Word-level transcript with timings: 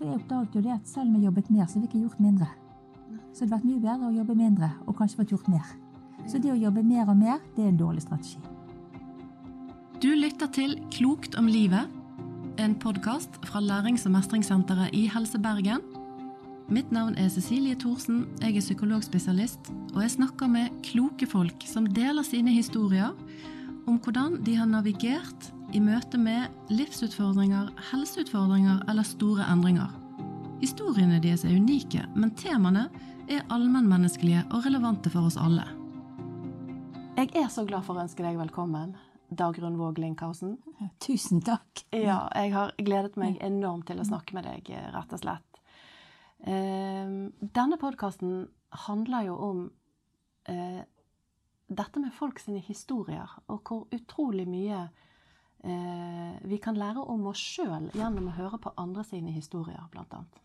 For 0.00 0.08
jeg 0.08 0.16
oppdaget 0.16 0.54
jo 0.56 0.60
det 0.64 0.70
at 0.72 0.86
selv 0.88 1.10
om 1.10 1.16
jeg 1.18 1.26
jobbet 1.26 1.48
mer, 1.52 1.66
så 1.68 1.80
fikk 1.82 1.94
jeg 1.94 2.06
gjort 2.06 2.20
mindre. 2.24 2.46
Så 3.34 3.44
det 3.44 3.50
hadde 3.50 3.52
vært 3.52 3.66
mye 3.68 3.80
bedre 3.82 4.06
å 4.08 4.14
jobbe 4.14 4.36
mindre 4.38 4.68
og 4.86 4.94
kanskje 4.96 5.18
fått 5.18 5.34
gjort 5.34 5.50
mer. 5.52 5.66
Så 6.24 6.40
det 6.40 6.54
å 6.54 6.56
jobbe 6.56 6.80
mer 6.88 7.10
og 7.12 7.18
mer, 7.20 7.42
det 7.52 7.66
er 7.66 7.68
en 7.68 7.76
dårlig 7.76 8.06
strategi. 8.06 8.40
Du 10.00 10.08
lytter 10.16 10.48
til 10.56 10.72
Klokt 10.88 11.36
om 11.36 11.50
livet, 11.52 11.92
en 12.56 12.78
podkast 12.80 13.36
fra 13.44 13.60
Lærings- 13.60 14.06
og 14.08 14.14
mestringssenteret 14.16 14.96
i 14.96 15.04
Helse 15.12 15.36
Bergen. 15.36 15.84
Mitt 16.72 16.88
navn 16.96 17.20
er 17.20 17.28
Cecilie 17.28 17.76
Thorsen, 17.76 18.24
jeg 18.40 18.56
er 18.56 18.64
psykologspesialist, 18.64 19.68
og 19.92 20.00
jeg 20.00 20.16
snakker 20.16 20.48
med 20.48 20.80
kloke 20.86 21.28
folk 21.28 21.68
som 21.68 21.84
deler 21.84 22.24
sine 22.24 22.56
historier 22.56 23.12
om 23.84 24.00
hvordan 24.00 24.40
de 24.48 24.56
har 24.56 24.72
navigert 24.72 25.52
i 25.72 25.80
møte 25.82 26.18
med 26.18 26.50
livsutfordringer, 26.72 27.68
helseutfordringer 27.92 28.82
eller 28.90 29.06
store 29.06 29.44
endringer. 29.52 29.90
Historiene 30.60 31.20
deres 31.22 31.44
er 31.46 31.54
unike, 31.54 32.02
men 32.16 32.32
temaene 32.38 32.88
er 33.30 33.44
allmennmenneskelige 33.54 34.42
og 34.50 34.64
relevante 34.66 35.12
for 35.12 35.28
oss 35.28 35.38
alle. 35.38 35.66
Jeg 37.20 37.30
er 37.38 37.46
så 37.52 37.62
glad 37.68 37.84
for 37.86 37.94
å 37.94 38.02
ønske 38.02 38.24
deg 38.24 38.38
velkommen, 38.40 38.96
Dagrun 39.30 39.76
Våg 39.78 40.00
Linkhausen. 40.02 40.56
Tusen 41.02 41.42
takk. 41.46 41.84
Ja, 41.94 42.24
jeg 42.34 42.54
har 42.56 42.74
gledet 42.80 43.18
meg 43.20 43.38
enormt 43.44 43.86
til 43.90 44.00
å 44.02 44.06
snakke 44.08 44.34
med 44.34 44.48
deg, 44.48 44.72
rett 44.94 45.14
og 45.14 45.22
slett. 45.22 45.60
Eh, 46.50 47.12
Denne 47.60 47.78
podkasten 47.78 48.48
handler 48.88 49.28
jo 49.28 49.38
om 49.50 49.62
eh, 50.50 50.82
dette 51.70 52.02
med 52.02 52.16
folk 52.16 52.42
sine 52.42 52.62
historier, 52.64 53.38
og 53.46 53.62
hvor 53.70 53.86
utrolig 53.94 54.48
mye 54.50 54.82
eh, 54.88 55.06
vi 55.60 56.56
kan 56.62 56.78
lære 56.78 57.02
om 57.12 57.26
oss 57.28 57.40
sjøl 57.40 57.90
gjennom 57.92 58.30
å 58.30 58.36
høre 58.36 58.58
på 58.62 58.72
andre 58.80 59.04
sine 59.04 59.32
historier, 59.34 59.82
annet. 59.92 60.38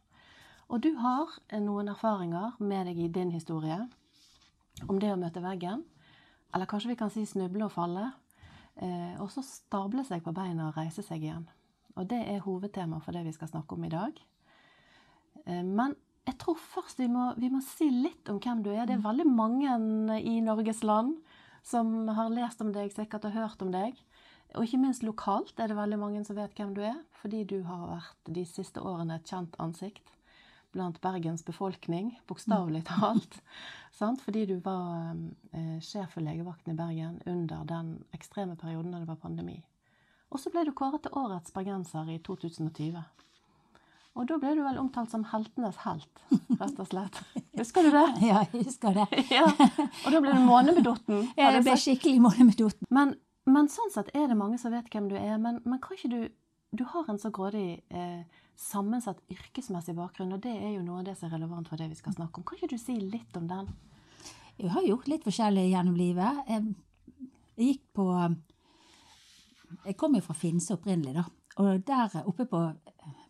Og 0.67 0.81
du 0.83 0.89
har 0.99 1.31
noen 1.61 1.91
erfaringer 1.93 2.57
med 2.59 2.89
deg 2.89 2.99
i 2.99 3.07
din 3.07 3.31
historie 3.31 3.77
om 4.89 4.99
det 4.99 5.13
å 5.13 5.19
møte 5.19 5.43
veggen. 5.43 5.85
Eller 6.55 6.69
kanskje 6.69 6.93
vi 6.93 6.99
kan 6.99 7.11
si 7.13 7.25
snuble 7.27 7.67
og 7.67 7.73
falle. 7.73 8.09
Eh, 8.75 9.15
og 9.23 9.29
så 9.31 9.43
stable 9.45 10.03
seg 10.07 10.23
på 10.23 10.33
beina 10.35 10.69
og 10.69 10.79
reise 10.79 11.03
seg 11.05 11.23
igjen. 11.23 11.45
Og 11.95 12.07
det 12.11 12.21
er 12.27 12.43
hovedtema 12.43 12.99
for 13.03 13.15
det 13.15 13.23
vi 13.27 13.35
skal 13.35 13.51
snakke 13.51 13.77
om 13.77 13.85
i 13.87 13.91
dag. 13.93 14.19
Eh, 15.45 15.63
men 15.63 15.95
jeg 16.25 16.39
tror 16.41 16.59
først 16.59 16.99
vi 16.99 17.07
må, 17.11 17.29
vi 17.39 17.51
må, 17.53 17.61
si 17.63 17.87
litt 17.91 18.31
om 18.31 18.41
hvem 18.41 18.63
du 18.65 18.71
er. 18.73 18.85
Det 18.87 18.97
er 18.97 19.05
veldig 19.05 19.27
mange 19.29 19.77
i 20.19 20.39
Norges 20.43 20.81
land 20.83 21.15
som 21.65 22.09
har 22.17 22.33
lest 22.33 22.61
om 22.61 22.71
deg, 22.73 22.91
sikkert 22.93 23.27
og 23.29 23.37
hørt 23.37 23.61
om 23.65 23.71
deg. 23.73 23.99
Og 24.55 24.63
ikke 24.63 24.79
minst 24.79 25.03
lokalt 25.03 25.59
er 25.59 25.67
det 25.67 25.77
veldig 25.77 25.97
mange 25.99 26.23
som 26.23 26.37
vet 26.37 26.55
hvem 26.55 26.73
du 26.75 26.81
er, 26.87 26.97
fordi 27.21 27.43
du 27.47 27.57
har 27.67 27.87
vært 27.89 28.35
de 28.37 28.45
siste 28.47 28.79
årene 28.79 29.17
et 29.19 29.27
kjent 29.27 29.55
ansikt 29.59 30.13
blant 30.75 30.99
Bergens 31.03 31.43
befolkning, 31.47 32.13
bokstavelig 32.27 32.83
talt. 32.89 33.39
sant? 33.99 34.21
Fordi 34.23 34.43
du 34.49 34.57
var 34.63 35.15
eh, 35.55 35.77
sjef 35.83 36.17
for 36.17 36.25
legevakten 36.25 36.73
i 36.73 36.79
Bergen 36.79 37.21
under 37.25 37.63
den 37.67 37.97
ekstreme 38.15 38.57
perioden 38.59 38.91
da 38.91 38.99
det 39.03 39.11
var 39.11 39.21
pandemi. 39.23 39.61
Og 40.31 40.41
så 40.41 40.51
ble 40.51 40.65
du 40.67 40.73
kåret 40.75 41.05
til 41.05 41.15
årets 41.15 41.53
bergenser 41.55 42.09
i 42.11 42.17
2020. 42.23 42.99
Og 44.15 44.27
da 44.29 44.37
ble 44.39 44.53
du 44.55 44.61
vel 44.63 44.77
omtalt 44.79 45.11
som 45.11 45.25
heltenes 45.27 45.81
helt, 45.83 46.21
rett 46.59 46.77
og 46.79 46.87
slett. 46.87 47.19
Husker 47.59 47.83
du 47.83 47.91
det? 47.91 48.05
Ja, 48.23 48.43
jeg 48.51 48.65
husker 48.67 48.95
det. 48.95 49.07
ja. 49.37 49.43
Og 49.47 50.07
da 50.11 50.21
ble 50.23 50.35
du 50.35 50.43
månebedotten. 50.43 51.25
Jeg 51.35 51.63
ble 51.63 51.75
skikkelig 51.79 52.21
månebedotten. 52.23 52.87
Men, 52.95 53.15
men, 53.45 53.69
sånn 53.69 53.91
sett 53.93 54.09
er 54.17 54.27
det 54.29 54.37
mange 54.39 54.57
som 54.61 54.73
vet 54.73 54.89
hvem 54.93 55.09
du 55.11 55.15
er. 55.19 55.37
Men, 55.41 55.61
men 55.65 55.81
kan 55.83 55.97
ikke 55.97 56.13
du 56.13 56.21
Du 56.75 56.83
har 56.91 57.07
en 57.07 57.19
så 57.21 57.29
grådig 57.31 57.85
eh, 57.87 58.23
sammensatt 58.59 59.21
yrkesmessig 59.31 59.93
bakgrunn, 59.95 60.33
og 60.35 60.41
det 60.43 60.51
er 60.51 60.73
jo 60.73 60.81
noe 60.83 60.97
av 60.99 61.05
det 61.07 61.13
som 61.15 61.29
er 61.29 61.37
relevant 61.37 61.69
for 61.71 61.79
det 61.79 61.87
vi 61.87 61.95
skal 61.95 62.15
snakke 62.17 62.41
om. 62.41 62.43
Kan 62.43 62.57
ikke 62.57 62.73
du 62.73 62.81
si 62.81 62.97
litt 62.99 63.37
om 63.39 63.45
den? 63.47 63.69
Jeg 64.57 64.73
har 64.73 64.83
gjort 64.83 65.07
litt 65.07 65.23
forskjellig 65.23 65.69
gjennom 65.69 65.95
livet. 65.95 66.41
Jeg, 66.49 66.73
jeg 67.55 67.69
gikk 67.69 67.85
på 67.95 68.09
Jeg 69.85 69.95
kom 70.01 70.17
jo 70.19 70.25
fra 70.25 70.35
Finse 70.35 70.75
opprinnelig, 70.75 71.15
da. 71.15 71.23
Og 71.63 71.79
der 71.87 72.17
oppe 72.25 72.43
på, 72.51 72.59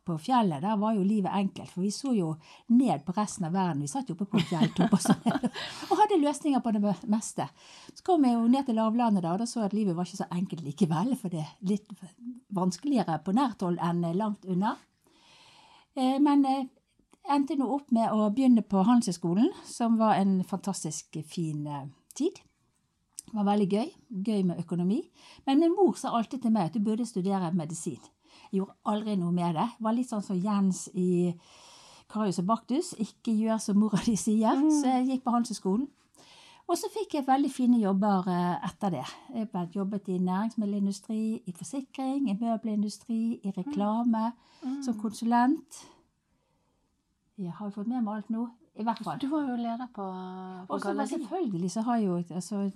på, 0.05 0.17
fjellet, 0.21 0.61
der 0.63 0.77
var 0.77 0.93
jo 0.95 1.03
livet 1.03 1.33
enkelt. 1.33 1.71
For 1.73 1.83
vi 1.83 1.91
så 1.93 2.13
jo 2.16 2.31
ned 2.73 3.03
på 3.05 3.16
resten 3.17 3.47
av 3.47 3.55
verden. 3.55 3.81
Vi 3.83 3.89
satt 3.91 4.09
jo 4.09 4.16
oppe 4.16 4.27
på 4.29 4.39
en 4.39 4.47
fjelltopp 4.51 4.93
og, 4.93 5.01
sånn, 5.01 5.51
og 5.89 5.99
hadde 6.01 6.21
løsninger 6.21 6.63
på 6.63 6.73
det 6.75 6.93
meste. 7.11 7.47
Så 7.91 8.05
kom 8.05 8.27
jeg 8.27 8.38
jo 8.38 8.45
ned 8.51 8.69
til 8.69 8.79
lavlandet 8.79 9.25
da, 9.25 9.33
og 9.33 9.43
da 9.43 9.49
så 9.49 9.63
jeg 9.63 9.71
at 9.71 9.77
livet 9.77 9.97
var 9.97 10.07
ikke 10.07 10.21
så 10.21 10.29
enkelt 10.38 10.63
likevel. 10.66 11.13
For 11.19 11.33
det 11.33 11.43
er 11.43 11.53
litt 11.73 11.93
vanskeligere 12.55 13.19
på 13.25 13.35
nært 13.35 13.66
hold 13.66 13.81
enn 13.83 14.05
langt 14.16 14.45
unna. 14.45 14.75
Men 15.95 16.43
endte 16.45 17.55
nå 17.57 17.69
opp 17.72 17.93
med 17.95 18.11
å 18.11 18.27
begynne 18.35 18.66
på 18.67 18.83
Handelshøyskolen, 18.83 19.53
som 19.66 19.95
var 20.01 20.19
en 20.19 20.41
fantastisk 20.47 21.17
fin 21.25 21.63
tid. 22.16 22.41
Det 23.25 23.33
var 23.33 23.47
veldig 23.47 23.67
gøy. 23.72 23.87
Gøy 24.25 24.43
med 24.47 24.59
økonomi. 24.61 24.99
Men 25.47 25.59
min 25.59 25.73
mor 25.75 25.95
sa 25.97 26.13
alltid 26.16 26.45
til 26.45 26.53
meg 26.53 26.69
at 26.69 26.75
du 26.77 26.83
burde 26.83 27.07
studere 27.09 27.49
medisin. 27.55 27.99
Jeg 28.55 28.61
gjorde 28.61 28.75
aldri 28.88 29.17
noe 29.19 29.35
med 29.35 29.57
det. 29.57 29.66
Var 29.83 29.95
litt 29.97 30.07
sånn 30.07 30.23
som 30.23 30.38
Jens 30.39 30.85
i 30.95 31.33
Karius 32.07 32.39
og 32.39 32.45
Baktus. 32.47 32.93
Ikke 33.03 33.33
gjør 33.35 33.59
som 33.59 33.79
mora 33.81 33.99
di 34.05 34.16
sier. 34.16 34.55
Mm. 34.55 34.69
Så 34.71 34.93
jeg 34.93 35.09
gikk 35.09 35.25
på 35.25 35.33
Handelshøyskolen. 35.33 35.89
Og 36.66 36.79
så 36.79 36.88
fikk 36.89 37.17
jeg 37.17 37.27
veldig 37.27 37.51
fine 37.51 37.77
jobber 37.81 38.29
etter 38.66 38.95
det. 38.95 39.03
Jeg 39.35 39.67
jobbet 39.75 40.07
i 40.09 40.16
næringsmiddelindustri, 40.23 41.19
i 41.45 41.53
forsikring, 41.53 42.29
i 42.31 42.38
møbelindustri, 42.39 43.41
i 43.43 43.51
reklame, 43.53 44.31
mm. 44.63 44.79
som 44.87 44.95
konsulent. 44.97 45.83
Jeg 47.37 47.51
har 47.51 47.67
jo 47.67 47.75
fått 47.75 47.91
med 47.91 48.01
meg 48.01 48.16
alt 48.16 48.31
nå. 48.33 48.47
I 48.79 48.87
hvert 48.87 49.03
fall. 49.03 49.19
Du 49.22 49.27
var 49.29 49.45
jo 49.51 49.59
leder 49.59 49.91
på, 49.93 50.07
på 50.67 50.73
Og 50.73 50.81
så 50.81 50.95
selvfølgelig 51.11 51.72
så 51.72 51.83
har 51.85 51.99
jo 52.01 52.17
altså, 52.17 52.72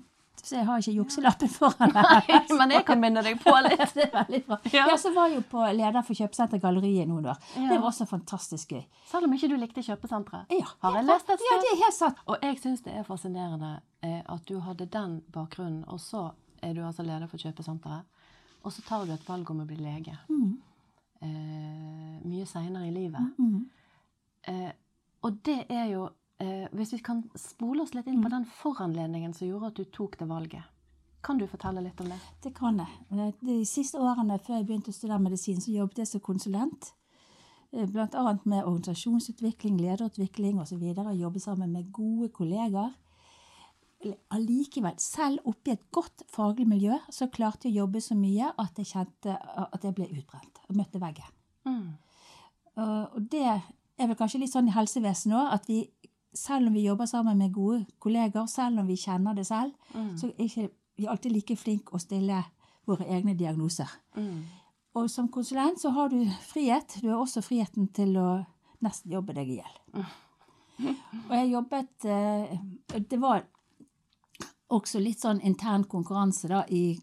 så 0.48 0.56
jeg 0.60 0.66
har 0.68 0.80
ikke 0.84 0.94
jukselappen 1.00 1.50
foran 1.52 1.92
meg. 1.96 2.28
Nei, 2.30 2.58
men 2.60 2.74
jeg 2.76 2.86
kan 2.88 3.00
minne 3.02 3.24
deg 3.26 3.40
på 3.44 3.54
litt. 3.66 3.84
det 3.96 4.06
er 4.06 4.14
veldig 4.14 4.42
bra. 4.48 4.58
Ja. 4.74 4.86
Jeg 4.92 5.00
så 5.04 5.12
var 5.16 5.28
jo 5.34 5.42
på 5.52 5.64
leder 5.76 6.06
for 6.08 6.20
Kjøpesenter 6.20 6.62
Galleriet 6.64 7.10
noen 7.10 7.28
år. 7.34 7.42
Ja. 7.56 7.68
Det 7.74 7.80
var 7.82 7.90
også 7.92 8.08
fantastisk 8.10 8.72
gøy. 8.78 8.84
Selv 9.12 9.28
om 9.30 9.34
ikke 9.36 9.50
du 9.52 9.56
likte 9.60 9.84
kjøpesenteret? 9.86 10.54
Ja. 10.56 10.70
Har 10.86 11.00
jeg 11.00 11.10
lest 11.10 11.30
et 11.34 11.42
sted? 11.42 11.50
Ja, 11.52 11.60
det 11.66 11.74
er 11.74 11.82
helt 11.84 11.98
sant. 11.98 12.24
Og 12.30 12.46
jeg 12.48 12.60
syns 12.64 12.86
det 12.86 12.96
er 13.00 13.08
fascinerende 13.08 13.74
eh, 14.06 14.22
at 14.26 14.46
du 14.50 14.60
hadde 14.66 14.88
den 14.94 15.20
bakgrunnen, 15.36 15.84
og 15.88 16.00
så 16.04 16.30
er 16.64 16.74
du 16.76 16.84
altså 16.86 17.04
leder 17.08 17.28
for 17.32 17.40
Kjøpesenteret. 17.42 18.06
Og 18.68 18.74
så 18.76 18.82
tar 18.84 19.06
du 19.08 19.14
et 19.16 19.28
valg 19.30 19.48
om 19.54 19.62
å 19.64 19.68
bli 19.68 19.78
lege. 19.80 20.18
Mm. 20.28 20.58
Eh, 21.24 22.16
mye 22.28 22.46
seinere 22.48 22.88
i 22.88 22.94
livet. 22.96 23.34
Mm. 23.40 23.66
Eh, 24.48 24.72
og 25.24 25.38
det 25.46 25.66
er 25.72 25.86
jo 25.94 26.06
hvis 26.40 26.94
vi 26.96 27.02
kan 27.04 27.24
spole 27.36 27.84
oss 27.84 27.94
litt 27.94 28.08
inn 28.08 28.22
på 28.24 28.32
den 28.32 28.46
foranledningen 28.60 29.34
som 29.36 29.50
gjorde 29.50 29.74
at 29.74 29.80
du 29.80 29.90
tok 29.92 30.16
det 30.20 30.28
valget. 30.30 30.64
Kan 31.22 31.38
du 31.38 31.44
fortelle 31.52 31.82
litt 31.84 32.00
om 32.00 32.08
det? 32.08 32.20
Det 32.44 32.54
kan 32.56 32.80
jeg. 32.80 33.34
De 33.44 33.58
siste 33.68 34.00
årene 34.00 34.38
før 34.40 34.62
jeg 34.62 34.70
begynte 34.70 34.94
å 34.94 34.96
studere 34.96 35.20
medisin, 35.20 35.60
så 35.60 35.74
jobbet 35.74 36.00
jeg 36.00 36.12
som 36.14 36.24
konsulent. 36.24 36.94
Bl.a. 37.70 38.24
med 38.50 38.64
organisasjonsutvikling, 38.64 39.82
lederutvikling 39.84 40.62
osv. 40.64 40.80
Jobbe 41.20 41.42
sammen 41.44 41.76
med 41.76 41.92
gode 41.92 42.32
kollegaer. 42.34 42.96
Allikevel, 44.32 44.96
selv 45.04 45.44
oppi 45.52 45.74
et 45.76 45.84
godt 45.92 46.24
faglig 46.32 46.66
miljø, 46.72 46.96
så 47.12 47.28
klarte 47.28 47.68
jeg 47.68 47.76
å 47.76 47.84
jobbe 47.84 48.00
så 48.02 48.16
mye 48.16 48.54
at 48.56 48.80
jeg 48.80 48.94
kjente 48.94 49.36
at 49.36 49.84
jeg 49.84 49.98
ble 49.98 50.08
utbrent 50.08 50.64
og 50.70 50.80
møtte 50.80 51.04
veggen. 51.04 51.36
Mm. 51.68 51.90
Og 52.80 53.20
det 53.28 53.44
er 53.44 54.08
vel 54.08 54.16
kanskje 54.16 54.40
litt 54.40 54.56
sånn 54.56 54.72
i 54.72 54.76
helsevesenet 54.78 55.36
òg, 55.36 55.52
at 55.60 55.68
vi 55.68 55.82
selv 56.34 56.67
om 56.67 56.73
vi 56.73 56.85
jobber 56.85 57.06
sammen 57.09 57.38
med 57.38 57.53
gode 57.53 57.85
kolleger, 58.00 58.45
selv 58.45 58.79
om 58.79 58.88
vi 58.88 58.97
kjenner 58.97 59.34
det 59.38 59.47
selv, 59.47 59.73
mm. 59.94 60.16
så 60.17 60.29
er 60.29 60.45
ikke 60.45 60.69
vi 61.00 61.07
alltid 61.07 61.31
like 61.31 61.56
flinke 61.56 61.95
å 61.95 62.01
stille 62.01 62.41
våre 62.90 63.07
egne 63.07 63.35
diagnoser. 63.38 63.90
Mm. 64.17 64.41
Og 65.00 65.09
som 65.12 65.29
konsulent 65.31 65.79
så 65.81 65.94
har 65.95 66.09
du 66.12 66.19
frihet. 66.44 66.97
Du 67.01 67.09
har 67.12 67.22
også 67.22 67.44
friheten 67.45 67.88
til 67.95 68.17
å 68.20 68.29
nesten 68.84 69.14
jobbe 69.14 69.35
deg 69.37 69.53
i 69.53 69.59
hjel. 69.61 69.78
Mm. 69.96 70.09
Og 71.29 71.34
jeg 71.35 71.49
jobbet 71.52 72.05
eh, 72.08 72.52
Det 73.11 73.17
var 73.20 73.41
også 74.72 75.02
litt 75.03 75.20
sånn 75.20 75.41
intern 75.43 75.84
konkurranse 75.91 76.47
da 76.47 76.61
i, 76.72 76.93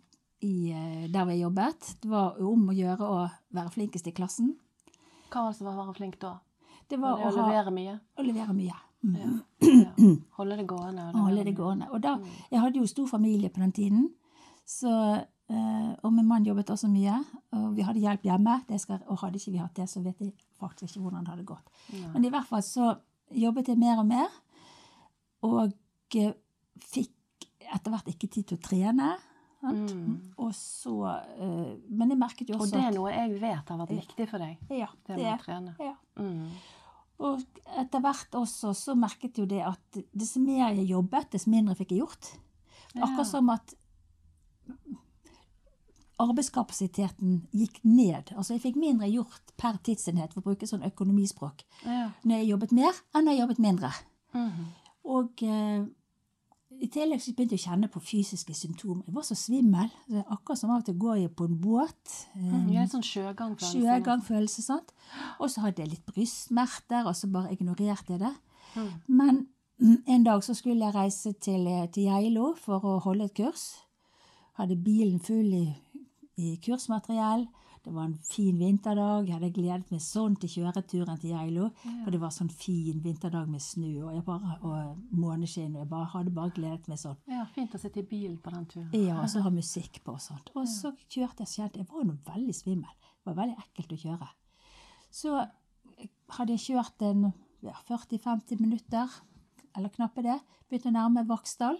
i 0.44 0.54
eh, 0.72 1.04
der 1.12 1.28
vi 1.28 1.40
jobbet. 1.40 1.96
Det 2.02 2.10
var 2.10 2.40
om 2.40 2.70
å 2.72 2.76
gjøre 2.76 3.10
å 3.10 3.20
være 3.56 3.74
flinkest 3.74 4.08
i 4.10 4.14
klassen. 4.16 4.54
Hva 5.30 5.46
var 5.46 5.52
det 5.52 5.58
som 5.58 5.68
var 5.68 5.76
å 5.76 5.84
være 5.84 5.96
flink 5.98 6.20
da? 6.22 6.36
Det 6.86 6.98
var, 7.02 7.18
var 7.18 7.32
det 7.32 7.32
å, 7.32 7.44
å 7.44 7.48
levere 7.48 7.74
mye? 7.74 7.96
Å 8.16 8.26
levere 8.26 8.56
mye. 8.56 8.76
Mm. 9.06 9.16
Ja. 9.16 10.10
Holde 10.38 10.56
det 10.58 10.66
gående. 10.68 11.04
Og 11.12 11.20
Holde 11.28 11.44
det 11.46 11.54
gående. 11.56 11.88
Og 11.94 12.02
da, 12.02 12.16
jeg 12.50 12.60
hadde 12.60 12.80
jo 12.82 12.86
stor 12.90 13.06
familie 13.10 13.50
på 13.54 13.62
den 13.62 13.72
tiden. 13.76 14.08
Så, 14.66 14.90
eh, 15.48 15.92
og 16.02 16.12
min 16.12 16.26
mann 16.26 16.46
jobbet 16.46 16.72
også 16.74 16.90
mye. 16.90 17.20
Og 17.54 17.68
vi 17.76 17.84
hadde 17.86 18.02
hjelp 18.02 18.26
hjemme. 18.26 18.56
Skal, 18.82 18.98
og 19.06 19.20
hadde 19.22 19.38
ikke 19.38 19.54
vi 19.54 19.62
hatt 19.62 19.76
det, 19.78 19.86
så 19.92 20.02
vet 20.02 20.18
jeg 20.20 20.32
faktisk 20.60 20.96
ikke 20.96 21.04
hvordan 21.06 21.26
det 21.26 21.34
hadde 21.36 21.46
gått. 21.46 21.70
Ja. 21.92 22.10
Men 22.16 22.26
i 22.26 22.32
hvert 22.34 22.48
fall 22.50 22.64
så 22.66 22.96
jobbet 23.30 23.70
jeg 23.70 23.78
mer 23.78 24.02
og 24.02 24.10
mer. 24.10 24.34
Og 25.46 25.70
eh, 26.18 26.34
fikk 26.82 27.12
etter 27.66 27.90
hvert 27.94 28.10
ikke 28.10 28.28
tid 28.30 28.50
til 28.50 28.58
å 28.58 28.62
trene. 28.62 29.14
Mm. 29.66 30.34
Og 30.38 30.52
så 30.54 30.92
eh, 31.40 31.70
Men 31.88 32.12
jeg 32.12 32.18
merket 32.20 32.50
jo 32.52 32.58
også 32.58 32.68
Og 32.68 32.74
det 32.76 32.82
er 32.86 32.92
noe 32.94 33.10
jeg 33.10 33.38
vet 33.40 33.70
har 33.72 33.78
vært 33.80 33.94
viktig 33.96 34.26
for 34.30 34.38
deg. 34.42 34.60
Ja, 34.70 34.86
Det 35.06 35.16
det, 35.16 35.24
med 35.24 35.32
å 35.32 35.42
trene. 35.42 35.72
ja. 35.80 35.94
Mm. 36.20 36.50
Og 37.18 37.40
etter 37.80 38.00
hvert 38.04 38.34
også 38.36 38.74
så 38.76 38.94
merket 38.98 39.38
jo 39.40 39.46
det 39.48 39.62
at 39.64 39.98
dess 40.12 40.36
mer 40.36 40.74
jeg 40.76 40.90
jobbet, 40.90 41.30
dess 41.32 41.46
mindre 41.48 41.74
fikk 41.78 41.94
jeg 41.94 42.02
gjort. 42.04 42.32
Akkurat 42.96 43.26
som 43.28 43.48
at 43.52 43.74
arbeidskapasiteten 46.20 47.42
gikk 47.52 47.80
ned. 47.84 48.32
Altså 48.36 48.56
jeg 48.56 48.62
fikk 48.64 48.78
mindre 48.80 49.08
gjort 49.12 49.52
per 49.60 49.76
tidsenhet, 49.84 50.32
for 50.32 50.40
å 50.40 50.48
bruke 50.50 50.68
sånn 50.68 50.84
økonomispråk, 50.86 51.64
Ja. 51.84 52.10
når 52.24 52.36
jeg 52.40 52.48
jobbet 52.48 52.72
mer 52.72 52.92
enn 53.14 53.24
når 53.24 53.32
jeg 53.32 53.40
jobbet 53.40 53.58
mindre. 53.58 53.92
Mhm. 54.32 54.64
Og 55.04 55.42
eh, 55.42 55.84
i 56.80 56.86
tillegg 56.92 57.20
så 57.22 57.32
begynte 57.34 57.56
jeg 57.56 57.62
å 57.64 57.70
kjenne 57.70 57.88
på 57.88 58.00
fysiske 58.00 58.54
symptomer. 58.54 59.02
Jeg 59.06 59.14
var 59.14 59.22
så 59.22 59.34
svimmel. 59.38 59.88
Det 60.08 60.18
er 60.20 60.32
akkurat 60.34 60.58
som 60.58 60.70
av 60.70 60.82
og 60.82 60.84
til 60.88 60.94
går 60.98 61.16
jeg 61.22 61.30
på 61.36 61.44
en 61.48 61.58
båt. 61.60 62.14
eh, 62.34 62.40
Mm, 62.40 62.68
en 62.82 62.88
sånn 62.88 63.02
sjøgangfølelse. 63.82 64.62
Sant. 64.62 64.92
Og 65.40 65.50
så 65.50 65.60
hadde 65.64 65.82
jeg 65.82 65.90
litt 65.90 66.06
brystsmerter, 66.06 67.06
og 67.06 67.14
så 67.16 67.30
bare 67.32 67.52
ignorerte 67.56 68.10
jeg 68.16 68.20
det. 68.20 68.34
Mm. 68.76 68.90
Men 69.08 69.46
en 70.08 70.24
dag 70.24 70.42
så 70.44 70.54
skulle 70.54 70.84
jeg 70.84 70.94
reise 70.94 71.32
til, 71.32 71.66
eh, 71.66 71.86
til 71.88 72.04
Geilo 72.10 72.54
for 72.56 72.80
å 72.80 73.00
holde 73.02 73.24
et 73.24 73.34
kurs. 73.34 73.76
Hadde 74.58 74.76
bilen 74.76 75.20
full 75.20 75.52
i, 75.52 75.76
i 76.38 76.56
kursmateriell. 76.64 77.46
Det 77.86 77.92
var 77.94 78.08
en 78.08 78.16
fin 78.26 78.56
vinterdag. 78.58 79.28
Jeg 79.28 79.36
hadde 79.36 79.52
gledet 79.54 79.92
meg 79.94 80.00
sånn 80.02 80.34
til 80.42 80.50
kjøreturen 80.50 81.20
til 81.22 81.36
Geilo. 81.36 81.68
For 81.84 82.10
det 82.10 82.18
var 82.18 82.32
sånn 82.34 82.48
fin 82.50 82.98
vinterdag 83.04 83.46
med 83.46 83.62
snø 83.62 84.08
og, 84.08 84.16
bare, 84.26 84.56
og 84.66 85.14
måneskinn. 85.14 85.76
Og 85.76 85.84
jeg 85.84 85.90
bare, 85.92 86.08
hadde 86.16 86.32
bare 86.34 86.54
gledet 86.56 86.90
meg 86.90 86.98
sånn. 86.98 87.14
Ja, 87.30 87.44
fint 87.54 87.76
å 87.78 87.78
sitte 87.78 88.02
i 88.02 88.08
bilen 88.10 88.40
på 88.42 88.50
den 88.50 88.66
turen. 88.72 88.88
Ja, 88.98 89.20
og 89.22 89.30
så 89.30 89.44
ha 89.44 89.54
musikk 89.54 90.00
på 90.02 90.16
og 90.16 90.24
sånt. 90.24 90.50
Og 90.58 90.66
så 90.66 90.90
kjørte 91.06 91.46
jeg, 91.46 91.52
så 91.52 91.62
kjente 91.62 91.84
jeg 91.84 91.88
var 91.92 92.10
nå 92.10 92.16
veldig 92.26 92.56
svimmel. 92.58 92.98
Det 93.06 93.30
var 93.30 93.38
veldig 93.44 93.56
ekkelt 93.68 93.94
å 93.94 94.00
kjøre. 94.02 94.28
Så 95.20 95.36
hadde 96.40 96.58
jeg 96.58 96.64
kjørt 96.66 97.06
en 97.06 97.28
ja, 97.62 97.78
40-50 97.86 98.66
minutter, 98.66 99.14
eller 99.78 99.94
knappe 99.94 100.26
det, 100.26 100.40
begynte 100.66 100.90
å 100.90 100.98
nærme 100.98 101.26
Vaksdal. 101.30 101.78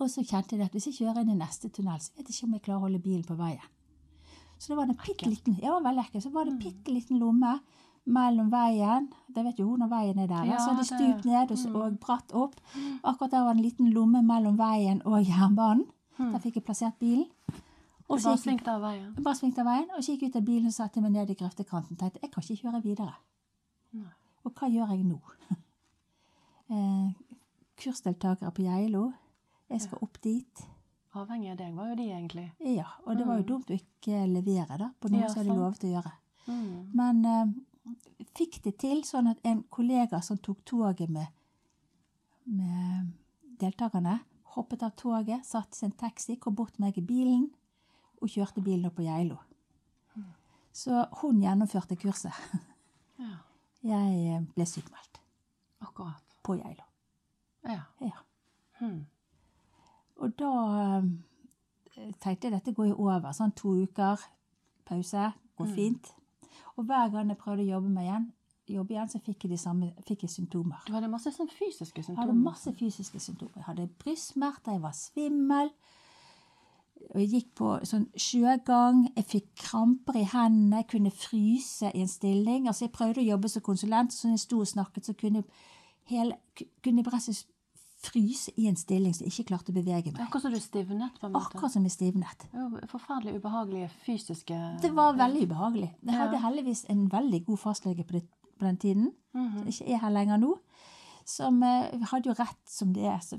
Og 0.00 0.08
så 0.08 0.24
kjente 0.24 0.56
jeg 0.56 0.64
at 0.64 0.72
hvis 0.72 0.88
jeg 0.88 1.02
kjører 1.02 1.20
inn 1.20 1.36
i 1.36 1.40
neste 1.44 1.68
tunnel, 1.68 2.00
så 2.00 2.16
vet 2.16 2.32
jeg 2.32 2.38
ikke 2.38 2.48
om 2.48 2.56
jeg 2.56 2.64
klarer 2.70 2.80
å 2.80 2.88
holde 2.88 3.04
bilen 3.04 3.28
på 3.28 3.36
veien. 3.38 3.73
Så 4.58 4.68
det 4.72 4.76
var 4.76 4.84
en 4.88 4.96
bitte 4.96 5.26
liten, 5.28 5.56
ja. 5.62 5.78
Så 6.20 6.30
var 6.32 6.44
det 6.44 6.52
en 6.52 6.58
bitte 6.58 6.92
liten 6.92 7.18
lomme 7.18 7.60
mellom 8.06 8.50
veien, 8.52 9.08
det 9.34 9.44
vet 9.44 9.58
jo 9.58 9.66
hun 9.70 9.78
når 9.80 9.88
veien 9.88 10.18
er 10.18 10.26
der, 10.28 10.44
Ja, 10.44 10.58
så 10.58 10.70
er 10.72 10.76
det- 10.76 10.86
stup 10.86 11.24
ned 11.24 11.50
og, 11.50 11.58
så- 11.58 11.74
og 11.74 11.98
bratt 12.00 12.32
opp. 12.32 12.54
Akkurat 13.02 13.30
der 13.30 13.44
var 13.44 13.54
det 13.54 13.60
en 13.60 13.64
liten 13.70 13.90
lomme 13.92 14.22
mellom 14.22 14.56
veien 14.58 15.00
og 15.06 15.24
jernbanen. 15.24 15.86
Der 16.18 16.38
fikk 16.38 16.54
jeg 16.56 16.64
plassert 16.64 16.98
bilen. 16.98 17.26
Og 18.08 18.18
bare 18.22 18.36
svingte 18.36 18.68
av 18.68 18.80
veien. 18.82 19.14
bare 19.24 19.34
svingte 19.34 19.58
av 19.60 19.66
veien, 19.66 19.88
og 19.96 20.02
så 20.04 20.12
gikk 20.12 20.20
jeg 20.22 20.30
ut 20.30 20.36
av 20.36 20.42
bilen 20.44 20.66
og 20.66 20.72
satte 20.72 21.00
meg 21.00 21.12
ned 21.12 21.30
i 21.30 21.34
grøftekanten. 21.34 21.96
Tenkte 21.96 22.20
jeg 22.22 22.30
kan 22.30 22.42
ikke 22.42 22.62
kjøre 22.62 22.82
videre. 22.82 23.14
Nei. 23.92 24.10
Og 24.44 24.52
hva 24.54 24.68
gjør 24.68 24.88
jeg 24.90 25.04
nå? 25.04 25.20
eh, 26.70 27.12
kursdeltakere 27.76 28.50
på 28.52 28.62
Geilo. 28.62 29.12
Jeg 29.70 29.80
skal 29.80 29.98
opp 30.02 30.18
dit. 30.22 30.66
Avhengig 31.14 31.52
av 31.52 31.58
deg 31.60 31.74
var 31.76 31.92
jo 31.92 31.96
de 32.00 32.08
egentlig. 32.10 32.44
Ja, 32.74 32.88
og 33.06 33.18
det 33.18 33.26
var 33.28 33.38
jo 33.38 33.46
dumt 33.52 33.70
å 33.70 33.76
ikke 33.76 34.24
levere 34.26 34.78
da, 34.80 34.88
på 34.98 35.10
noe 35.12 35.22
Ja, 35.22 35.28
som 35.30 35.44
hadde 35.44 35.54
lovet 35.60 35.84
å 35.86 35.92
gjøre. 35.92 36.12
Mm. 36.48 36.90
Men 36.98 37.20
eh, 37.30 37.52
fikk 38.34 38.58
det 38.64 38.74
til 38.82 39.04
sånn 39.06 39.30
at 39.30 39.38
en 39.46 39.62
kollega 39.70 40.18
som 40.26 40.40
tok 40.42 40.64
toget 40.66 41.12
med, 41.14 41.30
med 42.50 43.12
deltakerne, 43.62 44.18
hoppet 44.56 44.82
av 44.86 44.94
toget, 44.98 45.46
satt 45.46 45.74
sin 45.78 45.94
taxi, 45.98 46.36
kom 46.36 46.56
bort 46.58 46.74
til 46.74 46.84
meg 46.86 46.98
i 46.98 47.06
bilen 47.06 47.46
og 48.22 48.30
kjørte 48.30 48.62
bilen 48.64 48.88
opp 48.90 48.98
på 48.98 49.06
Geilo. 49.06 49.38
Så 50.74 51.04
hun 51.20 51.42
gjennomførte 51.42 51.96
kurset. 52.00 52.34
Ja, 53.22 53.36
Jeg 53.84 54.14
eh, 54.34 54.40
ble 54.56 54.64
sykmeldt. 54.66 55.20
akkurat. 55.84 56.22
på 56.42 56.56
Geilo. 56.58 56.82
Ja. 57.62 57.82
Ja. 58.00 58.18
Hmm. 58.80 59.04
Og 60.24 60.34
da 60.40 60.50
eh, 60.96 62.12
tenkte 62.20 62.48
jeg 62.48 62.56
dette 62.56 62.74
går 62.74 62.90
jo 62.92 62.96
over. 63.06 63.32
Sånn 63.36 63.54
to 63.56 63.74
uker 63.84 64.20
pause 64.88 65.32
går 65.58 65.66
Mm. 65.68 65.74
fint. 65.74 66.12
Og 66.76 66.84
hver 66.88 67.10
gang 67.12 67.28
jeg 67.30 67.38
prøvde 67.38 67.62
å 67.62 67.72
jobbe 67.76 67.88
meg 67.92 68.08
igjen, 68.08 68.32
jobbe 68.74 68.94
igjen 68.94 69.10
så 69.12 69.20
fikk 69.22 69.44
jeg 69.44 69.50
de 69.52 69.58
samme 69.60 69.92
fikk 70.08 70.22
jeg 70.24 70.30
symptomer. 70.30 70.80
Du 70.86 70.92
hadde 70.96 71.08
masse 71.12 71.30
sånn 71.30 71.50
fysiske 71.52 72.02
Jeg 72.02 72.16
hadde 72.16 72.34
masse 72.34 72.72
fysiske 72.72 73.20
symptomer. 73.20 73.52
Jeg 73.60 73.64
hadde 73.68 73.88
brystsmerter, 74.00 74.72
jeg 74.72 74.82
var 74.82 74.92
svimmel. 74.96 75.70
Og 77.12 77.20
jeg 77.20 77.28
gikk 77.30 77.54
på 77.54 77.70
sånn 77.84 78.06
sjøgang. 78.16 79.04
Jeg 79.16 79.26
fikk 79.28 79.48
kramper 79.56 80.16
i 80.16 80.24
hendene. 80.24 80.76
Jeg 80.82 80.88
kunne 80.88 81.10
fryse 81.10 81.90
i 81.94 82.00
en 82.00 82.08
stilling. 82.08 82.66
Altså, 82.66 82.86
jeg 82.86 82.92
prøvde 82.92 83.20
å 83.20 83.28
jobbe 83.28 83.48
som 83.52 83.62
konsulent, 83.62 84.12
så 84.12 84.28
når 84.28 84.38
jeg 84.38 84.44
sto 84.46 84.60
og 84.60 84.70
snakket, 84.70 85.04
så 85.06 85.12
kunne 85.12 85.42
jeg, 85.42 85.44
hele, 86.06 86.38
kunne 86.82 87.04
så 87.20 87.44
fryse 88.06 88.52
i 88.56 88.66
en 88.68 88.76
stilling 88.76 89.14
som 89.14 89.24
jeg 89.26 89.32
ikke 89.34 89.48
klarte 89.52 89.72
å 89.72 89.74
bevege 89.76 90.12
meg. 90.12 90.20
Akkurat 90.26 90.42
som 90.42 90.52
du 90.52 90.60
stivnet, 90.60 91.18
på 91.20 91.26
en 91.26 91.32
måte. 91.32 91.46
Akkurat 91.54 91.72
som 91.72 91.82
jeg 91.88 91.92
stivnet. 91.92 92.46
Forferdelig 92.90 93.36
ubehagelige 93.40 93.90
fysiske 94.04 94.58
Det 94.82 94.92
var 94.94 95.14
veldig 95.18 95.46
ubehagelig. 95.48 95.90
Jeg 96.04 96.14
hadde 96.20 96.40
heldigvis 96.44 96.84
en 96.90 97.08
veldig 97.10 97.44
god 97.46 97.58
fastlege 97.58 98.04
på, 98.04 98.12
det, 98.18 98.24
på 98.58 98.64
den 98.66 98.76
tiden, 98.76 99.12
Mhm. 99.34 99.58
som 99.58 99.66
ikke 99.66 99.88
er 99.94 99.98
her 99.98 100.10
lenger 100.10 100.36
nå, 100.38 100.54
som 101.24 101.62
uh, 101.62 102.04
hadde 102.12 102.28
jo 102.30 102.34
rett 102.38 102.60
som 102.68 102.92
det 102.92 103.04
er. 103.04 103.18
Så 103.18 103.38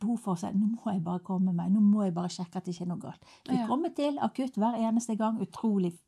behov 0.00 0.18
for 0.22 0.34
å 0.34 0.38
si 0.38 0.46
nå 0.54 0.76
må 0.76 0.92
jeg 0.92 1.02
bare 1.02 1.18
komme 1.26 1.52
meg, 1.52 1.72
nå 1.72 1.80
må 1.82 2.04
jeg 2.04 2.14
bare 2.14 2.28
sjekke 2.30 2.56
at 2.56 2.64
det 2.64 2.74
ikke 2.76 2.82
er 2.84 2.92
noe 2.92 3.00
galt. 3.02 3.24
Vi 3.48 3.56
Ja. 3.56 3.66
kommer 3.66 3.90
til 3.94 4.16
akutt 4.22 4.54
hver 4.54 4.76
eneste 4.78 5.16
gang. 5.18 5.40
Utrolig, 5.40 5.98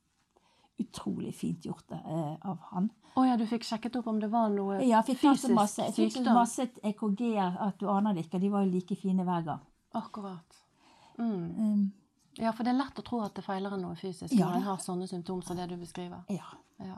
utrolig 0.80 1.34
fint 1.34 1.64
gjort 1.66 1.92
eh, 1.92 2.36
av 2.48 2.58
han. 2.72 2.90
Å 3.16 3.24
ja, 3.26 3.36
du 3.36 3.44
fikk 3.46 3.64
sjekket 3.66 3.96
opp 4.00 4.06
om 4.06 4.20
det 4.22 4.28
var 4.30 4.48
noe 4.54 4.78
Ja, 4.80 5.00
jeg 5.00 5.04
fikk 5.16 5.18
fysisk 5.24 5.54
masse, 5.54 5.82
jeg 5.88 5.94
fikk 5.96 6.12
sykdom? 6.18 6.34
masse 6.34 6.66
EKG-er 6.82 7.56
at 7.66 7.78
du 7.80 7.88
aner 7.90 8.14
det 8.14 8.26
ikke. 8.26 8.38
De 8.40 8.50
var 8.52 8.62
jo 8.64 8.70
like 8.74 8.96
fine 8.96 9.24
hver 9.26 9.42
gang. 9.48 9.60
Akkurat. 9.94 10.60
Mm. 11.18 11.58
Um, 11.58 11.92
Ja, 12.38 12.52
for 12.54 12.62
det 12.64 12.70
er 12.72 12.78
lett 12.78 12.98
å 12.98 13.02
tro 13.04 13.18
at 13.24 13.34
det 13.34 13.42
feiler 13.44 13.72
en 13.74 13.82
noe 13.82 13.96
fysisk 13.98 14.32
Ja, 14.32 14.46
når 14.48 14.56
en 14.60 14.62
har 14.68 14.76
sånne 14.80 15.08
symptomer 15.10 15.42
som 15.44 15.56
det 15.58 15.68
du 15.68 15.76
beskriver. 15.76 16.22
ja. 16.30 16.46
Ja. 16.80 16.96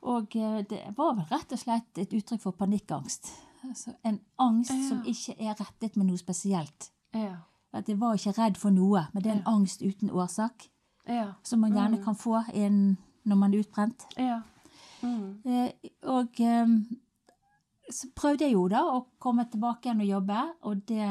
Og 0.00 0.36
eh, 0.36 0.62
det 0.70 0.78
var 0.96 1.16
vel 1.18 1.26
rett 1.28 1.52
og 1.52 1.58
slett 1.58 1.98
et 1.98 2.12
uttrykk 2.14 2.40
for 2.40 2.52
panikkangst. 2.52 3.32
Altså 3.66 3.92
en 4.06 4.20
angst 4.38 4.70
Ja. 4.70 4.88
som 4.88 5.00
ikke 5.04 5.34
er 5.42 5.54
rettet 5.58 5.96
med 5.98 6.06
noe 6.06 6.16
spesielt. 6.16 6.92
Ja. 7.12 7.34
At 7.74 7.88
jeg 7.90 7.98
var 8.00 8.14
ikke 8.14 8.32
redd 8.38 8.56
for 8.56 8.70
noe, 8.70 9.08
men 9.12 9.22
det 9.22 9.32
er 9.32 9.36
en 9.40 9.50
angst 9.56 9.82
uten 9.82 10.08
årsak. 10.14 10.68
Ja. 11.08 11.32
Som 11.42 11.60
man 11.60 11.72
gjerne 11.74 11.98
kan 12.04 12.14
få 12.14 12.38
i 12.54 12.62
en, 12.62 12.96
når 13.28 13.38
man 13.44 13.54
er 13.54 13.64
utbrent. 13.64 14.06
ja. 14.18 14.40
Mm. 14.98 15.42
Eh, 15.46 15.90
og 16.10 16.40
eh, 16.42 16.70
så 17.88 18.08
prøvde 18.18 18.44
jeg 18.48 18.56
jo 18.56 18.64
da 18.68 18.80
å 18.96 19.04
komme 19.22 19.44
tilbake 19.48 19.86
igjen 19.86 20.02
og 20.02 20.08
jobbe, 20.10 20.40
og 20.66 20.80
det, 20.90 21.10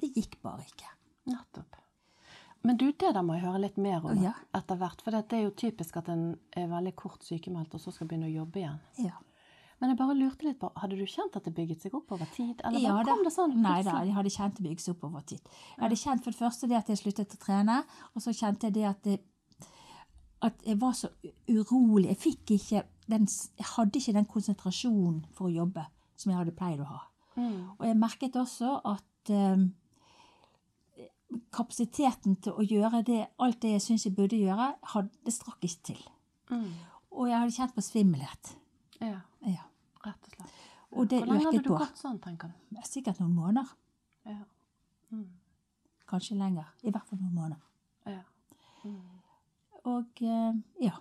det 0.00 0.12
gikk 0.14 0.36
bare 0.46 0.62
ikke. 0.62 0.92
Nettopp. 1.26 1.80
Men 2.64 2.78
du, 2.80 2.86
det 2.92 3.10
der 3.12 3.20
må 3.26 3.34
jeg 3.36 3.42
høre 3.44 3.60
litt 3.66 3.76
mer 3.82 4.06
om 4.06 4.22
Ja. 4.22 4.30
etter 4.56 4.78
hvert. 4.80 5.02
For 5.04 5.12
det 5.12 5.36
er 5.36 5.42
jo 5.48 5.50
typisk 5.58 5.98
at 6.00 6.08
en 6.14 6.22
er 6.56 6.70
veldig 6.70 6.94
kort 6.96 7.26
sykemeldt, 7.26 7.74
og 7.76 7.82
så 7.82 7.92
skal 7.92 8.08
begynne 8.08 8.30
å 8.30 8.36
jobbe 8.38 8.62
igjen. 8.62 8.78
Ja. 9.04 9.18
Men 9.82 9.90
jeg 9.90 9.98
bare 9.98 10.14
lurte 10.16 10.46
litt 10.46 10.60
på, 10.62 10.70
hadde 10.80 10.96
du 10.96 11.04
kjent 11.04 11.34
at 11.36 11.44
det 11.44 11.52
bygget 11.58 11.82
seg 11.84 11.98
opp 11.98 12.14
over 12.14 12.30
tid? 12.32 12.62
Eller 12.64 12.80
Ja, 12.86 12.94
kom 13.04 13.24
det 13.26 13.34
sånn? 13.34 13.58
Nei 13.60 13.82
da, 13.84 13.98
jeg 14.06 14.14
hadde 14.16 14.30
kjent 14.32 14.56
det 14.56 14.64
bygge 14.70 14.80
seg 14.86 14.94
opp 14.94 15.04
over 15.10 15.26
tid. 15.28 15.42
Jeg 15.74 15.82
hadde 15.82 15.98
kjent 16.06 16.24
for 16.24 16.30
det 16.30 16.38
første 16.40 16.70
det 16.70 16.78
at 16.78 16.88
jeg 16.94 17.02
sluttet 17.02 17.34
å 17.36 17.42
trene, 17.42 17.82
og 18.14 18.22
så 18.24 18.32
kjente 18.32 18.70
jeg 18.70 18.78
det 18.78 18.86
at, 18.88 19.02
det, 19.04 19.18
at 20.44 20.60
jeg 20.66 20.76
var 20.80 20.92
så 20.98 21.08
urolig. 21.48 22.08
Jeg 22.12 22.20
fikk 22.20 22.50
ikke 22.58 22.82
den, 23.10 23.26
jeg 23.58 23.66
hadde 23.76 23.98
ikke 24.00 24.14
den 24.16 24.28
konsentrasjonen 24.28 25.22
for 25.36 25.48
å 25.48 25.54
jobbe 25.54 25.84
som 26.16 26.30
jeg 26.32 26.38
hadde 26.40 26.54
pleid 26.56 26.82
å 26.84 26.88
ha. 26.88 27.00
Mm. 27.36 27.60
Og 27.78 27.86
jeg 27.88 27.96
merket 27.98 28.36
også 28.38 28.76
at 28.86 29.32
um, 29.34 29.64
kapasiteten 31.54 32.36
til 32.44 32.54
å 32.58 32.64
gjøre 32.66 33.02
det, 33.06 33.20
alt 33.42 33.60
det 33.64 33.74
jeg 33.76 33.84
syns 33.84 34.04
jeg 34.06 34.14
burde 34.16 34.38
gjøre, 34.38 34.68
hadde, 34.94 35.10
det 35.26 35.34
strakk 35.34 35.64
ikke 35.66 35.88
til. 35.90 36.02
Mm. 36.52 36.68
Og 37.14 37.28
jeg 37.30 37.38
hadde 37.40 37.56
kjent 37.56 37.74
på 37.76 37.84
svimmelhet. 37.88 38.54
Ja, 39.00 39.20
Ja. 39.44 39.64
rett 40.04 40.28
og 40.28 40.36
slett. 40.36 40.60
Og 40.94 41.08
det 41.10 41.18
Hvor 41.24 41.26
lenge 41.32 41.44
hadde 41.46 41.62
du 41.64 41.68
på. 41.70 41.78
gått 41.78 41.98
sånn, 41.98 42.20
tenker 42.22 42.48
du? 42.52 42.76
Sikkert 42.86 43.18
noen 43.20 43.34
måneder. 43.34 43.70
Ja. 44.26 44.44
Mm. 45.10 45.26
Kanskje 46.06 46.36
lenger. 46.38 46.68
I 46.84 46.90
hvert 46.90 47.08
fall 47.08 47.18
noen 47.18 47.34
måneder. 47.34 47.62
Ja. 48.06 48.20
Mm. 48.84 49.13
Og 49.90 50.22
eh, 50.24 50.54
ja. 50.86 50.94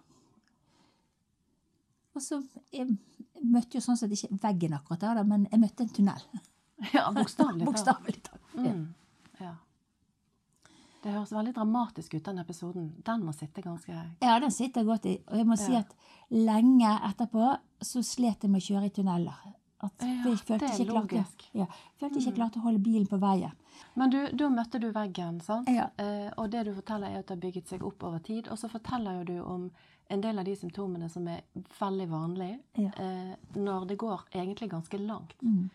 Og 2.13 2.21
så 2.21 2.39
jeg 2.73 2.89
møtte 3.43 3.79
jo 3.79 3.83
sånn 3.83 3.97
sett 3.99 4.11
ikke 4.13 4.37
veggen 4.43 4.75
akkurat 4.77 5.01
der, 5.05 5.23
men 5.27 5.47
jeg 5.51 5.61
møtte 5.61 5.85
en 5.85 5.93
tunnel. 5.93 6.25
ja, 6.95 7.07
bokstavelig 7.15 8.19
talt. 8.27 8.57
Ja. 8.57 8.73
Mm. 8.73 8.83
Ja. 9.41 9.53
Det 11.03 11.11
høres 11.11 11.33
veldig 11.35 11.51
dramatisk 11.57 12.13
ut, 12.15 12.23
den 12.23 12.39
episoden. 12.39 12.85
Den 13.03 13.25
må 13.27 13.33
sitte 13.35 13.63
ganske 13.63 13.91
ja, 14.23 14.37
den 14.39 14.53
sitter 14.55 14.85
godt 14.87 15.07
i. 15.11 15.17
Og 15.27 15.41
jeg 15.41 15.47
må 15.49 15.57
si 15.59 15.75
at 15.75 15.89
lenge 16.31 16.93
etterpå 17.09 17.49
så 17.83 18.03
slet 18.07 18.45
jeg 18.45 18.53
med 18.53 18.63
å 18.63 18.67
kjøre 18.69 18.87
i 18.87 18.93
tunneler. 18.95 19.41
At 19.83 20.05
Ja, 20.05 20.13
jeg 20.29 20.39
følte 20.39 20.61
det 20.61 20.77
ikke 20.77 20.93
klarte, 20.93 21.17
logisk. 21.17 21.43
ja, 21.59 21.65
følte 21.99 22.21
ikke 22.21 22.29
jeg 22.29 22.37
klarte 22.37 22.61
å 22.61 22.63
holde 22.69 22.79
bilen 22.85 23.09
på 23.11 23.19
veien. 23.19 23.51
Men 23.93 24.09
du, 24.13 24.19
da 24.33 24.49
møtte 24.49 24.79
du 24.79 24.89
veggen, 24.91 25.39
sant? 25.41 25.69
Ja. 25.69 25.89
Eh, 25.97 26.29
og 26.37 26.51
det 26.51 26.65
du 26.67 26.73
forteller, 26.73 27.09
er 27.13 27.19
at 27.23 27.27
det 27.27 27.37
har 27.37 27.41
bygget 27.45 27.67
seg 27.73 27.83
opp 27.85 28.03
over 28.03 28.19
tid. 28.25 28.47
Og 28.51 28.57
så 28.59 28.69
forteller 28.71 29.19
jo 29.19 29.23
du 29.29 29.35
om 29.43 29.67
en 30.13 30.21
del 30.21 30.39
av 30.39 30.45
de 30.45 30.55
symptomene 30.59 31.09
som 31.09 31.27
er 31.27 31.43
veldig 31.79 32.07
vanlige 32.11 32.59
Ja. 32.77 32.89
eh, 32.97 33.35
når 33.55 33.87
det 33.87 33.97
går 33.97 34.25
egentlig 34.31 34.69
ganske 34.71 34.97
langt. 34.97 35.41
Mm. 35.41 35.69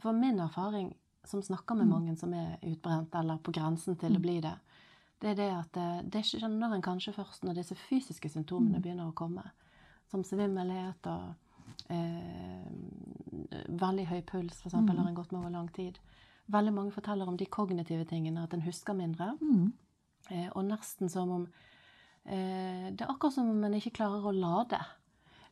For 0.00 0.12
min 0.12 0.40
erfaring, 0.40 0.94
som 1.24 1.42
snakker 1.42 1.74
med 1.74 1.86
mange 1.88 2.16
som 2.16 2.34
er 2.34 2.58
utbrent 2.62 3.14
eller 3.14 3.38
på 3.38 3.52
grensen 3.52 3.96
til 3.96 4.16
å 4.16 4.20
bli 4.20 4.40
det, 4.40 4.54
det 5.20 5.30
er 5.30 5.34
det 5.34 5.50
at 5.56 5.76
eh, 5.76 6.00
det 6.02 6.24
skjønner 6.26 6.74
en 6.74 6.82
kanskje 6.82 7.14
først 7.16 7.44
når 7.44 7.54
disse 7.60 7.74
fysiske 7.74 8.28
symptomene 8.28 8.80
begynner 8.80 9.08
å 9.08 9.14
komme. 9.16 9.44
Som 10.10 10.24
svimmelhet 10.24 11.06
og 11.06 11.34
eh, 11.88 12.66
veldig 13.68 14.06
høy 14.10 14.20
puls, 14.22 14.58
f.eks., 14.58 14.66
eksempel 14.66 14.98
har 14.98 15.08
en 15.08 15.14
gått 15.16 15.32
med 15.32 15.40
over 15.40 15.50
lang 15.50 15.68
tid. 15.68 15.98
Veldig 16.52 16.72
mange 16.76 16.92
forteller 16.92 17.28
om 17.28 17.36
de 17.40 17.46
kognitive 17.46 18.04
tingene, 18.04 18.42
at 18.44 18.52
en 18.54 18.62
husker 18.66 18.92
mindre. 18.94 19.30
Mm. 19.40 19.72
Eh, 20.30 20.48
og 20.54 20.64
nesten 20.64 21.08
som 21.12 21.30
om 21.30 21.42
eh, 22.24 22.90
Det 22.92 23.04
er 23.04 23.10
akkurat 23.12 23.34
som 23.34 23.48
om 23.50 23.64
en 23.64 23.74
ikke 23.76 23.92
klarer 23.98 24.24
å 24.24 24.32
lade 24.32 24.78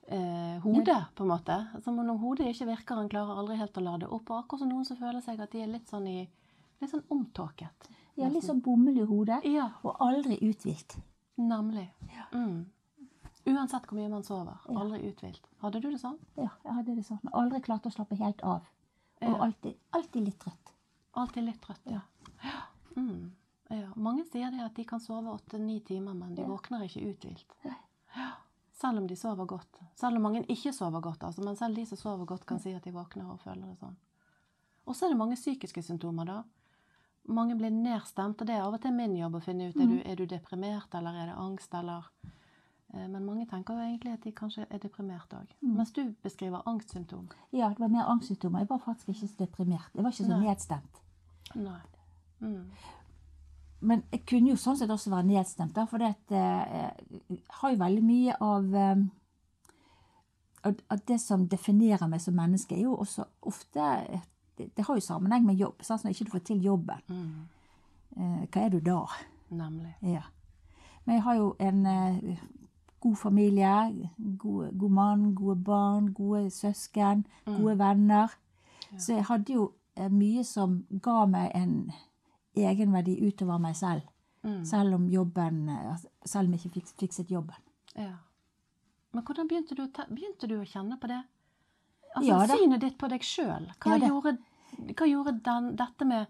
eh, 0.09 0.59
hodet, 0.65 0.99
på 1.15 1.25
en 1.25 1.33
måte. 1.33 1.57
Som 1.85 1.99
om 2.01 2.13
hodet 2.21 2.49
ikke 2.53 2.69
virker, 2.71 3.01
en 3.01 3.09
klarer 3.13 3.41
aldri 3.41 3.57
helt 3.61 3.77
å 3.77 3.85
lade 3.85 4.09
opp. 4.09 4.31
Og 4.31 4.43
akkurat 4.43 4.65
som 4.65 4.73
noen 4.73 4.85
som 4.89 4.97
føler 5.01 5.21
seg 5.25 5.41
at 5.41 5.53
de 5.53 5.63
er 5.65 5.73
litt 5.73 5.89
sånn 5.89 6.07
i 6.09 6.21
Litt 6.83 6.91
sånn 6.91 7.05
omtåket. 7.15 7.85
Ja, 8.19 8.27
litt 8.27 8.43
sånn 8.43 8.59
bomull 8.61 8.97
i 8.99 9.05
hodet, 9.07 9.45
Ja, 9.47 9.69
og 9.87 10.01
aldri 10.03 10.35
uthvilt. 10.43 10.97
nemlig. 11.39 11.85
Mm. 12.35 12.65
Uansett 13.47 13.87
hvor 13.87 14.01
mye 14.01 14.09
man 14.11 14.25
sover. 14.27 14.59
Ja. 14.67 14.81
Aldri 14.81 14.99
uthvilt. 15.07 15.47
Hadde 15.63 15.81
du 15.81 15.87
det 15.93 16.01
sånn? 16.01 16.19
Ja, 16.35 16.49
jeg 16.65 16.75
hadde 16.75 16.97
det 16.97 17.05
sånn. 17.07 17.21
Aldri 17.33 17.61
klart 17.63 17.87
å 17.87 17.93
slappe 17.95 18.19
helt 18.19 18.43
av. 18.43 18.67
Og 19.23 19.39
alltid, 19.47 19.77
alltid 19.95 20.27
litt 20.27 20.41
trøtt. 20.43 20.72
Alltid 21.13 21.45
litt 21.45 21.61
trøtt, 21.61 21.85
ja. 21.93 22.01
ja. 22.43 22.61
Mm. 22.97 23.33
ja. 23.69 23.89
Mange 23.97 24.25
sier 24.31 24.53
det 24.53 24.63
at 24.65 24.77
de 24.77 24.85
kan 24.89 25.01
sove 25.01 25.33
åtte-ni 25.33 25.81
timer, 25.85 26.17
men 26.17 26.35
de 26.37 26.47
våkner 26.49 26.87
ikke 26.87 27.05
uthvilt. 27.11 27.59
Selv 28.83 28.99
om 28.99 29.07
de 29.07 29.17
sover 29.17 29.47
godt. 29.47 29.79
Selv 29.95 30.17
om 30.17 30.25
mange 30.27 30.43
ikke 30.51 30.73
sover 30.73 31.01
godt, 31.01 31.23
altså. 31.29 31.45
Men 31.45 31.57
selv 31.57 31.77
de 31.77 31.85
som 31.87 31.99
sover 32.01 32.25
godt, 32.27 32.47
kan 32.49 32.59
si 32.59 32.73
at 32.75 32.85
de 32.85 32.95
våkner 32.95 33.29
og 33.31 33.39
føler 33.45 33.69
det 33.69 33.77
sånn. 33.79 33.95
Og 34.89 34.97
så 34.97 35.07
er 35.07 35.13
det 35.13 35.19
mange 35.21 35.39
psykiske 35.39 35.85
symptomer, 35.87 36.27
da. 36.27 36.41
Mange 37.31 37.55
blir 37.55 37.71
nedstemt, 37.71 38.41
og 38.41 38.49
det 38.49 38.57
er 38.57 38.65
av 38.65 38.75
og 38.75 38.83
til 38.83 38.95
min 38.97 39.15
jobb 39.15 39.37
å 39.39 39.43
finne 39.45 39.69
ut 39.71 39.77
er 39.79 39.87
du, 39.87 39.99
er 40.03 40.19
du 40.19 40.25
deprimert, 40.27 40.91
eller 40.99 41.21
er 41.21 41.31
det 41.31 41.37
angst, 41.39 41.75
eller 41.79 42.09
eh, 42.25 43.07
Men 43.07 43.23
mange 43.23 43.47
tenker 43.47 43.79
jo 43.79 43.85
egentlig 43.87 44.17
at 44.17 44.27
de 44.27 44.33
kanskje 44.35 44.67
er 44.67 44.83
deprimert 44.83 45.37
òg. 45.39 45.55
Mens 45.63 45.95
du 45.95 46.03
beskriver 46.25 46.67
angstsymptom. 46.67 47.29
Ja, 47.53 47.71
det 47.71 47.85
var 47.85 47.95
mer 47.95 48.11
angstsymptomer. 48.11 48.65
Jeg 48.65 48.73
var 48.73 48.83
faktisk 48.89 49.15
ikke 49.15 49.29
så 49.29 49.45
deprimert. 49.45 49.95
Jeg 49.95 50.03
var 50.03 50.17
ikke 50.17 50.27
så 50.27 50.35
Nei. 50.35 50.49
nedstemt. 50.49 51.02
Nei. 51.55 51.81
Mm. 52.41 52.71
Men 53.81 54.03
jeg 54.13 54.25
kunne 54.27 54.51
jo 54.51 54.57
sånn 54.57 54.77
sett 54.79 54.91
også 54.91 55.11
være 55.11 55.27
nedstemt, 55.27 55.75
da, 55.75 55.85
for 55.91 55.99
det 55.99 56.15
eh, 56.31 56.91
jeg 57.31 57.41
har 57.61 57.71
jo 57.73 57.79
veldig 57.81 58.03
mye 58.07 58.37
av 58.41 58.75
eh, 58.75 58.97
at- 60.65 61.07
det 61.07 61.21
som 61.21 61.47
definerer 61.49 62.09
meg 62.09 62.21
som 62.21 62.35
menneske, 62.35 62.77
er 62.77 62.83
jo 62.83 62.97
også 62.97 63.25
ofte 63.43 64.21
Det, 64.59 64.67
det 64.77 64.85
har 64.85 64.95
jo 64.95 65.01
sammenheng 65.01 65.47
med 65.47 65.57
jobb. 65.57 65.81
Sant? 65.83 66.05
Når 66.05 66.11
ikke 66.13 66.25
du 66.25 66.31
får 66.31 66.45
til 66.45 66.61
jobben, 66.63 67.01
Mm. 67.09 68.47
hva 68.51 68.61
er 68.61 68.69
du 68.69 68.81
da? 68.81 69.07
Nemlig. 69.51 69.95
Ja. 70.03 70.23
Men 71.07 71.15
jeg 71.17 71.23
har 71.23 71.35
jo 71.37 71.57
en 71.59 71.83
god 73.01 73.17
familie, 73.17 74.11
god, 74.39 74.79
god 74.79 74.91
mann, 74.91 75.35
gode 75.35 75.57
barn, 75.65 76.13
gode 76.13 76.51
søsken, 76.51 77.25
gode 77.47 77.79
venner. 77.79 78.29
Så 78.99 79.15
jeg 79.15 79.25
hadde 79.25 79.53
jo 79.55 79.73
mye 80.11 80.45
som 80.45 80.79
ga 81.05 81.27
meg 81.27 81.51
en 81.55 81.93
egenverdi 82.57 83.19
utover 83.27 83.59
meg 83.63 83.77
selv. 83.77 84.03
Mm. 84.43 84.65
Selv 84.67 84.95
om 84.97 85.05
jobben 85.09 85.69
eh, 85.71 85.91
altså, 85.93 86.09
Selv 86.27 86.49
om 86.49 86.55
jeg 86.57 86.61
ikke 86.65 86.75
fikk, 86.81 86.89
fikset 86.99 87.31
jobben. 87.31 87.55
Ja. 87.95 88.17
Men 89.13 89.23
hvordan 89.25 89.47
begynte 89.49 89.77
du, 89.79 89.85
begynte 90.11 90.49
du 90.51 90.57
å 90.59 90.65
kjenne 90.67 90.97
på 90.99 91.07
det? 91.13 91.21
Altså, 92.17 92.27
Ja 92.29 92.41
det. 92.47 92.57
Synet 92.59 92.81
ditt 92.83 92.97
på 92.99 93.09
deg 93.13 93.23
sjøl. 93.23 93.69
Hva, 93.79 93.99
Ja, 94.01 94.09
gjorde, 94.09 94.33
hva 94.99 95.07
gjorde 95.09 95.37
den, 95.47 95.69
dette 95.77 96.05
med 96.09 96.27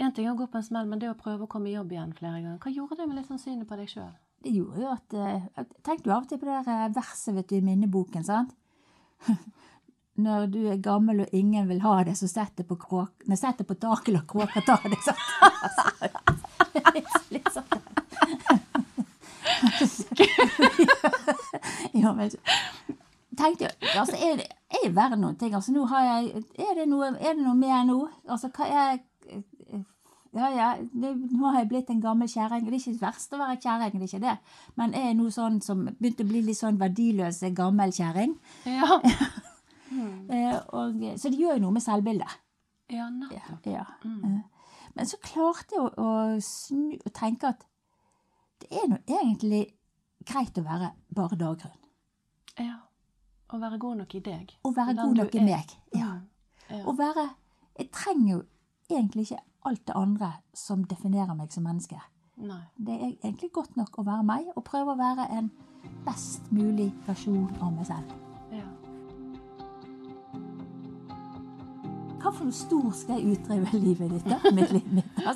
En 0.00 0.12
ting 0.16 0.24
er 0.26 0.32
å 0.32 0.38
gå 0.38 0.46
på 0.48 0.56
en 0.56 0.64
smell, 0.64 0.86
men 0.88 0.98
det 0.98 1.10
å 1.10 1.16
prøve 1.18 1.44
å 1.44 1.48
komme 1.50 1.68
i 1.68 1.74
jobb 1.74 1.90
igjen 1.92 2.14
flere 2.16 2.38
ganger. 2.40 2.58
Hva 2.64 2.70
gjorde 2.72 2.96
det 2.96 3.06
med 3.10 3.18
liksom 3.20 3.36
synet 3.38 3.68
på 3.68 3.76
deg 3.76 3.90
sjøl? 3.92 4.14
Det 4.40 4.54
gjorde 4.54 4.80
jo 4.80 4.88
at 4.94 5.12
eh, 5.14 5.42
at- 5.60 5.74
Tenk 5.84 6.00
du 6.02 6.08
av 6.10 6.22
og 6.22 6.28
til 6.30 6.38
på 6.40 6.48
det 6.48 6.54
der 6.64 6.86
eh, 6.86 6.92
verset 6.96 7.34
vet 7.36 7.48
du, 7.50 7.56
i 7.58 7.60
minneboken, 7.66 8.24
sant? 8.24 8.54
Når 10.20 10.46
du 10.52 10.60
er 10.68 10.76
gammel 10.82 11.20
og 11.24 11.28
ingen 11.36 11.68
vil 11.70 11.80
ha 11.84 11.94
deg, 12.04 12.16
så 12.18 12.26
sett 12.30 12.54
deg 12.60 12.66
på, 12.68 12.76
kråk, 12.80 13.12
nei, 13.30 13.38
sett 13.40 13.58
deg 13.60 13.66
på 13.68 13.74
taket 13.80 14.20
og 14.20 14.26
kråka 14.28 14.58
ta 14.66 14.76
deg. 14.84 15.00
sant? 15.04 15.22
Litt, 17.34 17.50
sånn. 17.54 17.70
ja, 22.00 22.08
men 22.12 22.30
tenkte 23.36 23.64
jeg, 23.68 23.74
altså, 23.94 24.16
er 24.16 24.36
det 24.40 24.48
er 24.70 24.86
det 24.86 24.94
verre 24.94 25.18
noen 25.18 25.36
ting? 25.38 25.54
Altså, 25.56 25.72
nå 25.74 25.84
har 25.90 26.04
jeg, 26.06 26.44
er, 26.62 26.74
det 26.78 26.86
noe, 26.90 27.10
er 27.18 27.34
det 27.34 27.42
noe 27.42 27.56
mer 27.58 27.82
nå? 27.88 27.98
Altså, 28.30 28.52
hva 28.54 28.68
er 28.70 29.00
ja, 30.30 30.46
ja, 30.54 30.66
det, 30.78 31.10
nå 31.34 31.48
har 31.48 31.56
jeg 31.58 31.68
blitt 31.72 31.88
en 31.90 32.02
gammel 32.02 32.28
kjerring. 32.30 32.62
Det 32.62 32.70
er 32.70 32.78
ikke 32.78 32.94
det 32.94 33.02
verste 33.02 33.34
å 33.34 33.40
være 33.40 33.56
kjerring, 33.64 33.96
det 33.96 34.06
er 34.06 34.12
ikke 34.12 34.22
det. 34.22 34.34
Men 34.78 34.94
jeg 34.94 35.10
er 35.10 35.16
nå 35.18 35.26
sånn 35.34 35.58
som 35.64 35.82
begynte 35.88 36.22
å 36.22 36.30
bli 36.30 36.44
litt 36.46 36.60
sånn 36.60 36.78
verdiløs 36.78 37.42
gammel 37.56 37.90
kjerring. 37.96 38.36
Ja. 38.70 39.00
Eh, 39.90 40.56
og, 40.76 41.02
så 41.18 41.30
det 41.32 41.40
gjør 41.40 41.58
jo 41.58 41.64
noe 41.66 41.76
med 41.76 41.84
selvbildet. 41.84 42.38
ja, 42.90 43.08
nettopp. 43.10 43.66
Ja. 43.66 43.84
mm. 44.04 44.40
Men 44.94 45.06
så 45.06 45.18
klarte 45.22 45.76
jeg 45.76 45.90
å, 46.02 46.12
snu 46.42 46.96
og 46.98 47.12
tenke 47.14 47.52
at 47.52 47.66
det 48.60 48.70
er 48.76 48.88
nå 48.90 48.98
egentlig 49.06 49.62
greit 50.26 50.58
å 50.58 50.64
være 50.66 50.92
bare 51.16 51.38
daggrunn. 51.38 51.78
Ja. 52.58 52.80
Å 53.50 53.58
være 53.58 53.78
god 53.82 54.02
nok 54.02 54.14
i 54.14 54.22
deg. 54.22 54.52
Å 54.62 54.72
være 54.74 54.94
god 54.98 55.22
nok 55.22 55.34
i 55.38 55.44
meg. 55.46 55.76
Ja. 55.96 56.10
Mm. 56.18 56.26
Ja. 56.70 56.84
Å 56.86 56.92
være 56.94 57.30
Jeg 57.80 57.88
trenger 57.90 58.28
jo 58.30 58.40
egentlig 58.92 59.24
ikke 59.24 59.40
alt 59.66 59.82
det 59.88 59.94
andre 59.96 60.28
som 60.54 60.82
definerer 60.84 61.34
meg 61.38 61.50
som 61.54 61.64
menneske. 61.64 61.98
Nei. 62.36 62.60
Det 62.76 62.94
er 62.94 63.08
egentlig 63.08 63.50
godt 63.56 63.76
nok 63.76 64.00
å 64.00 64.04
være 64.06 64.26
meg 64.26 64.50
og 64.54 64.64
prøve 64.66 64.94
å 64.94 65.00
være 65.00 65.26
en 65.38 65.50
best 66.04 66.50
mulig 66.52 66.90
versjon 67.06 67.48
av 67.60 67.72
meg 67.72 67.88
selv. 67.88 68.29
Hva 72.20 72.30
for 72.36 72.44
noe 72.44 72.52
stor 72.56 72.90
skal 72.96 73.18
jeg 73.20 73.36
utdrive 73.38 73.78
livet 73.86 74.10
ditt? 74.12 74.26
da? 74.28 74.38
Mitt 74.52 74.72
liv 74.74 74.92
mitt? 74.92 75.20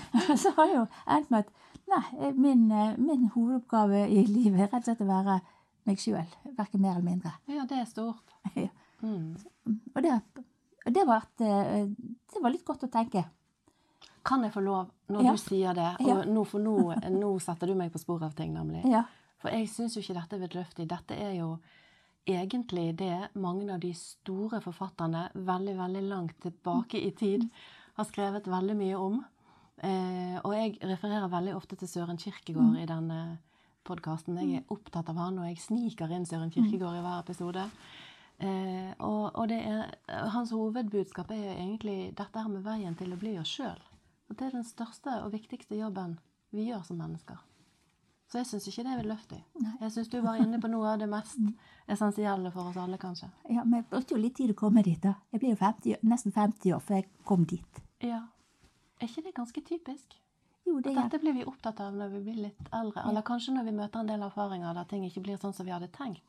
Så 0.42 0.52
har 0.56 0.66
jeg 0.70 0.76
jo 0.78 0.86
endt 1.16 1.30
med 1.34 1.44
at 1.44 1.52
nei, 1.90 2.30
min, 2.38 2.64
eh, 2.72 2.94
min 2.98 3.28
hovedoppgave 3.34 4.04
i 4.08 4.24
livet 4.26 4.60
er 4.60 4.70
rett 4.72 4.82
og 4.84 4.88
slett 4.88 5.02
å 5.04 5.08
være 5.10 5.38
meg 5.84 5.98
sjøl. 6.00 6.30
Verken 6.56 6.80
mer 6.80 6.94
eller 6.96 7.04
mindre. 7.10 7.32
ja, 7.50 7.64
det 7.68 7.80
er 7.82 7.88
stort. 7.90 8.34
Ja. 8.56 8.68
Mm. 9.04 9.34
Og 9.94 10.02
det, 10.04 10.14
og 10.86 10.94
det, 10.96 11.02
var 11.08 11.26
et, 11.26 11.42
eh, 11.44 11.88
det 12.32 12.40
var 12.44 12.54
litt 12.54 12.64
godt 12.64 12.86
å 12.86 12.92
tenke. 12.92 13.24
Kan 14.24 14.40
jeg 14.46 14.54
få 14.54 14.62
lov, 14.64 14.86
når 15.12 15.26
Ja. 15.26 15.32
du 15.32 15.36
sier 15.42 15.74
det 15.76 15.90
Og 16.00 16.06
Ja. 16.08 16.22
nå, 16.24 16.44
for 16.48 16.58
nå, 16.64 16.94
nå 17.12 17.34
setter 17.44 17.66
du 17.68 17.74
meg 17.76 17.92
på 17.92 18.00
sporet 18.00 18.22
av 18.30 18.34
ting, 18.38 18.54
nemlig. 18.54 18.86
For 19.42 19.50
jeg 19.52 19.68
syns 19.68 19.96
jo 19.96 20.00
ikke 20.00 20.14
dette 20.16 20.36
er 20.38 20.46
vidløftig. 20.46 20.86
Dette 20.88 21.18
er 21.20 21.34
jo 21.36 21.58
egentlig 22.26 22.94
det 22.98 23.28
mange 23.34 23.68
av 23.74 23.80
de 23.80 23.92
store 23.96 24.60
forfatterne 24.64 25.28
veldig, 25.34 25.76
veldig 25.78 26.02
langt 26.08 26.36
tilbake 26.42 27.00
i 27.00 27.10
tid 27.16 27.48
har 27.94 28.08
skrevet 28.08 28.48
veldig 28.50 28.76
mye 28.78 29.00
om. 29.00 29.18
Eh, 29.84 30.36
og 30.40 30.54
jeg 30.54 30.78
refererer 30.82 31.28
veldig 31.32 31.54
ofte 31.56 31.76
til 31.76 31.90
Søren 31.90 32.18
Kierkegaard 32.20 32.78
i 32.80 32.88
denne 32.88 33.20
podkasten. 33.84 34.38
Jeg 34.40 34.62
er 34.62 34.72
opptatt 34.72 35.10
av 35.12 35.20
han, 35.20 35.38
og 35.38 35.48
jeg 35.50 35.60
sniker 35.62 36.12
inn 36.14 36.26
Søren 36.26 36.52
Kirkegård 36.54 36.98
i 36.98 37.04
hver 37.04 37.20
episode. 37.20 37.66
Eh, 38.38 38.92
og 38.98 39.36
og 39.38 39.48
det 39.48 39.60
er, 39.62 39.94
hans 40.34 40.50
hovedbudskap 40.50 41.30
er 41.30 41.42
jo 41.42 41.56
egentlig 41.56 41.98
dette 42.16 42.40
her 42.40 42.50
med 42.50 42.64
veien 42.64 42.96
til 42.98 43.12
å 43.12 43.20
bli 43.20 43.36
oss 43.38 43.52
sjøl. 43.52 43.82
At 44.30 44.38
det 44.38 44.48
er 44.48 44.56
den 44.56 44.66
største 44.66 45.20
og 45.22 45.34
viktigste 45.34 45.76
jobben 45.76 46.18
vi 46.54 46.70
gjør 46.70 46.86
som 46.86 46.98
mennesker. 46.98 47.38
Så 48.34 48.40
jeg 48.40 48.46
syns 48.48 48.64
ikke 48.66 48.82
det 48.82 48.90
er 48.90 48.96
vidløftig. 48.98 49.36
Jeg 49.78 49.90
syns 49.94 50.08
du 50.10 50.16
var 50.24 50.40
inne 50.42 50.58
på 50.58 50.66
noe 50.66 50.88
av 50.90 50.98
det 50.98 51.06
mest 51.06 51.36
essensielle 51.86 52.50
for 52.50 52.66
oss 52.72 52.78
alle, 52.82 52.96
kanskje. 52.98 53.28
ja, 53.46 53.62
Men 53.62 53.76
jeg 53.76 53.84
brukte 53.92 54.16
jo 54.16 54.18
litt 54.18 54.34
tid 54.34 54.50
å 54.50 54.56
komme 54.58 54.82
dit. 54.82 54.98
da. 55.02 55.12
Jeg 55.30 55.38
ble 55.40 55.52
jo 55.52 55.58
50, 55.60 56.00
nesten 56.02 56.32
50 56.34 56.72
år 56.74 56.80
før 56.82 56.96
jeg 56.98 57.04
kom 57.22 57.44
dit. 57.46 57.78
Ja. 58.02 58.24
Er 58.98 59.06
ikke 59.06 59.22
det 59.22 59.34
ganske 59.36 59.62
typisk? 59.68 60.16
Jo, 60.66 60.80
det 60.80 60.96
er 60.96 60.98
dette 61.04 61.20
blir 61.22 61.36
vi 61.36 61.44
opptatt 61.46 61.78
av 61.84 61.94
når 61.94 62.10
vi 62.16 62.22
blir 62.24 62.40
litt 62.48 62.72
eldre. 62.74 63.04
Eller 63.06 63.22
kanskje 63.22 63.54
når 63.54 63.68
vi 63.68 63.74
møter 63.76 64.00
en 64.02 64.10
del 64.10 64.24
erfaringer 64.26 64.74
der 64.74 64.88
ting 64.90 65.04
ikke 65.06 65.22
blir 65.28 65.38
sånn 65.38 65.54
som 65.54 65.68
vi 65.68 65.74
hadde 65.76 65.92
tenkt. 65.94 66.26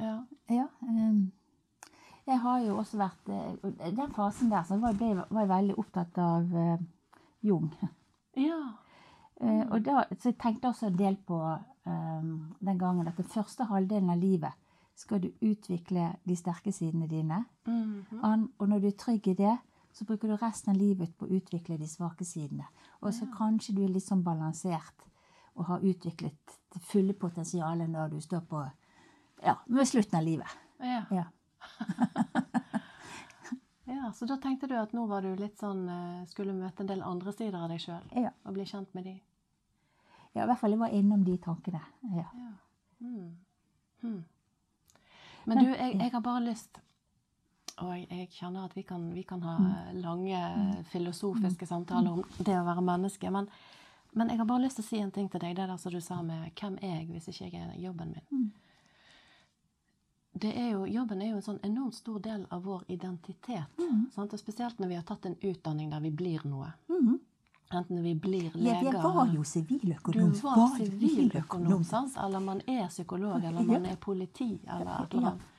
Ja. 0.00 0.22
Ja. 0.48 0.64
um, 0.88 1.32
jeg 2.24 2.38
har 2.46 2.62
jo 2.64 2.78
også 2.80 2.96
vært 3.02 3.28
eh, 3.28 3.92
den 3.92 4.16
fasen 4.16 4.48
der 4.48 4.64
så 4.64 4.80
var 4.80 4.96
jeg, 4.96 5.02
ble, 5.02 5.26
var 5.28 5.44
jeg 5.44 5.52
veldig 5.52 5.76
opptatt 5.84 6.16
av 6.16 6.56
uh, 6.56 6.80
Jung. 7.44 7.68
Ja. 8.40 8.62
Eh, 9.40 9.64
og 9.70 9.84
da, 9.84 10.04
så 10.20 10.28
jeg 10.30 10.38
tenkte 10.38 10.68
også 10.68 10.86
en 10.86 10.98
del 10.98 11.16
på 11.26 11.38
um, 11.86 12.54
den 12.60 12.78
gangen 12.78 13.08
at 13.08 13.16
den 13.16 13.24
første 13.24 13.64
halvdelen 13.64 14.10
av 14.10 14.18
livet 14.18 14.52
skal 14.96 15.20
du 15.20 15.30
utvikle 15.42 16.12
de 16.24 16.36
sterke 16.36 16.72
sidene 16.72 17.08
dine. 17.10 17.44
Mhm. 17.66 18.20
An, 18.22 18.48
og 18.58 18.68
når 18.68 18.78
du 18.80 18.86
er 18.86 18.98
trygg 18.98 19.28
i 19.28 19.34
det, 19.34 19.58
Så 19.94 20.04
bruker 20.04 20.26
du 20.28 20.34
resten 20.36 20.70
av 20.72 20.76
livet 20.76 21.12
på 21.16 21.26
å 21.26 21.30
utvikle 21.36 21.76
de 21.78 21.86
svake 21.86 22.24
sidene. 22.24 22.64
Og 23.00 23.12
så 23.14 23.28
Ja. 23.28 23.36
kanskje 23.38 23.74
du 23.76 23.84
er 23.84 23.88
litt 23.88 24.02
sånn 24.02 24.24
balansert 24.24 25.04
og 25.54 25.66
har 25.66 25.78
utviklet 25.78 26.34
det 26.74 26.82
fulle 26.82 27.12
potensialet 27.12 27.88
når 27.88 28.10
du 28.10 28.20
står 28.20 28.40
på 28.40 28.70
ja, 29.44 29.54
ved 29.68 29.86
slutten 29.86 30.18
av 30.18 30.24
livet. 30.24 30.48
Ja. 30.80 31.04
Ja. 31.12 31.24
ja, 33.84 34.12
Så 34.12 34.26
da 34.26 34.36
tenkte 34.36 34.66
du 34.66 34.74
at 34.78 34.92
nå 34.92 35.06
var 35.06 35.22
du 35.22 35.34
litt 35.36 35.58
sånn 35.60 35.88
eh, 35.88 36.26
Skulle 36.30 36.52
møte 36.56 36.82
en 36.82 36.88
del 36.88 37.02
andre 37.02 37.32
sider 37.32 37.58
av 37.58 37.68
deg 37.68 37.80
sjøl 37.80 38.04
Ja. 38.16 38.30
og 38.44 38.54
bli 38.56 38.64
kjent 38.64 38.94
med 38.94 39.04
de. 39.04 39.20
ja, 40.34 40.42
i 40.44 40.46
hvert 40.46 40.58
fall 40.58 40.70
jeg 40.74 40.80
var 40.80 40.88
innom 40.94 41.24
de 41.24 41.36
tankene. 41.38 41.80
Ja. 42.14 42.24
Ja. 42.34 42.52
Mm. 43.00 43.36
Hmm. 44.00 44.24
Men 45.46 45.58
du, 45.58 45.70
jeg, 45.70 45.94
jeg 46.00 46.10
har 46.12 46.20
bare 46.20 46.40
lyst 46.44 46.78
Og 47.82 47.90
jeg, 47.98 48.06
jeg 48.10 48.28
kjenner 48.30 48.64
at 48.64 48.76
vi 48.76 48.82
kan, 48.82 49.12
vi 49.14 49.22
kan 49.22 49.42
ha 49.42 49.54
eh, 49.58 49.94
lange 50.00 50.40
filosofiske 50.92 51.66
samtaler 51.66 52.10
om 52.12 52.24
det 52.38 52.54
å 52.58 52.64
være 52.64 52.82
menneske. 52.86 53.30
Men, 53.30 53.48
men 54.12 54.30
jeg 54.30 54.38
har 54.38 54.46
bare 54.46 54.62
lyst 54.62 54.76
til 54.78 54.84
å 54.84 54.88
si 54.88 55.00
en 55.02 55.10
ting 55.10 55.28
til 55.30 55.40
deg. 55.42 55.56
Det 55.56 55.66
der 55.68 55.76
som 55.76 55.92
du 55.92 56.00
sa 56.00 56.22
med 56.22 56.52
'Hvem 56.54 56.78
er 56.82 57.00
jeg 57.00 57.08
hvis 57.10 57.28
ikke 57.28 57.50
jeg 57.50 57.62
er 57.68 57.80
jobben 57.82 58.14
min?' 58.14 58.52
Mm. 60.34 60.40
Det 60.40 60.52
er 60.58 60.70
jo, 60.70 60.86
jobben 60.86 61.22
er 61.22 61.28
jo 61.30 61.36
en 61.36 61.42
sånn 61.46 61.60
enormt 61.62 61.94
stor 61.94 62.18
del 62.20 62.46
av 62.50 62.64
vår 62.64 62.82
identitet. 62.88 63.78
Mm. 63.78 64.10
Sant? 64.14 64.32
Og 64.32 64.40
spesielt 64.40 64.78
når 64.78 64.88
vi 64.88 64.98
har 64.98 65.06
tatt 65.06 65.26
en 65.26 65.36
utdanning 65.40 65.90
der 65.90 66.02
vi 66.02 66.10
blir 66.10 66.42
noe. 66.48 66.72
Mm. 66.90 67.20
Enten 67.74 68.02
vi 68.02 68.14
blir 68.14 68.50
leger 68.54 68.92
jeg 68.92 69.02
var 69.02 69.30
jo 69.32 69.42
Du 69.42 69.48
siviløkonom. 69.48 70.34
var 70.42 70.76
siviløkonom, 70.78 71.84
sant? 71.84 72.16
eller 72.24 72.40
man 72.40 72.60
er 72.66 72.88
psykolog, 72.88 73.44
eller 73.44 73.62
man 73.62 73.86
er 73.86 73.96
politi, 73.96 74.60
eller 74.66 75.04
et 75.04 75.14
eller 75.14 75.28
annet. 75.28 75.50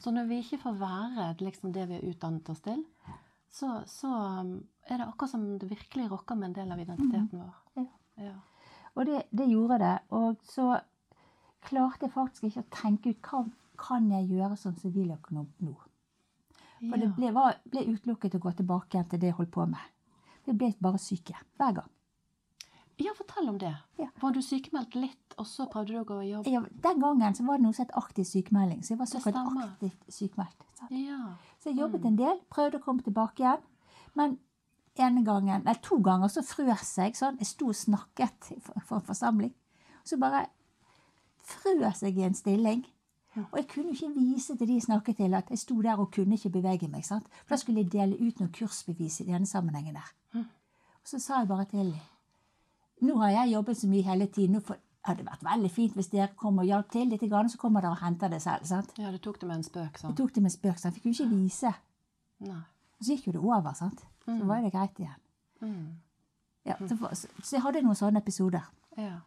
Så 0.00 0.10
når 0.10 0.28
vi 0.30 0.38
ikke 0.40 0.58
får 0.62 0.78
være 0.80 1.34
liksom 1.40 1.72
det 1.72 1.88
vi 1.88 1.94
har 1.98 2.06
utdannet 2.08 2.48
oss 2.48 2.60
til, 2.64 2.84
så, 3.50 3.82
så 3.86 4.08
um, 4.40 4.52
er 4.86 4.98
det 4.98 5.08
akkurat 5.08 5.30
som 5.30 5.58
det 5.58 5.68
virkelig 5.70 6.10
rokker 6.10 6.38
med 6.38 6.48
en 6.48 6.54
del 6.60 6.72
av 6.72 6.80
identiteten 6.80 7.42
vår. 7.42 7.58
Ja. 7.74 7.84
Ja. 8.24 8.36
Og 8.94 9.06
det, 9.06 9.22
det 9.30 9.48
gjorde 9.50 9.78
det. 9.78 9.98
Og 10.16 10.36
så 10.42 10.78
klarte 11.66 12.06
jeg 12.06 12.14
faktisk 12.14 12.44
ikke 12.48 12.64
å 12.64 12.70
tenke 12.72 13.12
ut 13.12 13.28
hva 13.30 13.42
kan 13.80 14.10
jeg 14.12 14.28
gjøre 14.30 14.58
som 14.60 14.76
siviløkonom 14.78 15.48
nå. 15.64 15.76
For 16.80 16.96
det 17.00 17.10
ble, 17.16 17.30
var, 17.36 17.58
ble 17.68 17.84
utelukket 17.92 18.36
å 18.38 18.42
gå 18.42 18.52
tilbake 18.56 18.96
igjen 18.96 19.08
til 19.10 19.20
det 19.20 19.32
jeg 19.32 19.36
holdt 19.36 19.52
på 19.52 19.66
med. 19.68 19.88
Vi 20.46 20.54
ble 20.56 20.70
bare 20.80 21.00
syke 21.00 21.36
hver 21.60 21.74
gang. 21.80 21.90
ja, 23.00 23.12
fortell 23.16 23.48
om 23.48 23.58
det. 23.60 23.72
Ja. 23.96 24.08
Var 24.20 24.32
du 24.36 24.40
sykemeldt 24.44 24.96
litt, 24.96 25.34
og 25.40 25.46
så 25.48 25.66
prøvde 25.72 25.94
du 25.94 26.00
å 26.00 26.04
gå 26.08 26.18
i 26.20 26.30
jobb? 26.30 26.48
Ja, 26.48 26.60
den 26.84 27.00
gangen 27.00 27.36
så 27.36 27.44
var 27.46 27.60
det 27.60 27.64
noe 27.64 27.76
som 27.76 27.86
het 27.86 27.96
aktiv 27.96 28.26
sykemelding. 28.28 28.82
Så 28.84 28.92
jeg 28.92 29.00
var 29.00 29.08
såkalt 29.08 29.64
aktivt 29.64 30.12
sykemeldt. 30.12 30.66
sant? 30.78 30.92
Ja. 30.96 31.20
Så 31.60 31.70
jeg 31.70 31.80
jobbet 31.80 32.04
en 32.08 32.18
del, 32.20 32.40
prøvde 32.52 32.80
å 32.80 32.84
komme 32.84 33.04
tilbake 33.04 33.44
igjen. 33.44 33.64
Men 34.16 34.36
ene 35.00 35.24
gangen, 35.24 35.64
nei, 35.64 35.76
to 35.84 36.00
ganger 36.04 36.32
så 36.32 36.44
frøs 36.44 36.92
jeg 36.98 37.16
sånn. 37.16 37.40
Jeg 37.40 37.48
sto 37.54 37.70
og 37.72 37.78
snakket 37.78 38.52
for 38.64 38.98
en 38.98 39.06
forsamling. 39.06 39.52
Så 40.04 40.20
bare 40.20 40.46
frøs 41.46 42.02
jeg 42.04 42.18
i 42.18 42.26
en 42.28 42.36
stilling. 42.36 42.84
Og 43.36 43.56
jeg 43.58 43.68
kunne 43.68 43.90
ikke 43.94 44.08
vise 44.16 44.56
til 44.58 44.66
de 44.68 44.72
jeg 44.74 44.82
snakket 44.82 45.16
til, 45.16 45.34
at 45.34 45.50
jeg 45.50 45.58
sto 45.58 45.80
der 45.82 45.96
og 46.02 46.10
kunne 46.12 46.34
ikke 46.34 46.50
bevege 46.50 46.88
meg. 46.88 47.04
sant? 47.04 47.26
For 47.46 47.54
da 47.54 47.56
skulle 47.56 47.80
jeg 47.84 47.92
dele 47.92 48.16
ut 48.18 48.40
noen 48.40 48.50
kursbevis 48.52 49.20
i 49.20 49.24
denne 49.28 49.46
sammenhengen 49.46 49.94
der. 49.94 50.08
Og 50.34 51.04
så 51.08 51.18
sa 51.18 51.38
jeg 51.38 51.48
bare 51.48 51.64
til 51.64 51.94
Nå 53.02 53.14
har 53.22 53.30
jeg 53.30 53.52
jobbet 53.52 53.76
så 53.76 53.88
mye 53.88 54.02
hele 54.02 54.26
tiden. 54.26 54.52
Nå 54.58 54.74
hadde 55.04 55.22
det 55.22 55.26
vært 55.30 55.44
veldig 55.44 55.70
fint 55.70 55.94
hvis 55.96 56.10
dere 56.12 56.28
kom 56.36 56.58
og 56.58 56.64
hjalp 56.68 56.90
til 56.92 57.08
litt, 57.08 57.22
så 57.22 57.58
kommer 57.58 57.80
dere 57.80 57.90
og 57.94 58.02
henter 58.02 58.28
det 58.28 58.42
selv. 58.42 58.64
sant? 58.64 58.92
ja, 58.98 59.10
du 59.10 59.18
tok 59.18 59.40
det 59.40 59.48
med 59.48 59.56
en 59.56 59.62
spøk, 59.62 59.96
sånn? 59.98 60.10
Jeg 60.10 60.16
tok 60.16 60.34
det 60.34 60.42
med 60.42 60.50
en 60.50 60.56
spøk, 60.58 60.78
sant? 60.78 60.94
fikk 60.94 61.04
jo 61.06 61.10
ikke 61.10 61.28
vise. 61.36 61.72
Nei. 62.40 62.60
Og 63.00 63.04
så 63.06 63.14
gikk 63.16 63.26
jo 63.26 63.32
det 63.32 63.40
over, 63.40 63.72
sant? 63.72 64.00
Så 64.26 64.30
Mm. 64.30 64.46
var 64.48 64.60
det 64.60 64.72
greit 64.72 64.98
igjen. 65.00 65.20
Mm. 65.62 65.96
Ja, 66.66 66.74
så, 66.78 66.96
så 67.14 67.28
så 67.42 67.56
jeg 67.56 67.62
hadde 67.62 67.82
noen 67.82 67.94
sånne 67.96 68.18
episoder. 68.20 68.62
Ja. 68.98 69.20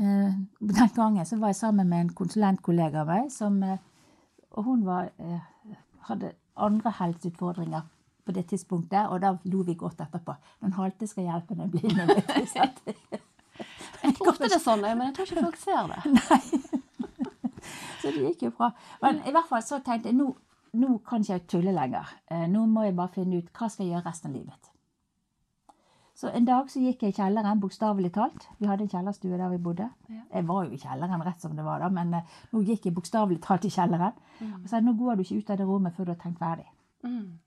Eh, 0.00 0.32
den 0.58 0.88
gangen 0.96 1.26
så 1.26 1.36
var 1.36 1.48
jeg 1.52 1.56
sammen 1.56 1.88
med 1.88 2.00
en 2.00 2.12
konsulentkollega 2.16 3.02
av 3.02 3.10
meg, 3.10 3.30
som, 3.32 3.62
eh, 3.62 3.78
og 4.52 4.64
hun 4.64 4.84
var, 4.86 5.10
eh, 5.18 5.40
hadde 6.08 6.32
andre 6.56 6.90
helseutfordringer 6.90 7.82
på 8.24 8.32
det 8.32 8.46
tidspunktet, 8.46 9.10
og 9.10 9.20
da 9.20 9.38
lo 9.44 9.62
vi 9.62 9.74
godt 9.74 10.00
etterpå. 10.00 10.36
Den 10.62 10.72
halte 10.72 11.06
skal 11.06 11.24
hjelpe 11.24 11.54
den 11.54 11.70
blinde. 11.70 12.06
Jeg 14.02 14.14
tror 14.16 14.28
ofte 14.28 14.48
det 14.48 14.56
er 14.56 14.62
sånn, 14.64 14.80
men 14.80 15.12
jeg 15.12 15.14
tror 15.14 15.26
ikke 15.26 15.42
folk 15.44 15.56
ser 15.60 15.88
det. 15.90 15.98
Nei. 16.16 16.40
Så 18.00 18.08
det 18.08 18.22
gikk 18.24 18.42
jo 18.46 18.50
bra. 18.56 18.70
Men 19.02 19.20
i 19.28 19.30
hvert 19.34 19.48
fall 19.50 19.60
så 19.60 19.82
tenkte 19.84 20.08
jeg 20.08 20.16
nå, 20.16 20.30
nå 20.80 20.98
kan 21.04 21.20
ikke 21.20 21.34
jeg 21.34 21.46
tulle 21.46 21.74
lenger. 21.76 22.08
Nå 22.48 22.64
må 22.66 22.86
jeg 22.86 22.96
bare 22.96 23.12
finne 23.12 23.36
ut 23.36 23.50
hva 23.52 23.68
skal 23.68 23.84
jeg 23.84 23.92
gjøre 23.92 24.06
resten 24.06 24.30
av 24.30 24.38
livet. 24.38 24.59
Så 26.20 26.28
en 26.36 26.44
dag 26.44 26.68
så 26.68 26.80
gikk 26.82 27.02
jeg 27.06 27.14
i 27.14 27.16
kjelleren, 27.16 27.60
bokstavelig 27.62 28.10
talt. 28.12 28.42
Vi 28.58 28.66
hadde 28.68 28.84
en 28.84 28.90
kjellerstue 28.92 29.38
der 29.40 29.48
vi 29.54 29.58
bodde. 29.64 29.86
Ja. 30.12 30.22
Jeg 30.34 30.46
var 30.50 30.66
jo 30.66 30.74
i 30.76 30.80
kjelleren 30.82 31.22
rett 31.24 31.40
som 31.40 31.54
det 31.56 31.64
var 31.64 31.80
da, 31.80 31.88
men 31.96 32.12
eh, 32.18 32.34
nå 32.52 32.60
gikk 32.66 32.84
jeg 32.90 32.94
bokstavelig 32.98 33.38
talt 33.46 33.64
i 33.64 33.70
kjelleren. 33.72 34.18
Og 34.58 34.66
sa 34.68 34.80
nå 34.84 34.92
går 34.98 35.16
du 35.16 35.22
ikke 35.24 35.38
ut 35.40 35.52
av 35.54 35.56
det 35.62 35.66
rommet 35.70 35.94
før 35.96 36.10
du 36.10 36.12
har 36.12 36.18
tenkt 36.20 36.42
ferdig. 36.42 36.66
Mm. 37.06 37.38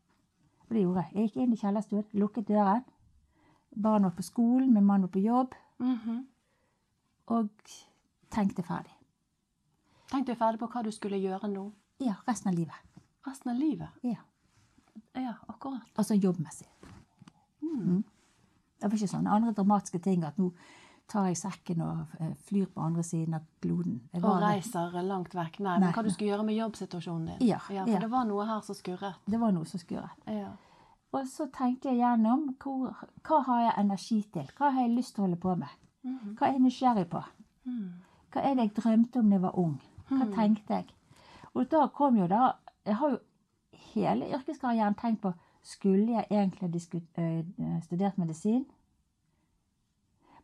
Og 0.66 0.74
det 0.74 0.82
gjorde 0.88 1.04
jeg. 1.04 1.14
Jeg 1.20 1.28
gikk 1.30 1.38
inn 1.44 1.54
i 1.54 1.60
kjellerstuen, 1.62 2.08
lukket 2.24 2.48
døren. 2.50 2.82
Barn 3.76 4.04
var 4.08 4.16
på 4.18 4.26
skolen, 4.26 4.72
min 4.74 4.86
mann 4.90 5.06
var 5.06 5.14
på 5.14 5.22
jobb, 5.22 5.54
Mhm. 5.80 6.26
og 7.28 7.50
tenkte 8.32 8.64
ferdig. 8.64 8.94
Tenkte 10.12 10.36
ferdig 10.36 10.60
på 10.60 10.68
hva 10.74 10.84
du 10.84 10.92
skulle 10.92 11.18
gjøre 11.22 11.48
nå? 11.50 11.72
Ja, 12.00 12.16
resten 12.28 12.50
av 12.52 12.56
livet. 12.58 12.76
Resten 13.28 13.52
av 13.54 13.58
livet? 13.58 13.90
Ja. 14.04 14.22
Ja, 15.16 15.34
akkurat. 15.50 15.86
Altså 15.98 16.14
jobbmessig. 16.18 16.68
Mm. 17.62 18.04
Det 18.84 18.90
var 18.92 18.98
ikke 19.00 19.08
sånne 19.16 19.32
andre 19.32 19.54
dramatiske 19.56 20.00
ting 20.04 20.24
at 20.28 20.36
nå 20.42 20.50
tar 21.08 21.26
jeg 21.30 21.38
sekken 21.40 21.82
og 21.84 22.02
eh, 22.20 22.34
flyr 22.48 22.66
på 22.74 22.82
andre 22.84 23.04
siden 23.04 23.34
av 23.38 23.44
kloden. 23.64 24.02
Og 24.18 24.24
reiser 24.44 24.92
reiser 24.92 25.08
langt 25.08 25.34
vekk. 25.36 25.60
Nei, 25.60 25.78
Nei, 25.78 25.88
men 25.88 25.94
hva 25.96 26.04
du 26.04 26.10
skulle 26.12 26.32
gjøre 26.34 26.46
med 26.48 26.56
jobbsituasjonen 26.58 27.26
din. 27.32 27.48
Ja, 27.48 27.58
for 27.64 27.76
ja. 27.76 27.86
det 28.00 28.10
var 28.12 28.26
noe 28.28 28.46
her 28.48 28.62
som 28.66 28.76
skurret. 28.76 29.20
Det 29.26 29.40
var 29.40 29.52
noe 29.56 29.68
som 29.70 29.80
skurret. 29.80 30.28
Ja. 30.28 30.52
Og 31.14 31.28
så 31.30 31.48
tenkte 31.54 31.92
jeg 31.92 32.00
gjennom 32.02 32.48
hvor, 32.64 32.96
hva 33.28 33.40
har 33.48 33.62
jeg 33.68 33.74
energi 33.84 34.20
til? 34.34 34.48
Hva 34.58 34.72
har 34.74 34.82
jeg 34.88 34.96
lyst 34.98 35.16
til 35.16 35.24
å 35.24 35.28
holde 35.28 35.40
på 35.44 35.56
med? 35.56 35.70
Mhm. 36.04 36.36
Hva 36.40 36.48
er 36.48 36.56
jeg 36.58 36.64
nysgjerrig 36.66 37.06
på? 37.12 37.24
Mm. 37.66 37.92
Hva 38.34 38.42
er 38.44 38.56
det 38.56 38.64
jeg 38.68 38.76
drømte 38.84 39.20
om 39.20 39.30
da 39.30 39.36
jeg 39.38 39.42
var 39.48 39.60
ung? 39.60 39.76
Hva 40.10 40.24
Mhm. 40.26 40.34
tenkte 40.36 40.74
jeg? 40.80 40.88
Og 41.56 41.70
da 41.70 41.88
kom 41.88 42.18
jo 42.18 42.28
da 42.28 42.54
Jeg 42.86 42.96
har 43.00 43.10
jo 43.12 43.20
hele 43.94 44.26
yrkeskarrieren 44.36 44.96
tenkt 45.00 45.22
på 45.22 45.34
Skulle 45.64 46.12
jeg 46.12 46.28
egentlig 46.30 46.70
ha 47.16 47.24
øh, 47.24 47.84
studert 47.84 48.18
medisin? 48.18 48.66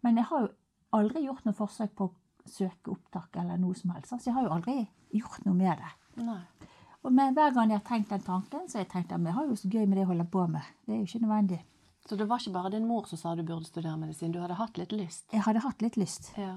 Men 0.01 0.17
jeg 0.17 0.25
har 0.29 0.41
jo 0.41 0.49
aldri 0.95 1.25
gjort 1.25 1.45
noe 1.45 1.57
forsøk 1.57 1.91
på 1.95 2.07
å 2.07 2.49
søke 2.49 2.93
opptak 2.93 3.35
eller 3.35 3.59
noe 3.59 3.75
som 3.75 3.91
helst. 3.91 4.13
Så 4.13 4.29
jeg 4.29 4.37
har 4.37 4.47
jo 4.47 4.53
aldri 4.55 4.77
gjort 5.11 5.43
noe 5.45 5.57
med 5.57 5.81
det. 5.81 6.23
Nei. 6.23 6.41
Og 7.03 7.13
men 7.15 7.35
hver 7.35 7.53
gang 7.55 7.71
jeg 7.71 7.79
har 7.79 7.87
tenkt 7.87 8.09
den 8.11 8.23
tanken, 8.23 8.65
så 8.67 8.79
har 8.79 8.85
jeg 8.85 8.91
tenkt 8.93 9.11
at 9.15 9.23
jeg 9.23 9.35
har 9.35 9.47
jo 9.47 9.55
så 9.59 9.69
gøy 9.71 9.85
med 9.85 9.97
det 9.97 10.03
jeg 10.03 10.11
holder 10.11 10.31
på 10.31 10.47
med. 10.51 10.71
Det 10.85 10.95
er 10.95 10.97
jo 10.99 11.07
ikke 11.07 11.21
nødvendig. 11.25 11.59
Så 12.09 12.15
det 12.15 12.27
var 12.29 12.41
ikke 12.41 12.55
bare 12.55 12.71
din 12.73 12.87
mor 12.87 13.05
som 13.07 13.19
sa 13.21 13.35
du 13.35 13.43
burde 13.43 13.67
studere 13.67 13.97
medisin, 13.97 14.31
du 14.31 14.39
hadde 14.41 14.57
hatt 14.59 14.77
litt 14.79 14.91
lyst? 14.91 15.27
Jeg 15.31 15.43
hadde 15.45 15.63
hatt 15.63 15.81
litt 15.81 15.97
lyst. 15.99 16.31
Ja. 16.37 16.55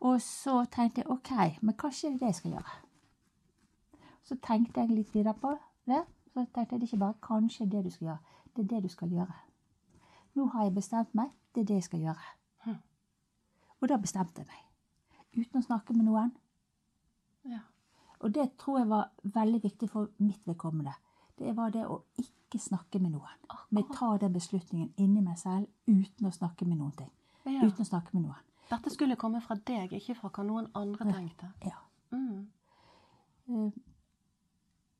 Og 0.00 0.20
så 0.22 0.64
tenkte 0.72 1.02
jeg 1.02 1.10
ok, 1.10 1.62
men 1.62 1.76
kanskje 1.76 2.12
det 2.12 2.14
er 2.14 2.18
det 2.18 2.30
jeg 2.30 2.38
skal 2.40 2.54
gjøre. 2.56 2.76
Så 4.26 4.36
tenkte 4.44 4.84
jeg 4.84 4.92
litt 4.92 5.14
videre 5.14 5.34
på 5.40 5.56
det. 5.88 6.02
Så 6.36 6.42
tenkte 6.52 6.74
jeg 6.74 6.80
det 6.80 6.82
er 6.82 6.90
ikke 6.90 7.00
bare 7.00 7.14
kanskje 7.22 7.64
det 7.72 7.80
du 7.84 7.90
skal 7.90 8.06
gjøre, 8.06 8.18
det 8.56 8.64
er 8.64 8.68
det 8.68 8.82
du 8.82 8.88
skal 8.92 9.08
gjøre. 9.08 9.36
Nå 10.36 10.44
har 10.52 10.66
jeg 10.66 10.74
bestemt 10.74 11.14
meg, 11.16 11.30
det 11.54 11.62
er 11.62 11.68
det 11.70 11.78
jeg 11.78 11.84
skal 11.86 12.00
gjøre. 12.00 12.26
Hm. 12.64 12.74
Og 13.80 13.88
da 13.88 13.96
bestemte 13.96 14.42
jeg 14.42 14.48
meg. 14.50 14.66
Uten 15.38 15.62
å 15.62 15.64
snakke 15.64 15.96
med 15.96 16.04
noen. 16.04 16.34
ja. 17.44 17.62
Og 18.20 18.34
det 18.34 18.46
tror 18.58 18.78
jeg 18.78 18.88
var 18.88 19.10
veldig 19.22 19.62
viktig 19.62 19.88
for 19.90 20.08
mitt 20.18 20.44
vedkommende. 20.48 20.92
Det 21.38 21.56
var 21.56 21.72
det 21.72 21.86
å 21.86 22.02
ikke 22.20 22.58
snakke 22.58 22.98
med 22.98 23.12
noen. 23.16 23.48
Men 23.70 23.88
ta 23.92 24.16
den 24.20 24.32
beslutningen 24.32 24.92
inni 24.96 25.20
meg 25.24 25.38
selv 25.38 25.66
uten 25.86 26.26
å 26.28 26.32
snakke 26.32 26.64
med 26.68 26.78
noen 26.78 26.92
ting. 26.92 27.10
ja. 27.44 27.60
Uten 27.64 27.80
å 27.80 27.88
snakke 27.88 28.12
med 28.12 28.28
noen. 28.28 28.44
Dette 28.70 28.90
skulle 28.90 29.16
komme 29.16 29.40
fra 29.40 29.56
deg, 29.56 29.92
ikke 29.92 30.14
fra 30.20 30.28
hva 30.28 30.44
noen 30.44 30.68
andre 30.74 31.12
tenkte. 31.12 31.52
Ja. 31.64 31.80
Mm. 32.12 32.48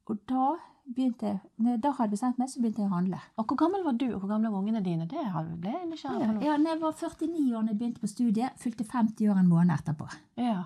Og 0.07 0.19
da 0.31 0.47
begynte 0.87 1.27
jeg 1.27 1.39
når 1.59 1.71
jeg 1.75 1.83
da 1.83 1.91
hadde 1.99 2.15
bestemt 2.15 2.39
meg, 2.39 2.51
så 2.53 2.61
begynte 2.63 2.83
jeg 2.85 2.91
å 2.91 2.95
handle. 2.95 3.19
Og 3.37 3.47
hvor 3.51 3.59
gammel 3.65 3.83
var 3.87 3.97
du, 3.99 4.07
og 4.13 4.21
hvor 4.23 4.31
gamle 4.31 4.53
var 4.53 4.63
ungene 4.63 4.83
dine? 4.85 5.09
Det 5.11 5.19
ble 5.59 5.73
jeg 5.73 5.89
nysgjerrig 5.91 6.29
på 6.31 6.45
Ja, 6.47 6.55
Ja, 6.55 6.57
jeg 6.71 6.81
var 6.81 6.95
49 7.01 7.57
år 7.59 7.67
da 7.67 7.73
jeg 7.75 7.79
begynte 7.81 8.03
på 8.05 8.11
studiet, 8.13 8.63
fylte 8.63 8.87
50 8.87 9.31
år 9.33 9.41
en 9.43 9.51
måned 9.51 9.75
etterpå. 9.75 10.07
Ja. 10.39 10.65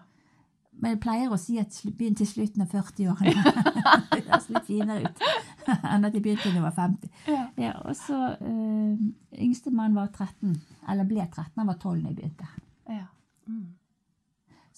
Men 0.80 0.94
jeg 0.94 1.00
pleier 1.04 1.32
å 1.32 1.38
si 1.40 1.58
at 1.60 1.76
jeg 1.84 1.92
begynte 1.96 2.24
i 2.24 2.28
slutten 2.28 2.62
av 2.64 2.72
40-årene. 2.72 3.54
det 4.12 4.22
høres 4.28 4.46
litt 4.52 4.68
finere 4.68 5.08
ut 5.08 5.24
enn 5.92 6.06
at 6.08 6.14
jeg 6.16 6.22
begynte 6.24 6.48
da 6.48 6.54
jeg 6.56 6.64
var 6.68 6.76
50. 6.76 7.10
Ja. 7.32 7.42
Ja, 7.60 7.72
og 7.84 7.96
så 7.98 8.20
øh, 8.36 9.02
Yngstemann 9.40 9.96
var 9.96 10.12
13, 10.14 10.54
eller 10.88 11.08
ble 11.08 11.24
13, 11.26 11.52
han 11.56 11.68
var 11.68 11.80
12 11.80 12.00
da 12.04 12.08
jeg 12.12 12.20
begynte. 12.20 12.52
ja. 12.92 13.06
Mm. 13.50 13.68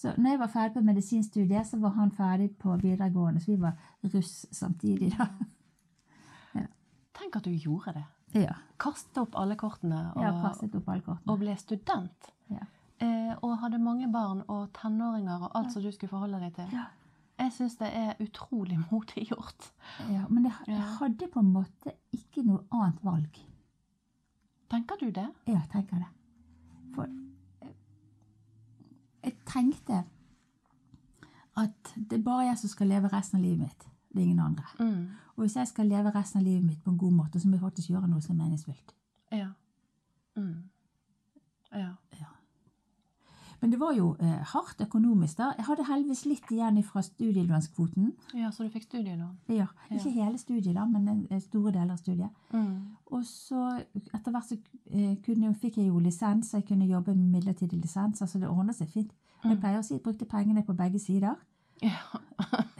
Så 0.02 0.12
når 0.18 0.30
jeg 0.34 0.38
var 0.40 0.50
ferdig 0.50 0.74
på 0.74 0.80
medisinstudiet, 0.82 1.66
så 1.66 1.78
var 1.78 1.92
han 1.94 2.10
ferdig 2.10 2.48
på 2.58 2.74
videregående, 2.80 3.40
så 3.40 3.52
vi 3.52 3.60
var 3.62 3.76
russ 4.14 4.46
samtidig 4.50 5.12
da. 5.14 5.28
Tenk 6.56 6.70
Tenk 7.18 7.36
at 7.36 7.44
du 7.44 7.52
gjorde 7.54 7.92
det. 7.94 8.04
Ja. 8.42 8.54
Kastet 8.80 9.20
opp 9.20 9.36
alle 9.38 9.54
kortene 9.60 10.08
og, 10.14 10.22
ja, 10.24 10.32
kastet 10.42 10.74
opp 10.74 10.88
alle 10.88 11.04
kortene. 11.04 11.28
og 11.30 11.38
ble 11.38 11.54
student. 11.60 12.30
Ja. 12.50 12.66
Eh, 13.04 13.34
og 13.44 13.58
hadde 13.60 13.78
mange 13.78 14.08
barn 14.10 14.42
og 14.48 14.72
tenåringer 14.74 15.44
og 15.46 15.54
alt 15.60 15.70
som 15.74 15.84
du 15.84 15.92
skulle 15.92 16.10
forholde 16.10 16.40
deg 16.42 16.56
til. 16.56 16.74
Ja. 16.74 16.88
Jeg 17.42 17.54
syns 17.54 17.78
det 17.78 17.92
er 17.94 18.18
utrolig 18.24 18.80
modig 18.90 19.28
gjort. 19.28 19.70
Ja, 20.10 20.26
men 20.28 20.48
jeg, 20.48 20.56
jeg 20.66 20.82
hadde 20.98 21.30
på 21.30 21.44
en 21.44 21.52
måte 21.54 21.94
ikke 22.16 22.42
noe 22.48 22.64
annet 22.72 23.04
valg. 23.06 23.42
Tenker 24.72 24.98
du 24.98 25.10
det? 25.12 25.28
Ja, 25.46 25.60
jeg 25.60 25.68
tenker 25.76 26.02
det. 26.02 26.10
For 26.96 27.21
jeg 29.22 29.34
tenkte 29.46 30.02
at 31.56 31.94
det 31.96 32.18
er 32.18 32.24
bare 32.24 32.46
jeg 32.46 32.58
som 32.58 32.72
skal 32.72 32.88
leve 32.88 33.10
resten 33.12 33.38
av 33.38 33.44
livet 33.44 33.58
mitt. 33.58 33.88
Det 34.12 34.20
er 34.20 34.24
ingen 34.24 34.40
andre. 34.40 34.64
Mm. 34.80 35.08
Og 35.36 35.44
hvis 35.44 35.56
jeg 35.56 35.68
skal 35.68 35.86
leve 35.88 36.12
resten 36.14 36.40
av 36.40 36.44
livet 36.44 36.64
mitt 36.64 36.82
på 36.84 36.90
en 36.90 36.98
god 36.98 37.12
måte, 37.12 37.40
så 37.40 37.48
må 37.48 37.56
jeg 37.56 37.64
faktisk 37.64 37.92
gjøre 37.92 38.08
noe 38.08 38.22
som 38.24 38.36
er 38.36 38.44
meningsfylt. 38.44 38.94
Ja. 39.32 39.48
Mm. 40.36 40.70
Ja. 41.72 41.94
Men 43.62 43.70
det 43.70 43.78
var 43.80 43.92
jo 43.94 44.16
eh, 44.20 44.40
hardt 44.52 44.80
økonomisk. 44.82 45.36
da. 45.38 45.52
Jeg 45.56 45.64
hadde 45.68 45.84
heldigvis 45.86 46.24
litt 46.26 46.50
igjen 46.50 46.82
fra 46.84 47.00
studielånskvoten. 47.02 48.12
ja, 48.34 48.50
så 48.50 48.64
du 48.64 48.70
fikk 48.74 48.82
studielån? 48.88 49.36
Ja, 49.48 49.66
Ikke 49.90 50.10
hele 50.10 50.38
studiet, 50.38 50.74
da, 50.74 50.84
men 50.84 51.08
en- 51.08 51.26
en 51.30 51.40
store 51.40 51.72
deler 51.72 51.92
av 51.92 51.98
studiet. 51.98 52.30
Mm. 52.52 52.96
Og 53.12 53.22
så 53.24 53.84
etter 54.14 54.30
hvert 54.32 54.48
så 54.48 54.58
eh, 54.90 55.16
kunne, 55.24 55.54
fikk 55.54 55.76
jeg 55.78 55.88
jo 55.88 55.98
lisens, 55.98 56.50
så 56.50 56.56
jeg 56.58 56.66
kunne 56.66 56.86
jobbe 56.90 57.14
med 57.14 57.40
midlertidig 57.40 57.80
lisens. 57.80 58.20
altså 58.22 58.38
Det 58.40 58.48
ordnet 58.48 58.74
seg 58.76 58.88
fint. 58.88 59.12
Jeg 59.44 59.56
Mm. 59.56 59.60
pleier 59.60 59.78
å 59.78 59.82
si 59.84 59.94
at 59.94 60.00
jeg 60.00 60.02
brukte 60.02 60.24
pengene 60.26 60.62
på 60.64 60.74
begge 60.76 60.98
sider. 60.98 61.34
Ja. 61.82 61.96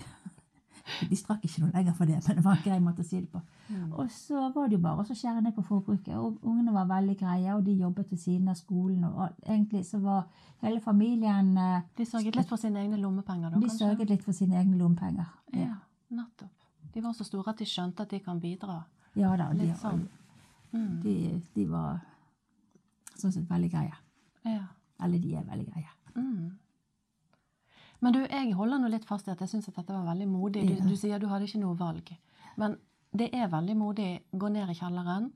De 1.11 1.17
strakk 1.19 1.45
ikke 1.47 1.63
noe 1.65 1.73
lenger 1.75 1.95
for 1.99 2.09
det, 2.09 2.19
men 2.27 2.39
det 2.39 2.45
var 2.45 2.57
en 2.57 2.65
grei 2.65 2.79
måte 2.83 3.03
å 3.05 3.07
si 3.07 3.21
det 3.21 3.29
på. 3.33 3.41
Mm. 3.69 3.93
Og 3.93 4.11
så 4.15 4.47
var 4.55 4.69
det 4.69 4.77
jo 4.77 4.83
bare 4.85 5.05
å 5.05 5.17
skjære 5.17 5.43
ned 5.43 5.55
på 5.57 5.65
forbruket. 5.67 6.15
Og 6.19 6.39
ungene 6.49 6.75
var 6.75 6.89
veldig 6.91 7.17
greie, 7.21 7.55
og 7.55 7.65
de 7.67 7.77
jobbet 7.81 8.11
ved 8.11 8.23
siden 8.23 8.49
av 8.53 8.59
skolen. 8.61 9.05
Og 9.09 9.29
egentlig 9.47 9.85
så 9.89 10.01
var 10.03 10.27
hele 10.63 10.81
familien 10.81 11.53
eh, 11.59 11.83
De 11.99 12.07
sørget 12.07 12.37
litt 12.39 12.51
for 12.51 12.61
sine 12.61 12.83
egne 12.85 13.01
lommepenger, 13.03 13.51
da, 13.51 13.57
De 13.57 13.69
kanskje? 13.69 13.79
sørget 13.85 14.15
litt 14.15 14.25
for 14.27 14.37
sine 14.37 14.59
egne 14.61 14.79
lommepenger. 14.81 15.31
Ja, 15.57 15.77
nettopp. 16.11 16.69
De 16.93 17.01
var 17.01 17.15
så 17.17 17.25
store 17.25 17.55
at 17.55 17.61
de 17.63 17.69
skjønte 17.69 18.05
at 18.05 18.11
de 18.13 18.21
kan 18.21 18.41
bidra. 18.41 18.83
Ja 19.17 19.35
da, 19.37 19.51
de, 19.57 19.69
sånn. 19.81 20.07
Mm. 20.73 21.01
de, 21.05 21.17
de 21.55 21.65
var 21.69 22.01
sånn 23.19 23.33
sett 23.33 23.49
veldig 23.51 23.71
greie. 23.73 23.97
Ja. 24.49 24.67
Eller 25.03 25.21
de 25.23 25.35
er 25.37 25.45
veldig 25.49 25.67
greie. 25.69 25.93
Mm. 26.17 26.51
Men 28.03 28.13
du, 28.17 28.21
jeg 28.27 28.55
holder 28.59 28.81
nå 28.83 28.89
litt 28.91 29.05
fast 29.07 29.29
i 29.29 29.31
at 29.31 29.41
jeg 29.45 29.49
syns 29.53 29.69
at 29.71 29.77
dette 29.79 29.95
var 29.95 30.09
veldig 30.11 30.27
modig. 30.29 30.65
Du, 30.67 30.75
Ja. 30.75 30.85
du 30.89 30.97
sier 30.99 31.21
du 31.23 31.29
hadde 31.31 31.47
ikke 31.47 31.61
noe 31.63 31.77
valg. 31.79 32.11
Men 32.59 32.77
det 33.15 33.29
er 33.35 33.49
veldig 33.53 33.77
modig. 33.79 34.09
Gå 34.35 34.51
ned 34.51 34.71
i 34.71 34.75
kjelleren, 34.75 35.31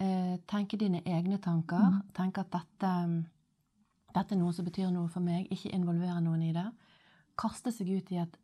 eh, 0.00 0.36
tenke 0.50 0.78
dine 0.80 1.02
egne 1.06 1.38
tanker. 1.38 2.02
Tenke 2.12 2.40
at 2.42 2.50
dette, 2.50 2.92
dette 4.14 4.32
er 4.34 4.38
noe 4.40 4.52
som 4.52 4.64
betyr 4.66 4.90
noe 4.92 5.08
for 5.08 5.20
meg. 5.20 5.46
Ikke 5.54 5.70
involvere 5.72 6.20
noen 6.20 6.42
i 6.42 6.52
det. 6.52 6.66
Kaste 7.38 7.70
seg 7.72 7.88
ut 7.88 8.10
i 8.12 8.18
et 8.18 8.36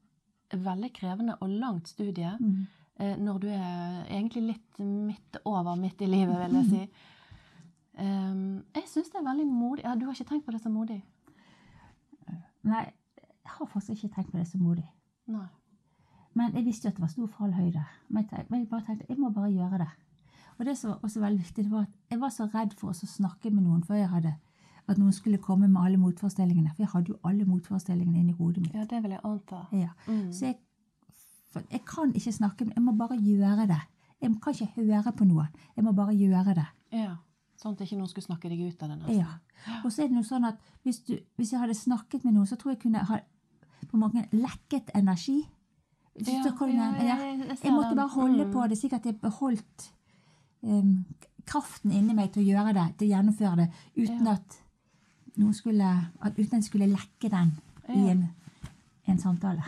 veldig 0.55 0.93
krevende 0.95 1.37
og 1.43 1.49
langt 1.51 1.89
studie. 1.89 2.37
Mm. 2.41 2.67
eh, 3.01 3.17
når 3.17 3.39
du 3.41 3.49
er 3.49 4.07
egentlig 4.09 4.43
litt 4.47 4.79
midt 4.79 5.37
over, 5.45 5.75
midt 5.77 6.01
i 6.03 6.07
livet, 6.07 6.39
vil 6.47 6.61
jeg 6.63 6.67
si. 6.71 6.89
Um, 7.99 8.63
jeg 8.77 8.85
syns 8.87 9.09
det 9.11 9.19
er 9.19 9.25
veldig 9.27 9.47
modig. 9.51 9.83
Ja, 9.83 9.97
du 9.99 10.05
har 10.07 10.15
ikke 10.15 10.29
tenkt 10.29 10.45
på 10.47 10.53
det 10.55 10.61
som 10.63 10.71
modig? 10.73 11.01
Nei, 12.63 12.85
jeg 13.49 13.57
har 13.57 13.67
faktisk 13.73 14.05
ikke 14.05 14.15
tenkt 14.15 14.33
på 14.33 14.39
det 14.39 14.49
så 14.49 14.59
modig. 14.61 14.85
Nei. 15.33 15.47
Men 16.37 16.53
jeg 16.55 16.67
visste 16.67 16.87
jo 16.87 16.93
at 16.93 16.99
det 16.99 17.03
var 17.03 17.13
stor 17.13 17.31
fallhøyde. 17.39 17.85
Men 18.09 18.23
jeg, 18.23 18.29
tenkte, 18.31 18.51
men 18.51 18.61
jeg 18.61 18.69
bare 18.69 18.85
tenkte 18.87 19.07
jeg 19.09 19.19
må 19.19 19.31
bare 19.33 19.49
gjøre 19.51 19.79
det. 19.81 19.89
Og 20.59 20.67
det 20.67 20.75
som 20.79 20.91
var 20.91 20.99
også 21.07 21.21
veldig 21.21 21.39
viktig, 21.39 21.65
det 21.65 21.73
var 21.73 21.87
at 21.87 22.13
jeg 22.13 22.21
var 22.21 22.35
så 22.35 22.49
redd 22.53 22.75
for 22.79 22.93
å 22.93 23.09
snakke 23.09 23.51
med 23.51 23.65
noen 23.65 23.85
før 23.87 24.01
jeg 24.03 24.11
hadde 24.13 24.35
at 24.89 24.99
noen 24.99 25.13
skulle 25.13 25.39
komme 25.39 25.69
med 25.69 25.81
alle 25.85 26.01
motforestillingene. 26.01 26.73
For 26.75 26.85
jeg 26.85 26.93
hadde 26.93 27.13
jo 27.13 27.19
alle 27.29 27.45
motforestillingene 27.49 28.21
inni 28.23 28.35
hodet 28.37 28.65
mitt. 28.65 28.75
Ja, 28.75 28.85
det 28.89 29.03
vil 29.05 29.15
jeg 29.17 29.25
anta. 29.25 29.63
Ja. 29.77 29.95
Mm. 30.07 30.33
Så 30.33 30.49
jeg, 30.49 30.59
jeg 31.71 31.83
kan 31.89 32.13
ikke 32.17 32.33
snakke, 32.33 32.69
jeg 32.75 32.85
må 32.85 32.95
bare 32.97 33.17
gjøre 33.21 33.69
det. 33.69 33.81
Jeg 34.21 34.37
kan 34.43 34.55
ikke 34.57 34.71
høre 34.77 35.13
på 35.13 35.29
noen. 35.29 35.51
Jeg 35.77 35.85
må 35.85 35.93
bare 35.97 36.17
gjøre 36.17 36.57
det. 36.59 36.67
Ja. 36.97 37.17
Sånn 37.59 37.75
at 37.75 37.83
ikke 37.85 37.99
noen 37.99 38.11
skulle 38.11 38.29
snakke 38.29 38.51
deg 38.51 38.63
ut 38.65 38.83
av 38.83 38.93
det. 38.93 39.01
nesten. 39.03 39.21
Ja. 39.21 39.81
Og 39.83 39.93
så 39.93 40.05
er 40.05 40.11
det 40.11 40.17
noe 40.17 40.27
sånn 40.27 40.47
at 40.49 40.59
hvis, 40.87 41.03
du, 41.07 41.17
hvis 41.37 41.53
jeg 41.53 41.61
hadde 41.61 41.75
snakket 41.75 42.25
med 42.25 42.37
noen, 42.39 42.49
så 42.49 42.57
tror 42.59 42.75
jeg 42.75 42.83
kunne 42.87 43.03
ha 43.09 43.21
på 43.91 43.99
måte 44.01 44.25
lekket 44.33 44.91
energi. 44.95 45.41
Ja, 46.19 46.43
ja, 46.43 46.87
ja, 46.99 47.17
jeg 47.23 47.59
jeg 47.63 47.73
måtte 47.73 47.95
bare 47.95 48.11
holde 48.11 48.45
Mm. 48.45 48.53
på 48.53 48.69
det, 48.69 48.79
slik 48.79 48.93
at 48.97 49.05
jeg 49.07 49.21
beholdt 49.21 49.91
um, 50.63 51.05
kraften 51.47 51.93
inni 51.93 52.15
meg 52.15 52.33
til 52.33 52.43
å 52.43 52.47
gjøre 52.49 52.73
det, 52.75 52.87
til 52.99 53.07
å 53.09 53.13
gjennomføre 53.13 53.57
det, 53.57 53.69
uten 53.97 54.27
at 54.27 54.57
noen 55.39 55.55
skulle, 55.55 55.93
uten 56.25 56.45
at 56.45 56.53
jeg 56.59 56.65
skulle 56.67 56.89
lekke 56.91 57.31
den 57.31 57.53
i 57.95 58.09
en, 58.11 58.25
en 59.07 59.19
samtale. 59.19 59.63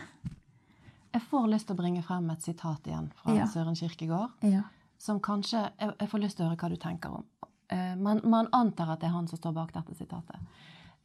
Jeg 1.13 1.21
får 1.29 1.47
lyst 1.47 1.67
til 1.67 1.75
å 1.75 1.79
bringe 1.81 2.03
frem 2.03 2.29
et 2.29 2.43
sitat 2.43 2.85
igjen 2.87 3.09
fra. 3.15 3.31
Søren 3.47 3.75
Kirkegård. 3.75 4.29
Ja. 4.43 4.61
Som 4.97 5.19
kanskje 5.19 5.71
Jeg, 5.79 5.95
jeg 5.99 6.09
får 6.09 6.19
lyst 6.19 6.37
til 6.37 6.45
å 6.45 6.49
høre 6.49 6.59
hva 6.59 6.69
du 6.69 6.75
tenker 6.75 7.09
om. 7.09 7.25
Uh, 7.71 7.95
man, 7.95 8.19
man 8.27 8.47
antar 8.51 8.91
at 8.91 8.99
det 8.99 9.07
er 9.07 9.15
han 9.15 9.27
som 9.27 9.39
står 9.39 9.53
bak 9.55 9.71
dette 9.73 9.95
sitatet. 9.95 10.35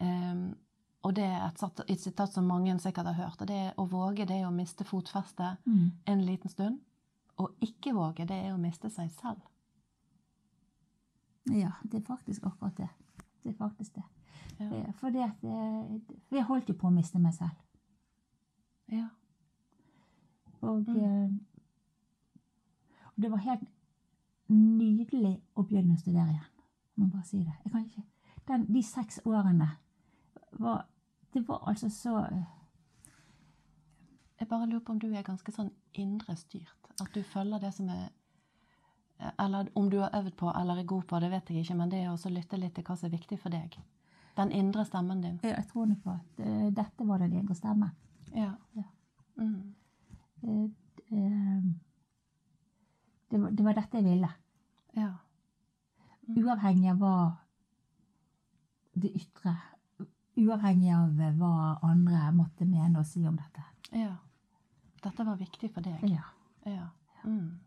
Em, 0.02 0.56
og 1.06 1.14
det 1.14 1.24
er 1.24 1.44
et, 1.46 1.80
et 1.88 2.00
sitat 2.02 2.32
som 2.34 2.44
mange 2.50 2.74
sikkert 2.82 3.06
har 3.06 3.14
hørt. 3.20 3.40
Og 3.40 3.48
det 3.48 3.56
er 3.56 3.74
å 3.78 3.84
våge, 3.88 4.26
det 4.26 4.40
er 4.40 4.46
å 4.48 4.52
miste 4.54 4.84
fotfestet 4.84 5.58
Mm. 5.66 5.92
en 6.06 6.24
liten 6.26 6.50
stund. 6.50 6.80
Å 7.38 7.46
ikke 7.62 7.92
våge, 7.94 8.26
det 8.26 8.36
er 8.44 8.54
å 8.54 8.58
miste 8.58 8.90
seg 8.90 9.10
selv. 9.20 9.40
ja, 11.52 11.70
det 11.84 12.00
er 12.00 12.06
faktisk 12.06 12.46
akkurat 12.46 12.76
det. 12.76 12.88
Det 13.44 13.52
er 13.52 13.56
faktisk 13.58 13.94
det. 13.94 14.02
Ja. 14.58 14.66
Eh, 14.72 14.92
Fordi 14.98 15.18
at 15.22 15.44
eh, 15.44 16.00
For 16.28 16.36
jeg 16.36 16.44
holdt 16.48 16.68
jo 16.68 16.74
på 16.74 16.88
å 16.88 16.94
miste 16.94 17.18
meg 17.22 17.34
selv. 17.34 17.54
Ja. 18.88 19.08
Og 20.62 20.88
Mm. 20.88 20.96
eh, 20.96 21.30
og 23.16 23.22
det 23.22 23.30
var 23.30 23.38
helt 23.38 23.68
nydelig 24.48 25.40
å 25.56 25.62
begynne 25.66 25.94
å 25.94 25.98
studere 26.00 26.28
igjen. 26.30 26.50
Jeg 26.96 27.04
må 27.04 27.10
bare 27.12 27.24
si 27.24 27.38
det. 27.38 27.52
Jeg 27.64 27.72
kan 27.72 27.84
ikke, 27.84 28.02
den, 28.48 28.66
de 28.74 28.82
seks 28.82 29.20
årene 29.24 29.68
var 30.58 30.86
Det 31.36 31.48
var 31.48 31.68
altså 31.68 31.90
så 31.90 32.18
eh, 32.18 32.44
Jeg 34.40 34.48
bare 34.48 34.66
lurer 34.66 34.80
på 34.80 34.92
om 34.92 35.00
du 35.00 35.10
er 35.12 35.22
ganske 35.22 35.52
sånn 35.52 35.68
indre 35.92 36.36
styrt. 36.36 36.88
At 37.00 37.12
du 37.12 37.20
følger 37.22 37.60
det 37.60 37.74
som 37.76 37.90
er 37.92 38.08
Eller 39.44 39.68
om 39.74 39.90
du 39.90 39.98
har 40.00 40.16
øvd 40.16 40.32
på 40.36 40.52
eller 40.60 40.80
er 40.80 40.84
god 40.84 41.02
på, 41.02 41.20
det 41.20 41.30
vet 41.30 41.50
jeg 41.50 41.58
ikke, 41.64 41.74
men 41.74 41.90
det 41.90 42.00
er 42.02 42.10
også 42.10 42.28
å 42.28 42.32
lytte 42.32 42.56
litt 42.56 42.74
til 42.76 42.84
hva 42.84 42.96
som 42.96 43.06
er 43.08 43.14
viktig 43.16 43.38
for 43.40 43.52
deg. 43.52 43.78
Den 44.36 44.52
indre 44.52 44.84
stemmen 44.84 45.22
din. 45.22 45.38
Jeg 45.42 45.64
tror 45.70 45.86
nok 45.86 46.02
på 46.04 46.10
at 46.10 46.40
eh, 46.44 46.66
dette 46.76 47.06
var 47.08 47.18
den 47.18 47.32
indre 47.32 47.54
stemmen. 47.54 47.90
Ja. 48.34 48.50
Ja. 48.76 48.84
Mm. 49.36 49.74
Det, 53.30 53.40
var, 53.40 53.50
det 53.50 53.64
var 53.64 53.72
dette 53.80 53.96
jeg 53.96 54.04
ville. 54.04 54.32
Ja. 54.96 55.12
Uavhengig 56.28 56.90
av 56.92 57.00
hva 57.00 57.16
det 58.96 59.12
ytre 59.16 59.56
Uavhengig 60.36 60.92
av 60.94 61.20
eh, 61.20 61.32
hva 61.38 61.78
andre 61.82 62.32
måtte 62.36 62.66
mene 62.68 62.98
og 63.00 63.06
si 63.06 63.26
om 63.26 63.36
dette. 63.36 63.64
ja. 63.92 64.16
Dette 65.02 65.24
var 65.24 65.36
viktig 65.38 65.68
for 65.70 65.80
deg. 65.82 66.00
Ja. 66.10 66.22
Ja. 66.66 66.88
Mm. 67.24 67.58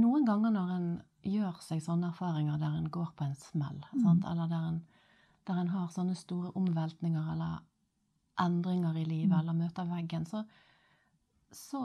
Noen 0.00 0.24
ganger 0.24 0.50
når 0.54 0.70
en 0.76 0.86
gjør 1.28 1.58
seg 1.60 1.82
sånne 1.84 2.08
erfaringer 2.08 2.56
der 2.58 2.78
en 2.78 2.86
går 2.90 3.10
på 3.18 3.26
en 3.26 3.34
smell, 3.36 3.82
sant? 4.00 4.24
eller 4.24 4.48
der 4.48 4.68
en, 4.70 4.78
der 5.46 5.60
en 5.60 5.68
har 5.74 5.90
sånne 5.92 6.14
store 6.16 6.52
omveltninger 6.56 7.28
eller 7.34 7.58
endringer 8.40 8.96
i 8.96 9.04
livet, 9.04 9.34
Mm. 9.34 9.38
eller 9.40 9.52
møter 9.52 9.84
veggen, 9.90 10.24
så, 10.26 10.44
så 11.52 11.82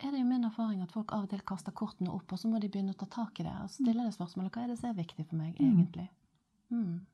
er 0.00 0.10
det 0.10 0.18
jo 0.18 0.26
min 0.26 0.44
erfaring 0.44 0.82
at 0.82 0.90
folk 0.92 1.12
av 1.12 1.22
og 1.28 1.30
til 1.30 1.40
kaster 1.46 1.72
kortene 1.72 2.10
opp, 2.10 2.32
og 2.32 2.38
så 2.38 2.48
må 2.50 2.58
de 2.60 2.68
begynne 2.68 2.96
å 2.96 2.98
ta 2.98 3.06
tak 3.06 3.38
i 3.40 3.44
det 3.46 3.54
og 3.62 3.70
stille 3.70 4.02
det 4.02 4.14
spørsmålet 4.16 4.50
hva 4.52 4.64
er 4.64 4.72
det 4.74 4.78
som 4.80 4.90
er 4.90 4.98
viktig 4.98 5.28
for 5.28 5.36
meg 5.36 5.54
Mm. 5.60 5.70
egentlig? 5.78 6.08
Mm. 6.70 7.06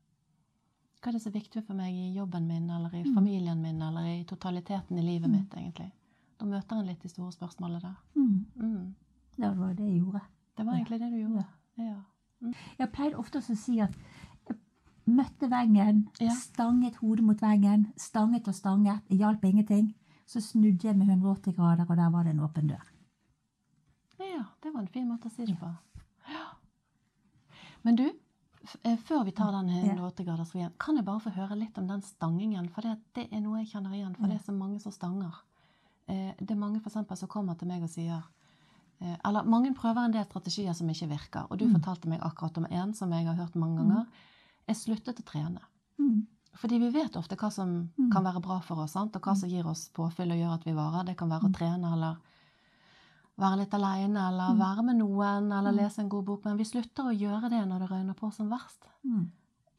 Hva 1.00 1.08
er 1.08 1.12
det 1.12 1.22
som 1.22 1.30
er 1.32 1.38
viktig 1.40 1.62
for 1.64 1.74
meg 1.74 1.94
i 1.94 2.10
jobben 2.14 2.46
min, 2.46 2.68
eller 2.70 2.94
i 2.94 3.02
Mm. 3.02 3.14
familien 3.14 3.60
min, 3.62 3.80
eller 3.82 4.04
i 4.20 4.24
totaliteten 4.24 4.98
i 4.98 5.02
livet 5.02 5.30
Mm. 5.30 5.32
mitt, 5.36 5.50
egentlig? 5.54 5.92
Da 6.38 6.44
møter 6.46 6.76
en 6.78 6.86
litt 6.86 7.00
de 7.02 7.08
store 7.08 7.32
spørsmålene 7.32 7.80
der. 7.80 7.94
Mm. 8.14 8.46
Mm. 8.56 8.94
Det 9.38 9.56
var 9.58 9.72
det 9.74 9.86
jeg 9.88 10.00
gjorde. 10.02 10.20
Det 10.56 10.66
var 10.66 10.72
egentlig 10.74 10.98
det 11.00 11.10
du 11.10 11.16
gjorde. 11.28 11.46
Ja. 11.78 12.02
Jeg 12.78 12.92
pleide 12.92 13.16
ofte 13.16 13.38
å 13.38 13.56
si 13.56 13.78
at 13.80 13.94
jeg 14.48 14.56
møtte 15.06 15.48
veggen, 15.50 16.08
Ja. 16.20 16.30
stanget 16.34 16.96
hodet 16.96 17.24
mot 17.24 17.40
veggen, 17.40 17.92
stanget 17.96 18.48
og 18.48 18.54
stanget, 18.54 19.00
det 19.08 19.18
hjalp 19.18 19.42
ingenting. 19.44 19.94
Så 20.26 20.40
snudde 20.40 20.82
jeg 20.84 20.96
med 20.96 21.06
180 21.08 21.52
grader, 21.56 21.86
og 21.88 21.96
der 21.96 22.10
var 22.10 22.22
det 22.24 22.30
en 22.30 22.40
åpen 22.40 22.68
dør. 22.68 22.82
ja, 24.18 24.44
det 24.62 24.72
var 24.74 24.80
en 24.80 24.88
fin 24.88 25.08
måte 25.08 25.26
å 25.26 25.30
si 25.30 25.44
det 25.46 25.58
på. 25.58 25.66
Ja. 26.28 26.46
Men 27.82 27.96
du, 27.96 28.10
før 28.64 29.24
vi 29.24 29.32
tar 29.32 29.52
den 29.52 29.68
180-gradersvien, 29.70 30.72
kan 30.78 30.96
jeg 30.96 31.04
bare 31.04 31.20
få 31.20 31.30
høre 31.34 31.56
litt 31.58 31.78
om 31.78 31.86
den 31.88 32.02
stangingen? 32.02 32.68
For 32.74 32.82
det, 32.82 32.98
det 33.14 33.28
er 33.32 33.40
noe 33.40 33.58
jeg 33.62 33.68
kjenner 33.72 33.94
igjen, 33.96 34.14
for 34.16 34.26
det 34.28 34.36
er 34.36 34.44
så 34.44 34.52
mange 34.52 34.80
som 34.80 34.92
stanger. 34.92 35.34
Eh, 36.08 36.32
det 36.38 36.50
er 36.50 36.60
mange 36.60 36.80
for 36.80 36.90
eksempel 36.90 37.16
som 37.16 37.28
kommer 37.28 37.54
til 37.58 37.68
meg 37.68 37.82
og 37.82 37.88
sier 37.92 38.22
eh, 39.00 39.16
Eller 39.24 39.44
mange 39.44 39.72
prøver 39.74 40.04
en 40.04 40.12
del 40.12 40.24
strategier 40.26 40.74
som 40.74 40.88
ikke 40.90 41.08
virker. 41.08 41.46
Og 41.50 41.58
du 41.58 41.64
Mm. 41.66 41.72
fortalte 41.78 42.08
meg 42.08 42.20
akkurat 42.20 42.58
om 42.58 42.66
en 42.70 42.92
som 42.94 43.10
jeg 43.12 43.26
har 43.26 43.34
hørt 43.34 43.54
mange 43.56 43.78
ganger. 43.78 44.06
Jeg 44.68 44.76
sluttet 44.76 45.20
å 45.20 45.24
trene. 45.24 45.60
Mm. 45.98 46.26
Fordi 46.56 46.78
vi 46.78 46.90
vet 46.90 47.16
ofte 47.16 47.36
hva 47.36 47.50
som 47.50 47.90
Mm. 47.96 48.10
kan 48.12 48.24
være 48.24 48.42
bra 48.42 48.58
for 48.60 48.76
oss, 48.82 48.92
sant? 48.92 49.14
og 49.16 49.22
hva 49.22 49.34
som 49.36 49.48
gir 49.48 49.64
oss 49.66 49.88
påfyll 49.94 50.32
og 50.32 50.38
gjør 50.38 50.54
at 50.54 50.64
vi 50.64 50.72
varer. 50.72 51.04
Det 51.06 51.16
kan 51.16 51.28
være 51.30 51.40
å 51.44 51.48
Mm. 51.48 51.54
trene 51.54 51.92
eller 51.92 52.16
være 53.40 53.58
litt 53.62 53.74
aleine 53.74 54.28
eller 54.28 54.52
Mm. 54.54 54.58
være 54.60 54.82
med 54.84 54.96
noen 55.00 55.52
eller 55.52 55.72
Mm. 55.72 55.76
lese 55.80 55.98
en 56.00 56.08
god 56.08 56.24
bok. 56.24 56.44
Men 56.44 56.56
vi 56.58 56.64
slutter 56.64 57.04
å 57.10 57.16
gjøre 57.18 57.50
det 57.50 57.64
når 57.68 57.78
det 57.80 57.88
røyner 57.90 58.14
på 58.14 58.32
som 58.32 58.50
verst. 58.50 58.84
Mm. 59.04 59.30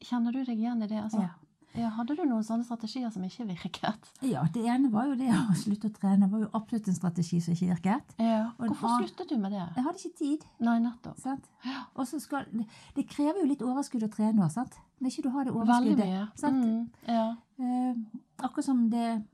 Kjenner 0.02 0.32
du 0.32 0.44
deg 0.44 0.58
igjen 0.58 0.82
i 0.82 0.86
det? 0.88 0.98
Altså, 1.02 1.20
Ja. 1.22 1.30
ja, 1.74 1.88
hadde 1.90 2.16
du 2.16 2.24
noen 2.26 2.42
sånne 2.44 2.64
strategier 2.64 3.10
som 3.12 3.22
ikke 3.22 3.46
virket? 3.46 4.10
ja, 4.22 4.42
det 4.52 4.64
ene 4.66 4.90
var 4.90 5.06
jo 5.06 5.14
det 5.14 5.28
å 5.30 5.54
slutte 5.54 5.88
å 5.88 5.92
trene. 5.94 6.20
Det 6.26 6.30
var 6.30 6.40
jo 6.40 6.48
absolutt 6.52 6.88
en 6.88 6.94
strategi 6.94 7.40
som 7.40 7.54
ikke 7.54 7.68
virket. 7.76 8.02
Ja. 8.18 8.50
Hvorfor 8.58 8.98
sluttet 9.00 9.28
du 9.28 9.36
med 9.38 9.52
det? 9.52 9.68
Jeg 9.76 9.84
hadde 9.84 9.98
ikke 9.98 10.16
tid. 10.18 10.44
Nei, 10.60 10.78
nettopp. 10.80 11.18
Ja. 11.64 12.04
Skal, 12.04 12.44
det, 12.52 12.66
det 12.94 13.06
krever 13.08 13.40
jo 13.40 13.46
litt 13.46 13.62
overskudd 13.62 14.02
å 14.02 14.10
trene 14.10 14.42
òg, 14.44 14.50
sant? 14.50 14.74
Når 15.00 15.08
ikke 15.10 15.22
du 15.22 15.30
har 15.30 15.44
det 15.44 15.52
Veldig 15.54 15.96
mye. 15.98 16.28
sant? 16.36 16.64
Mm, 16.64 16.90
ja. 17.08 17.36
Eh, 17.60 17.94
akkurat 18.42 18.64
som 18.64 18.88
det 18.90 19.24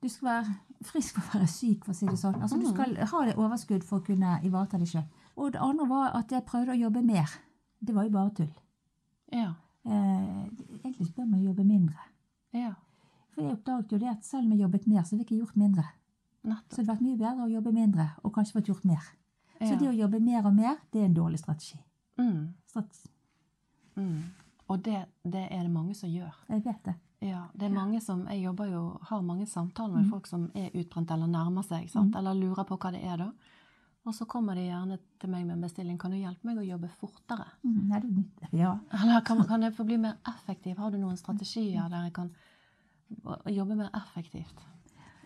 Du 0.00 0.08
skal 0.08 0.28
være 0.44 0.56
frisk 0.82 1.14
for 1.14 1.22
å 1.22 1.38
være 1.40 1.48
syk, 1.48 1.84
for 1.84 1.92
å 1.92 1.96
si 1.96 2.06
det 2.06 2.18
sånn. 2.18 2.40
Altså, 2.42 2.58
Du 2.60 2.66
Mm. 2.66 2.74
skal 2.74 2.96
ha 3.06 3.24
det 3.24 3.36
overskudd 3.36 3.82
for 3.84 4.00
å 4.00 4.04
kunne 4.04 4.40
ivareta 4.44 4.78
deg 4.78 4.86
sjøl. 4.88 5.04
Og 5.36 5.52
det 5.52 5.60
andre 5.60 5.86
var 5.88 6.10
at 6.16 6.28
jeg 6.30 6.44
prøvde 6.46 6.72
å 6.74 6.78
jobbe 6.80 7.02
mer. 7.04 7.28
Det 7.84 7.94
var 7.94 8.04
jo 8.04 8.10
bare 8.10 8.30
tull. 8.34 8.52
ja. 9.32 9.54
Eh, 9.86 10.48
egentlig 10.84 11.14
bør 11.14 11.24
man 11.30 11.40
jobbe 11.42 11.64
mindre. 11.64 11.96
Ja. 12.52 12.74
For 13.32 13.40
jeg 13.42 13.52
oppdaget 13.52 13.92
jo 13.92 13.98
det 13.98 14.08
at 14.10 14.24
selv 14.24 14.44
om 14.44 14.50
jeg 14.52 14.60
jobbet 14.60 14.86
mer, 14.86 15.02
så 15.02 15.16
fikk 15.18 15.30
jeg 15.30 15.40
gjort 15.40 15.56
mindre. 15.56 15.84
Så 16.44 16.76
det 16.76 16.86
hadde 16.86 16.86
vært 16.88 17.00
mye 17.00 17.16
bedre 17.18 17.44
å 17.46 17.50
jobbe 17.52 17.72
mindre, 17.72 18.10
og 18.24 18.32
kanskje 18.34 18.52
fått 18.52 18.66
gjort 18.68 18.84
mer. 18.84 19.02
Så 19.60 19.78
det 19.78 19.88
å 19.88 19.96
jobbe 19.96 20.20
mer 20.20 20.44
og 20.46 20.54
mer, 20.54 20.76
det 20.92 21.00
er 21.00 21.04
en 21.06 21.14
dårlig 21.14 21.38
strategi. 21.38 21.78
Mm, 22.18 22.54
strategi. 22.66 23.08
mm. 23.96 24.22
Og 24.68 24.82
det, 24.82 25.06
det 25.24 25.48
er 25.50 25.62
det 25.62 25.70
mange 25.70 25.94
som 25.94 26.08
gjør. 26.10 26.34
jeg 26.50 26.64
vet 26.64 26.82
det. 26.84 26.94
Ja, 27.20 27.46
det 27.54 27.66
er 27.66 27.74
mange 27.74 28.00
som, 28.00 28.26
Jeg 28.30 28.42
jobber 28.44 28.66
jo, 28.70 28.98
har 29.02 29.22
mange 29.22 29.46
samtaler 29.46 29.94
med 29.96 30.04
Mm. 30.04 30.10
folk 30.10 30.26
som 30.26 30.50
er 30.54 30.70
utbrent 30.74 31.10
eller 31.10 31.26
nærmer 31.26 31.62
seg, 31.64 31.88
sant? 31.90 32.12
Mm. 32.14 32.18
eller 32.18 32.34
lurer 32.34 32.64
på 32.64 32.78
hva 32.78 32.92
det 32.92 33.02
er. 33.04 33.16
da. 33.16 33.32
Og 34.06 34.14
så 34.14 34.24
kommer 34.26 34.54
de 34.54 34.60
gjerne 34.68 34.98
til 35.20 35.28
meg 35.30 35.44
med 35.46 35.56
en 35.56 35.60
bestilling. 35.62 35.98
Kan 35.98 36.10
du 36.12 36.16
hjelpe 36.16 36.44
meg 36.44 36.56
å 36.56 36.66
jobbe 36.66 36.88
fortere? 37.00 37.44
Mm, 37.64 37.92
er 37.92 38.00
det. 38.00 38.24
Ja. 38.52 38.78
Eller 38.92 39.20
kan, 39.20 39.42
kan 39.46 39.62
jeg 39.62 39.74
få 39.74 39.84
bli 39.84 39.96
mer 39.98 40.14
effektiv? 40.26 40.76
Har 40.78 40.90
du 40.90 40.96
noen 40.98 41.16
strategier 41.16 41.88
der 41.90 42.04
jeg 42.04 42.12
kan 42.14 42.30
jobbe 43.46 43.76
mer 43.76 43.90
effektivt? 43.94 44.62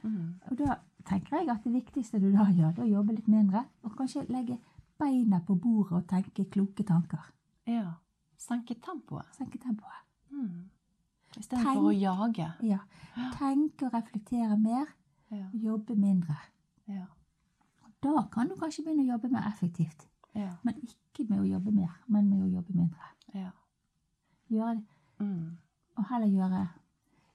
Mm. 0.02 0.35
Og 0.50 0.57
da 0.59 0.76
tenker 1.05 1.37
jeg 1.38 1.48
at 1.48 1.62
det 1.64 1.72
viktigste 1.72 2.18
du 2.20 2.33
da 2.33 2.44
gjør, 2.50 2.72
er 2.78 2.83
å 2.83 2.88
jobbe 2.90 3.14
litt 3.14 3.28
mindre. 3.28 3.64
Og 3.85 3.94
kanskje 3.96 4.24
legge 4.31 4.59
beina 4.98 5.40
på 5.46 5.55
bordet 5.61 5.92
og 6.00 6.07
tenke 6.09 6.44
kloke 6.50 6.83
tanker. 6.85 7.22
Ja. 7.66 7.92
Senke 8.37 8.74
tempoet. 8.83 9.26
Senke 9.37 9.59
tempoet. 9.62 10.02
Mm. 10.33 10.70
Istedenfor 11.38 11.88
å 11.90 11.92
jage. 11.97 12.53
Ja. 12.62 12.79
Tenke 13.38 13.87
og 13.87 13.92
reflektere 13.95 14.57
mer, 14.59 14.87
Ja. 15.31 15.47
jobbe 15.55 15.95
mindre. 15.97 16.37
Ja. 16.88 17.07
Da 18.03 18.23
kan 18.33 18.49
du 18.49 18.55
kanskje 18.57 18.85
begynne 18.85 19.05
å 19.07 19.14
jobbe 19.16 19.31
mer 19.31 19.47
effektivt. 19.49 20.07
Ja. 20.35 20.51
Men 20.64 20.75
ikke 20.83 21.29
med 21.29 21.40
å 21.40 21.49
jobbe 21.49 21.73
mer, 21.73 21.90
men 22.09 22.29
med 22.31 22.40
å 22.42 22.53
jobbe 22.53 22.75
mindre. 22.75 22.99
ja. 23.35 23.51
Gjøre 24.51 24.75
det, 24.77 24.85
Mm. 25.21 25.57
og 25.97 26.05
heller 26.09 26.27
gjøre 26.27 26.68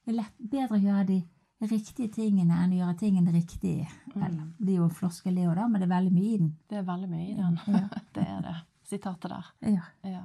lett, 0.07 0.33
bedre 0.39 0.77
å 0.77 0.81
gjøre 0.81 1.05
de 1.07 1.23
riktige 1.61 2.11
tingene 2.13 2.53
enn 2.53 2.71
å 2.73 2.77
gjøre 2.77 2.97
tingene 2.99 3.31
riktig. 3.33 3.87
Mm. 4.15 4.53
Det 4.59 4.73
er 4.73 4.77
jo 4.77 4.83
en 4.83 4.89
floskel, 4.91 5.33
det 5.35 5.47
òg, 5.47 5.71
men 5.71 5.81
det 5.81 5.89
er 5.89 5.95
veldig 6.01 6.11
mye 6.13 6.33
i 6.33 6.37
den. 6.37 6.57
Det 6.69 6.77
er 6.77 6.83
veldig 6.83 7.09
mye 7.09 7.31
i 7.31 7.35
den. 7.35 7.59
Ja. 7.67 7.87
Det 8.13 8.27
er 8.27 8.41
det. 8.41 8.55
Sitatet 8.83 9.29
der. 9.31 9.45
Ja. 9.61 9.81
Ja. 10.03 10.23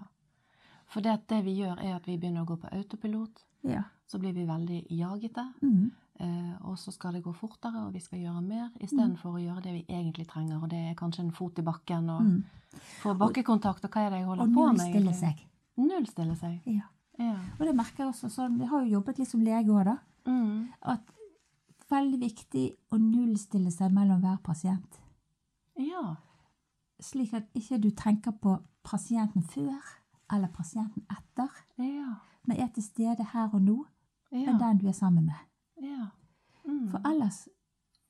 For 0.87 1.01
det, 1.01 1.27
det 1.29 1.45
vi 1.45 1.57
gjør, 1.63 1.79
er 1.83 1.97
at 1.97 2.05
vi 2.07 2.19
begynner 2.19 2.43
å 2.43 2.47
gå 2.47 2.57
på 2.61 2.69
autopilot. 2.73 3.45
Ja. 3.65 3.83
Så 4.07 4.19
blir 4.21 4.33
vi 4.35 4.45
veldig 4.45 4.87
jagete. 4.91 5.45
Mm. 5.63 5.91
Eh, 6.21 6.55
og 6.69 6.77
så 6.79 6.93
skal 6.93 7.15
det 7.15 7.23
gå 7.25 7.33
fortere, 7.35 7.87
og 7.87 7.93
vi 7.95 8.01
skal 8.01 8.19
gjøre 8.21 8.43
mer, 8.43 8.71
istedenfor 8.81 9.39
å 9.39 9.41
gjøre 9.43 9.63
det 9.63 9.73
vi 9.73 9.85
egentlig 9.89 10.27
trenger. 10.29 10.63
Og 10.63 10.69
det 10.71 10.79
er 10.91 10.95
kanskje 10.95 11.21
en 11.25 11.31
fot 11.33 11.59
i 11.59 11.63
bakken 11.63 12.11
og 12.11 12.23
Mm. 12.23 12.45
få 13.03 13.15
bakkekontakt. 13.19 13.85
Og 13.85 13.91
hva 13.91 14.01
er 14.07 14.11
det 14.11 14.19
jeg 14.19 14.27
holder 14.27 14.45
på 14.45 14.51
med? 14.51 14.77
nullstille 14.77 15.11
egentlig? 15.11 15.15
seg. 15.21 15.47
Nullstille 15.79 16.37
seg. 16.37 16.61
Ja. 16.67 16.83
Ja. 17.19 17.37
Og 17.61 17.67
det 17.67 17.75
merker 17.75 18.05
jeg 18.05 18.09
også 18.13 18.29
sånn, 18.31 18.59
vi 18.59 18.65
har 18.67 18.83
jo 18.85 18.91
jobbet 19.01 19.19
litt 19.19 19.29
som 19.29 19.41
lege 19.41 19.69
òg, 19.69 19.85
da. 19.85 19.97
Mm. 20.27 20.69
At 20.83 21.01
veldig 21.91 22.21
viktig 22.21 22.77
å 22.93 22.99
nullstille 22.99 23.71
seg 23.73 23.93
mellom 23.93 24.21
hver 24.21 24.39
pasient. 24.43 24.99
ja. 25.79 26.17
Slik 27.03 27.33
at 27.35 27.49
ikke 27.55 27.81
du 27.81 27.91
tenker 27.91 28.31
på 28.31 28.61
pasienten 28.85 29.43
før 29.43 29.81
eller 30.33 30.49
pasienten 30.49 31.03
etter, 31.11 31.49
Ja. 31.79 32.15
Men 32.47 32.57
er 32.61 32.69
til 32.75 32.83
stede 32.83 33.25
her 33.33 33.49
og 33.55 33.63
nå 33.63 33.77
ja. 34.33 34.51
enn 34.51 34.59
den 34.59 34.79
du 34.79 34.89
er 34.89 34.93
sammen 34.93 35.25
med. 35.27 35.35
ja. 35.83 36.07
Mm. 36.65 36.89
For 36.91 37.01
ellers 37.11 37.49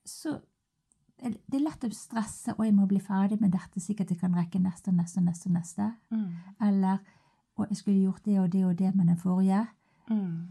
så 0.05 0.39
det 1.23 1.55
er 1.55 1.59
lett 1.63 1.83
å 1.83 1.89
stresse 1.95 2.53
og 2.57 2.65
jeg 2.65 2.73
må 2.75 2.85
bli 2.89 2.99
ferdig 2.99 3.39
med 3.41 3.51
dette, 3.51 3.79
sikkert 3.79 4.09
jeg 4.11 4.19
kan 4.19 4.33
rekke 4.35 4.59
neste 4.59 4.89
og 4.91 4.95
neste 4.97 5.19
og 5.19 5.23
neste. 5.25 5.47
og 5.49 5.53
neste. 5.53 5.87
Mm. 6.11 6.33
Eller 6.67 6.97
og 7.57 7.67
jeg 7.69 7.77
skulle 7.77 8.01
gjort 8.03 8.25
det 8.25 8.39
og 8.39 8.51
det 8.51 8.65
og 8.65 8.75
det 8.77 8.95
med 8.95 9.07
den 9.07 9.17
forrige. 9.17 9.67
Mm. 10.09 10.49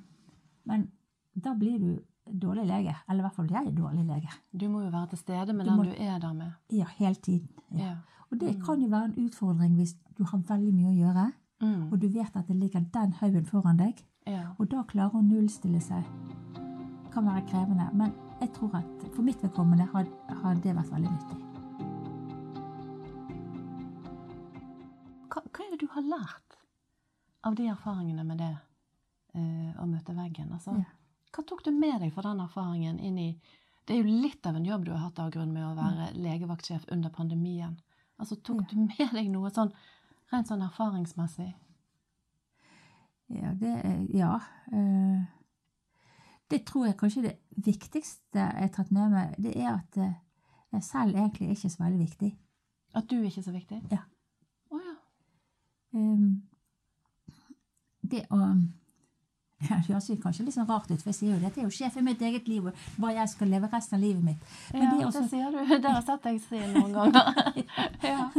Men 0.65 0.91
da 1.35 1.53
blir 1.55 1.79
du 1.79 1.99
dårlig 2.47 2.67
lege. 2.67 2.95
Eller 3.09 3.21
i 3.23 3.27
hvert 3.27 3.35
fall 3.37 3.51
jeg 3.51 3.67
er 3.67 3.77
dårlig 3.77 4.05
lege. 4.07 4.31
Du 4.53 4.69
må 4.69 4.81
jo 4.83 4.91
være 4.91 5.07
til 5.13 5.19
stede 5.19 5.53
med 5.53 5.65
Du 5.67 5.71
den 5.71 5.79
må- 5.79 5.85
du 5.85 5.95
er 5.99 6.19
der 6.19 6.33
med. 6.33 6.53
Ja, 6.71 6.87
hele 6.99 7.15
tiden. 7.15 7.49
Ja. 7.73 7.79
Ja. 7.85 7.97
Og 8.31 8.41
det 8.41 8.57
Mm. 8.57 8.65
kan 8.65 8.81
jo 8.81 8.89
være 8.89 9.05
en 9.05 9.25
utfordring 9.27 9.75
hvis 9.75 9.95
du 10.19 10.25
har 10.25 10.39
veldig 10.39 10.73
mye 10.75 10.89
å 10.91 10.97
gjøre, 10.97 11.33
Mm. 11.63 11.93
og 11.93 11.99
du 12.03 12.09
vet 12.11 12.37
at 12.37 12.49
det 12.49 12.57
ligger 12.59 12.83
den 12.93 13.13
haugen 13.21 13.47
foran 13.47 13.77
deg, 13.79 14.01
ja. 14.27 14.49
og 14.59 14.67
da 14.71 14.83
klare 14.89 15.15
å 15.15 15.23
nullstille 15.23 15.81
seg 15.81 16.03
Det 16.57 17.13
kan 17.15 17.27
være 17.29 17.45
krevende. 17.47 17.87
Men 17.93 18.13
jeg 18.41 18.51
tror 18.57 18.75
at 18.81 19.03
for 19.15 19.23
mitt 19.23 19.43
vedkommende 19.45 19.85
har, 19.93 20.07
har 20.43 20.55
det 20.65 20.75
vært 20.75 20.91
veldig 20.91 21.11
nyttig. 21.13 21.39
Hva, 25.33 25.43
hva 25.45 25.65
er 25.65 25.71
det 25.75 25.81
du 25.83 25.89
har 25.95 26.07
lært 26.07 26.59
av 27.47 27.57
de 27.59 27.69
erfaringene 27.73 28.25
med 28.27 28.41
det 28.43 28.51
uh, 29.37 29.71
å 29.83 29.87
møte 29.91 30.17
veggen? 30.17 30.53
Altså, 30.57 30.77
Ja. 30.81 30.89
Hva 31.33 31.41
tok 31.49 31.63
du 31.65 31.71
med 31.73 32.03
deg 32.03 32.11
fra 32.13 32.27
den 32.27 32.43
erfaringen 32.45 32.99
inn 33.01 33.17
i 33.19 33.31
Det 33.89 33.95
er 33.97 34.03
jo 34.03 34.19
litt 34.21 34.45
av 34.47 34.55
en 34.59 34.67
jobb 34.67 34.85
du 34.85 34.91
har 34.93 35.01
hatt 35.07 35.19
av 35.19 35.31
grunn 35.33 35.53
med 35.55 35.65
å 35.65 35.73
være 35.75 36.11
legevaktsjef 36.15 36.85
under 36.93 37.11
pandemien. 37.11 37.79
Altså, 38.21 38.37
Tok 38.37 38.61
Ja. 38.61 38.67
du 38.71 38.77
med 38.85 39.09
deg 39.17 39.31
noe 39.31 39.51
sånn 39.51 39.73
rent 40.33 40.49
sånn 40.49 40.63
erfaringsmessig? 40.67 41.53
Ja, 43.33 43.53
det 43.57 43.73
er 43.85 44.07
Ja. 44.13 44.35
eh, 44.73 45.23
det 46.51 46.65
tror 46.69 46.87
jeg 46.87 46.97
kanskje 47.01 47.23
det 47.23 47.39
viktigste 47.65 48.35
jeg 48.39 48.61
har 48.61 48.69
tatt 48.69 48.91
med 48.93 49.11
meg, 49.11 49.35
det 49.39 49.57
er 49.57 49.71
at 49.79 49.97
eh, 49.97 50.13
jeg 50.73 50.83
selv 50.85 51.17
egentlig 51.17 51.49
er 51.49 51.55
ikke 51.57 51.71
så 51.71 51.83
veldig 51.85 51.99
viktig. 51.99 52.37
At 52.95 53.07
du 53.09 53.17
er 53.21 53.25
ikke 53.31 53.43
så 53.43 53.53
viktig? 53.53 53.79
Ja. 53.91 54.03
Å 54.73 54.77
ja. 54.81 54.95
Um, 55.95 56.43
det 58.03 58.27
å 58.33 58.39
ja, 58.43 59.77
Det 59.79 59.87
høres 59.95 60.09
kanskje 60.23 60.45
litt 60.45 60.55
sånn 60.57 60.67
rart 60.69 60.91
ut, 60.91 60.99
for 61.01 61.11
jeg 61.13 61.15
sier 61.15 61.35
jo 61.37 61.41
dette 61.41 61.61
er 61.61 61.65
jo 61.69 61.71
sjef 61.71 61.97
i 61.97 62.03
mitt 62.03 62.21
eget 62.21 62.49
liv, 62.49 62.67
og 62.67 62.75
hva 62.99 63.13
jeg 63.15 63.29
skal 63.31 63.49
leve 63.49 63.69
resten 63.73 63.95
av 63.97 64.03
livet 64.03 64.25
mitt. 64.25 64.39
Men 64.73 64.83
ja, 64.83 64.91
det 64.91 64.99
det, 64.99 65.07
også- 65.07 65.29
sier 65.31 65.51
du. 65.53 65.59
Det 65.83 65.85
har 65.89 66.01
jeg 66.01 66.07
sett 66.09 66.23
deg 66.23 66.41
si 66.41 66.59
noen 66.73 66.93
ganger. 66.93 67.25
ja. 68.03 68.31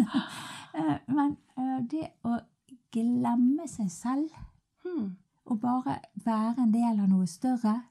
Eh, 0.73 0.97
Men 1.07 1.37
det 1.81 2.07
å 2.25 2.39
glemme 2.91 3.67
seg 3.67 3.89
selv, 3.91 4.29
Hmm. 4.83 5.15
og 5.45 5.59
bare 5.61 5.99
være 6.25 6.59
en 6.63 6.71
del 6.73 6.99
av 6.99 7.07
noe 7.09 7.25
større, 7.27 7.83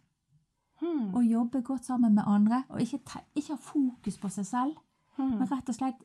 Hmm. 0.80 1.14
og 1.14 1.24
jobbe 1.24 1.62
godt 1.62 1.84
sammen 1.84 2.14
med 2.14 2.22
andre, 2.26 2.64
og 2.68 2.80
ikke, 2.80 2.98
ikke 3.36 3.48
ha 3.48 3.56
fokus 3.56 4.18
på 4.18 4.28
seg 4.28 4.46
selv, 4.46 4.74
Hmm. 5.16 5.38
men 5.38 5.46
rett 5.50 5.68
og 5.68 5.74
slett 5.74 6.02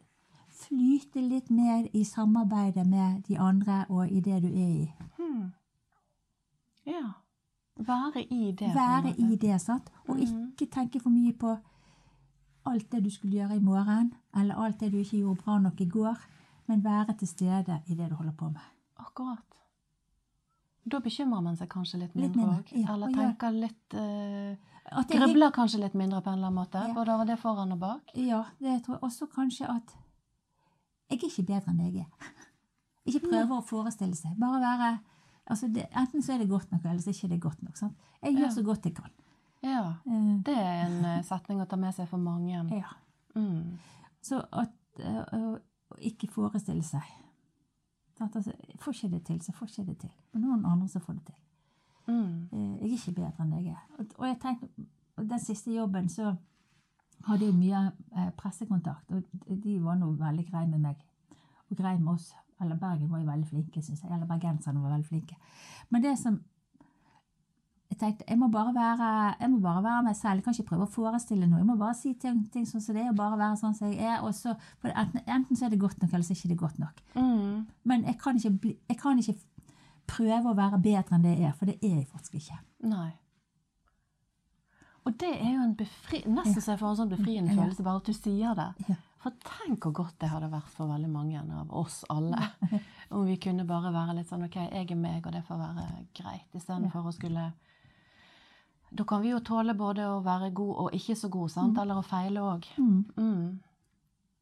flyte 0.49 1.21
litt 1.29 1.49
mer 1.51 1.87
i 1.93 2.03
samarbeidet 2.03 2.87
med 2.87 3.21
de 3.27 3.37
andre 3.39 3.85
og 3.89 4.11
i 4.11 4.19
det 4.19 4.41
du 4.41 4.47
er 4.47 4.67
i. 4.83 4.93
Hmm. 5.17 5.51
Ja. 6.85 7.11
Være 7.79 8.23
i 8.33 8.51
det. 8.51 8.73
Være 8.75 9.13
i 9.19 9.35
det, 9.35 9.61
sant? 9.61 9.91
Og 10.07 10.15
Mhm. 10.17 10.51
ikke 10.51 10.65
tenke 10.71 10.99
for 10.99 11.09
mye 11.09 11.33
på 11.33 11.57
alt 12.65 12.89
det 12.91 13.03
du 13.03 13.09
skulle 13.09 13.33
gjøre 13.37 13.55
i 13.55 13.59
morgen, 13.59 14.13
eller 14.35 14.55
alt 14.55 14.79
det 14.79 14.91
du 14.91 14.97
ikke 14.97 15.17
gjorde 15.19 15.41
bra 15.43 15.59
nok 15.59 15.81
i 15.81 15.85
går, 15.89 16.17
men 16.67 16.83
være 16.83 17.15
til 17.19 17.29
stede 17.31 17.81
i 17.87 17.95
det 17.95 18.09
du 18.11 18.15
holder 18.15 18.35
på 18.37 18.49
med. 18.51 18.63
Akkurat. 18.99 19.43
Da 20.87 20.99
bekymrer 21.03 21.43
man 21.43 21.57
seg 21.59 21.67
kanskje 21.71 21.99
litt 21.99 22.15
mindre 22.15 22.47
òg. 22.47 22.71
ja, 22.71 22.93
Eller 22.93 23.11
tenker 23.11 23.55
litt 23.55 23.95
uh, 23.97 25.03
Grubler 25.11 25.51
kanskje 25.55 25.81
litt 25.81 25.95
mindre 25.99 26.21
på 26.23 26.31
en 26.31 26.39
eller 26.39 26.47
annen 26.47 26.61
måte. 26.61 26.79
Ja. 26.79 26.93
Både 26.95 27.15
over 27.15 27.27
det 27.27 27.35
foran 27.41 27.73
og 27.75 27.81
bak. 27.81 28.13
Ja, 28.15 28.45
det 28.63 28.79
tror 28.85 28.95
jeg 28.95 29.03
også 29.09 29.27
kanskje 29.33 29.67
at 29.71 29.95
jeg 31.07 31.19
er 31.21 31.27
ikke 31.27 31.47
bedre 31.47 31.71
enn 31.71 31.83
jeg 31.85 32.03
er. 32.03 32.31
Ikke 33.07 33.21
prøve 33.23 33.55
å 33.55 33.63
forestille 33.63 34.17
seg. 34.19 34.33
Bare 34.35 34.59
være 34.59 34.87
altså 35.47 35.69
det, 35.71 35.85
Enten 35.95 36.23
så 36.23 36.33
er 36.33 36.41
det 36.41 36.49
godt 36.51 36.73
nok, 36.73 36.83
eller 36.83 36.99
så 36.99 37.07
er 37.07 37.13
det 37.13 37.21
ikke 37.21 37.29
det 37.31 37.41
godt 37.45 37.61
nok. 37.63 37.77
Sant? 37.79 38.09
Jeg 38.19 38.35
gjør 38.35 38.49
så 38.51 38.63
godt 38.67 38.89
jeg 38.89 38.95
kan. 38.97 39.13
Ja. 39.63 39.83
Eh, 40.03 40.33
Det 40.43 40.55
er 40.57 40.81
en 40.89 40.97
eh, 41.05 41.21
setning 41.23 41.61
å 41.63 41.67
ta 41.71 41.79
med 41.79 41.95
seg 41.95 42.09
for 42.11 42.19
mange. 42.19 42.59
ja. 42.81 42.91
Mm. 43.39 43.77
Så 44.19 44.41
at 44.51 44.99
uh, 44.99 45.55
ikke 46.01 46.27
forestille 46.31 46.83
seg 46.83 47.01
altså, 48.21 48.51
Får 48.79 48.93
ikke 48.93 49.11
det 49.15 49.23
til, 49.25 49.41
så 49.41 49.51
får 49.51 49.67
ikke 49.67 49.85
det 49.91 49.97
til. 49.99 50.09
Og 50.33 50.39
noen 50.41 50.65
andre 50.65 50.87
som 50.87 51.01
får 51.01 51.13
det 51.13 51.25
til. 51.25 51.35
Mm. 52.07 52.49
Eh, 52.51 52.77
Jeg 52.81 52.91
er 52.91 52.97
ikke 52.97 53.15
bedre 53.15 53.43
enn 53.43 53.51
deg 53.51 53.67
er. 53.67 53.83
Og- 53.99 54.15
Og 54.19 54.25
jeg 54.27 54.39
tenkte, 54.41 54.67
den 55.17 55.39
siste 55.39 55.71
jobben 55.75 56.09
så 56.09 56.35
hadde 57.27 57.45
jeg 57.45 57.53
mye 57.55 57.91
eh, 58.17 58.31
pressekontakt, 58.37 59.11
og 59.11 59.23
de 59.63 59.79
var 59.83 59.95
nå 59.95 60.11
veldig 60.15 60.45
greie 60.51 60.67
med 60.67 60.79
meg. 60.79 60.95
Og 61.69 61.77
greie 61.77 61.99
med 61.99 62.13
oss. 62.13 62.33
Eller 62.61 62.75
Bergen 62.75 63.09
var 63.11 63.19
jo 63.19 63.25
veldig 63.31 63.47
flinke, 63.47 63.81
syns 63.81 64.01
jeg. 64.03 64.11
Eller 64.11 64.25
bergenserne 64.25 64.81
var 64.81 64.89
veldig 64.89 65.05
flinke. 65.05 65.35
Men 65.89 66.01
det 66.01 66.17
som 66.17 66.41
jeg 67.97 68.03
tenkte, 68.03 68.25
jeg 68.29 68.37
må 68.37 68.47
bare 68.53 68.73
være, 68.75 69.09
jeg 69.41 69.49
må 69.49 69.59
bare 69.63 69.81
være 69.83 70.03
meg 70.05 70.15
selv. 70.15 70.37
Jeg 70.37 70.43
kan 70.45 70.53
ikke 70.53 70.69
prøve 70.69 70.85
å 70.85 70.93
forestille 70.93 71.47
noe. 71.49 71.61
Jeg 71.63 71.67
må 71.67 71.75
bare 71.79 71.97
si 71.97 72.13
ting, 72.21 72.43
ting 72.53 72.67
sånn 72.69 72.83
som 72.83 72.93
det 72.93 73.03
er, 73.03 73.09
og 73.09 73.17
bare 73.17 73.39
være 73.39 73.57
sånn 73.57 73.73
som 73.77 73.89
jeg 73.89 74.05
er. 74.05 74.21
Og 74.21 74.35
så, 74.37 74.53
for 74.83 74.93
enten, 74.93 75.23
enten 75.25 75.57
så 75.57 75.65
er 75.65 75.73
det 75.73 75.81
godt 75.81 76.01
nok, 76.03 76.13
eller 76.13 76.27
så 76.27 76.35
er 76.35 76.41
det 76.43 76.51
ikke 76.51 76.65
godt 76.67 76.81
nok. 76.83 77.01
Mm. 77.17 77.63
Men 77.89 78.05
jeg 78.05 78.19
kan, 78.21 78.37
ikke 78.37 78.53
bli, 78.67 78.73
jeg 78.91 78.99
kan 79.01 79.23
ikke 79.23 79.37
prøve 80.07 80.51
å 80.53 80.57
være 80.57 80.81
bedre 80.83 81.17
enn 81.17 81.25
det 81.25 81.33
jeg 81.39 81.49
er, 81.49 81.55
for 81.57 81.71
det 81.71 81.79
er 81.81 81.95
jeg 81.97 82.07
faktisk 82.11 82.37
ikke. 82.37 82.59
Nei. 82.93 83.09
Og 85.07 85.15
det 85.19 85.33
er 85.39 85.53
jo 85.55 85.63
en 85.63 85.75
befri... 85.79 86.21
Nesten 86.27 86.61
så 86.61 86.73
jeg 86.73 86.81
får 86.81 86.93
en 86.93 87.01
sånn 87.01 87.11
befriende 87.13 87.53
Ja. 87.53 87.61
følelse 87.61 87.83
bare 87.85 88.01
at 88.01 88.09
du 88.09 88.13
sier 88.15 88.57
det. 88.59 88.69
Ja. 88.91 88.97
For 89.23 89.33
tenk 89.43 89.85
hvor 89.87 89.93
godt 90.03 90.17
det 90.21 90.29
hadde 90.29 90.49
vært 90.51 90.67
for 90.75 90.91
veldig 90.91 91.09
mange 91.09 91.39
av 91.41 91.71
oss 91.73 92.01
alle. 92.11 92.49
Om 93.15 93.23
vi 93.25 93.37
kunne 93.41 93.65
bare 93.67 93.93
være 93.95 94.17
litt 94.19 94.29
sånn 94.29 94.43
OK, 94.45 94.59
jeg 94.67 94.91
er 94.91 94.99
meg, 94.99 95.25
og 95.25 95.33
det 95.33 95.45
får 95.47 95.61
være 95.63 95.85
greit. 96.19 96.51
Istedenfor 96.59 97.07
å 97.07 97.15
skulle 97.15 97.47
Da 98.89 99.03
kan 99.03 99.21
vi 99.21 99.33
jo 99.33 99.39
tåle 99.43 99.73
både 99.75 100.05
å 100.07 100.19
være 100.23 100.51
god 100.55 100.75
og 100.83 100.93
ikke 100.95 101.15
så 101.19 101.29
god, 101.29 101.51
sant? 101.51 101.79
Eller 101.81 101.99
å 101.99 102.05
feile 102.05 102.43
òg. 102.43 102.67
Mm. 102.77 103.01
Mm. 103.17 103.59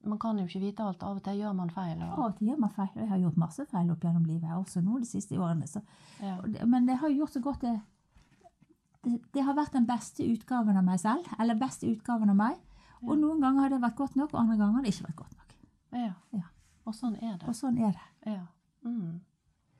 Man 0.05 0.19
kan 0.21 0.37
jo 0.37 0.45
ikke 0.45 0.61
vite 0.61 0.85
alt. 0.85 1.01
Av 1.03 1.17
og 1.17 1.23
til 1.25 1.39
gjør 1.41 1.55
man 1.57 1.71
feil. 1.73 1.97
Av 1.97 2.13
Og, 2.13 2.25
og 2.27 2.37
til 2.37 2.51
gjør 2.51 2.61
man 2.61 2.73
feil, 2.75 2.91
og 2.93 3.01
jeg 3.01 3.09
har 3.09 3.23
gjort 3.23 3.41
masse 3.41 3.65
feil 3.71 3.89
opp 3.91 4.05
gjennom 4.05 4.27
livet, 4.29 4.51
også 4.53 4.83
nå 4.85 4.99
de 5.01 5.09
siste 5.09 5.39
årene. 5.39 5.67
Så. 5.67 5.81
ja. 6.21 6.37
Men 6.65 6.85
det 6.85 6.99
har 7.01 7.09
jo 7.09 7.23
gjort 7.23 7.33
så 7.33 7.41
godt 7.41 7.65
det, 7.65 7.73
det, 9.07 9.17
det 9.33 9.45
har 9.47 9.57
vært 9.57 9.73
den 9.73 9.87
beste 9.89 10.25
utgaven 10.29 10.77
av 10.77 10.85
meg 10.85 11.01
selv, 11.01 11.25
eller 11.39 11.57
beste 11.57 11.89
utgaven 11.89 12.29
av 12.35 12.37
meg. 12.43 12.61
Og 13.01 13.17
noen 13.17 13.41
ganger 13.41 13.65
har 13.65 13.73
det 13.73 13.81
vært 13.81 13.97
godt 13.97 14.15
nok, 14.19 14.33
og 14.33 14.43
andre 14.43 14.59
ganger 14.61 14.77
har 14.77 14.85
det 14.85 14.93
ikke 14.93 15.07
vært 15.07 15.21
godt 15.23 15.39
nok. 15.39 15.55
Ja. 15.95 16.11
Ja. 16.37 16.45
Og 16.85 16.93
sånn 16.93 17.15
er 17.17 17.33
det. 17.39 17.47
Og 17.49 17.57
sånn 17.57 17.77
er 17.81 17.97
det. 17.97 18.05
Ja. 18.29 18.43
Mm. 18.85 19.21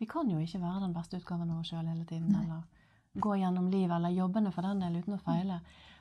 Vi 0.02 0.08
kan 0.10 0.30
jo 0.30 0.42
ikke 0.42 0.60
være 0.62 0.82
den 0.84 0.94
beste 0.96 1.20
utgaven 1.22 1.52
av 1.54 1.62
oss 1.62 1.70
sjøl 1.72 1.86
hele 1.86 2.06
tiden. 2.10 2.34
Nei. 2.34 2.44
Eller 2.44 2.75
gå 3.16 3.36
gjennom 3.40 3.70
livet, 3.72 3.96
eller 3.96 4.10
jobbene 4.10 4.52
for 4.52 4.62
den 4.62 4.80
del, 4.80 4.96
uten 5.02 5.14
å 5.18 5.22
feile. 5.24 5.60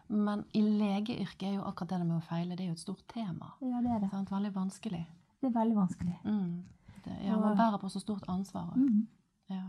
Men 0.08 0.44
i 0.52 0.60
legeyrket 0.62 1.42
er 1.48 1.54
jo 1.56 1.62
akkurat 1.64 1.88
det 1.94 2.04
med 2.06 2.16
å 2.18 2.24
feile 2.26 2.56
det 2.56 2.64
er 2.64 2.72
jo 2.72 2.72
et 2.76 2.82
stort 2.82 3.04
tema. 3.08 3.52
Ja, 3.62 3.80
det 3.80 3.90
er 3.90 4.00
det. 4.00 4.10
Sant? 4.10 4.30
Veldig 4.30 4.52
vanskelig. 4.54 5.06
Det 5.40 5.48
er 5.48 5.54
veldig 5.58 5.76
vanskelig. 5.76 6.16
Mm. 6.24 6.64
Det, 7.04 7.14
ja, 7.26 7.36
man 7.40 7.56
bærer 7.56 7.78
på 7.80 7.88
så 7.92 8.00
stort 8.00 8.24
ansvar. 8.28 8.72
Mhm. 8.76 9.06
Ja. 9.50 9.62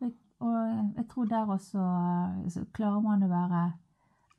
Og, 0.00 0.12
og 0.40 0.94
jeg 0.96 1.08
tror 1.08 1.24
der 1.30 1.46
også 1.46 1.84
så 2.50 2.64
klarer 2.74 3.00
man 3.00 3.22
å 3.22 3.28
være 3.30 3.72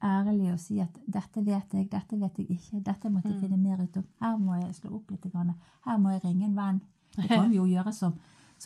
ærlig 0.03 0.51
og 0.53 0.59
si 0.59 0.79
at 0.83 0.97
dette 1.07 1.41
vet 1.45 1.73
jeg, 1.73 1.87
dette 1.91 2.19
vet 2.19 2.37
jeg 2.37 2.49
ikke, 2.57 2.81
dette 2.83 3.09
måtte 3.09 3.29
jeg 3.31 3.37
Mm. 3.37 3.41
finne 3.41 3.57
mer 3.57 3.81
ut 3.83 3.97
om. 3.97 4.03
Her 4.21 4.37
må 4.37 4.55
jeg 4.61 4.75
slå 4.75 4.95
opp 4.95 5.11
litt. 5.11 5.23
Her 5.85 5.97
må 5.97 6.09
jeg 6.11 6.23
ringe 6.23 6.45
en 6.45 6.55
venn. 6.55 6.81
Det 7.15 7.27
kan 7.29 7.49
vi 7.49 7.55
jo 7.57 7.63
gjøre 7.65 7.93
som, 7.93 8.13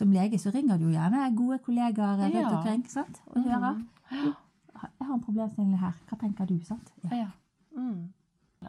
som 0.00 0.12
lege. 0.14 0.38
Så 0.40 0.50
ringer 0.54 0.78
du 0.80 0.86
jo 0.88 0.94
gjerne 0.96 1.26
gode 1.36 1.58
kollegaer 1.64 2.18
rundt 2.24 2.34
Ja. 2.40 2.48
omkring 2.56 2.86
sant? 2.90 3.20
og 3.26 3.42
hører. 3.44 3.74
Mhm. 4.10 4.32
Jeg 4.80 5.06
har 5.06 5.14
en 5.14 5.20
problemstilling 5.22 5.76
her. 5.78 5.92
Hva 6.08 6.16
tenker 6.18 6.46
du? 6.48 6.58
sant? 6.64 6.92
Ja. 7.04 7.16
Ja. 7.16 7.28
Mm. 7.76 8.12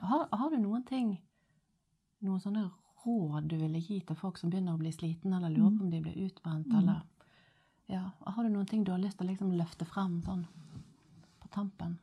Har, 0.02 0.28
har 0.32 0.50
du 0.50 0.58
noen 0.58 0.84
ting, 0.88 1.18
noen 2.24 2.40
sånne 2.44 2.66
råd 3.06 3.48
du 3.50 3.56
ville 3.58 3.80
gi 3.82 4.00
til 4.06 4.16
folk 4.16 4.38
som 4.38 4.50
begynner 4.52 4.76
å 4.76 4.80
bli 4.82 4.92
sliten, 4.92 5.34
eller 5.34 5.50
lurer 5.50 5.72
på 5.78 5.84
om 5.84 5.90
de 5.90 6.02
blir 6.02 6.20
utbrent, 6.28 6.68
Mm. 6.68 6.78
eller 6.80 7.02
ja, 7.90 8.10
Har 8.28 8.44
du 8.44 8.50
noen 8.50 8.66
ting 8.68 8.84
du 8.86 8.92
har 8.92 9.00
lyst 9.00 9.18
til 9.18 9.28
å 9.28 9.30
liksom 9.32 9.52
løfte 9.58 9.86
frem 9.86 10.22
sånn 10.24 10.46
på 11.42 11.50
tampen? 11.52 11.98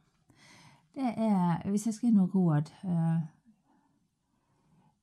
Det 0.95 1.15
er, 1.17 1.63
hvis 1.71 1.85
jeg 1.87 1.95
skal 1.95 2.11
gi 2.11 2.17
noe 2.17 2.29
råd 2.35 2.71
eh, 2.85 3.21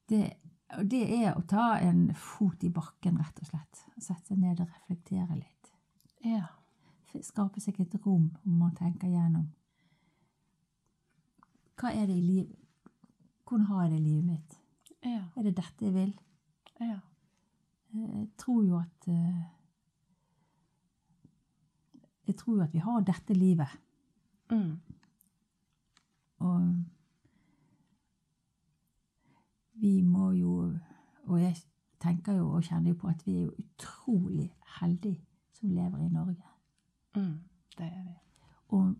det, 0.09 0.33
og 0.73 0.87
det 0.89 1.03
er 1.21 1.35
å 1.37 1.43
ta 1.47 1.75
en 1.79 2.07
fot 2.17 2.63
i 2.65 2.69
bakken, 2.73 3.17
rett 3.21 3.39
og 3.39 3.47
slett. 3.47 3.81
Sette 4.01 4.31
seg 4.33 4.39
ned 4.41 4.59
og 4.63 4.67
reflektere 4.73 5.35
litt. 5.37 5.71
Ja. 6.25 6.47
Skape 7.21 7.61
seg 7.63 7.77
et 7.79 7.93
rom 8.03 8.31
hvor 8.41 8.55
man 8.59 8.73
tenker 8.75 9.07
gjennom 9.07 9.45
Hva 11.79 11.93
er 11.95 12.07
det 12.09 12.15
i 12.17 12.23
livet 12.25 12.57
Hvordan 13.45 13.65
har 13.69 13.83
jeg 13.85 13.91
det 13.93 13.99
i 13.99 14.03
livet 14.03 14.25
mitt? 14.25 14.57
Ja. 15.05 15.21
Er 15.37 15.43
det 15.45 15.53
dette 15.55 15.85
jeg 15.85 15.93
vil? 15.95 16.11
ja. 16.81 16.97
Eh, 17.93 18.15
Jeg 18.19 18.29
tror 18.41 18.63
jo 18.67 18.75
at 18.81 19.07
eh, 19.07 19.43
Jeg 22.27 22.35
tror 22.41 22.57
jo 22.57 22.63
at 22.65 22.73
vi 22.73 22.79
har 22.81 22.99
dette 23.05 23.33
livet. 23.37 23.69
Mm. 24.51 24.79
Og 26.39 26.61
vi 29.85 30.01
må 30.01 30.31
jo 30.33 30.51
Og 31.27 31.39
jeg 31.41 31.55
tenker 32.01 32.37
jo 32.37 32.51
og 32.57 32.63
kjenner 32.67 32.91
jo 32.91 32.97
på 33.01 33.07
at 33.09 33.23
vi 33.25 33.37
er 33.37 33.45
jo 33.47 33.53
utrolig 33.61 34.49
heldige 34.79 35.21
som 35.55 35.71
lever 35.73 36.03
i 36.05 36.09
Norge. 36.13 36.43
Mm. 37.15 37.39
Det 37.77 37.85
er 37.85 38.03
vi. 38.03 38.13
Og 38.77 38.93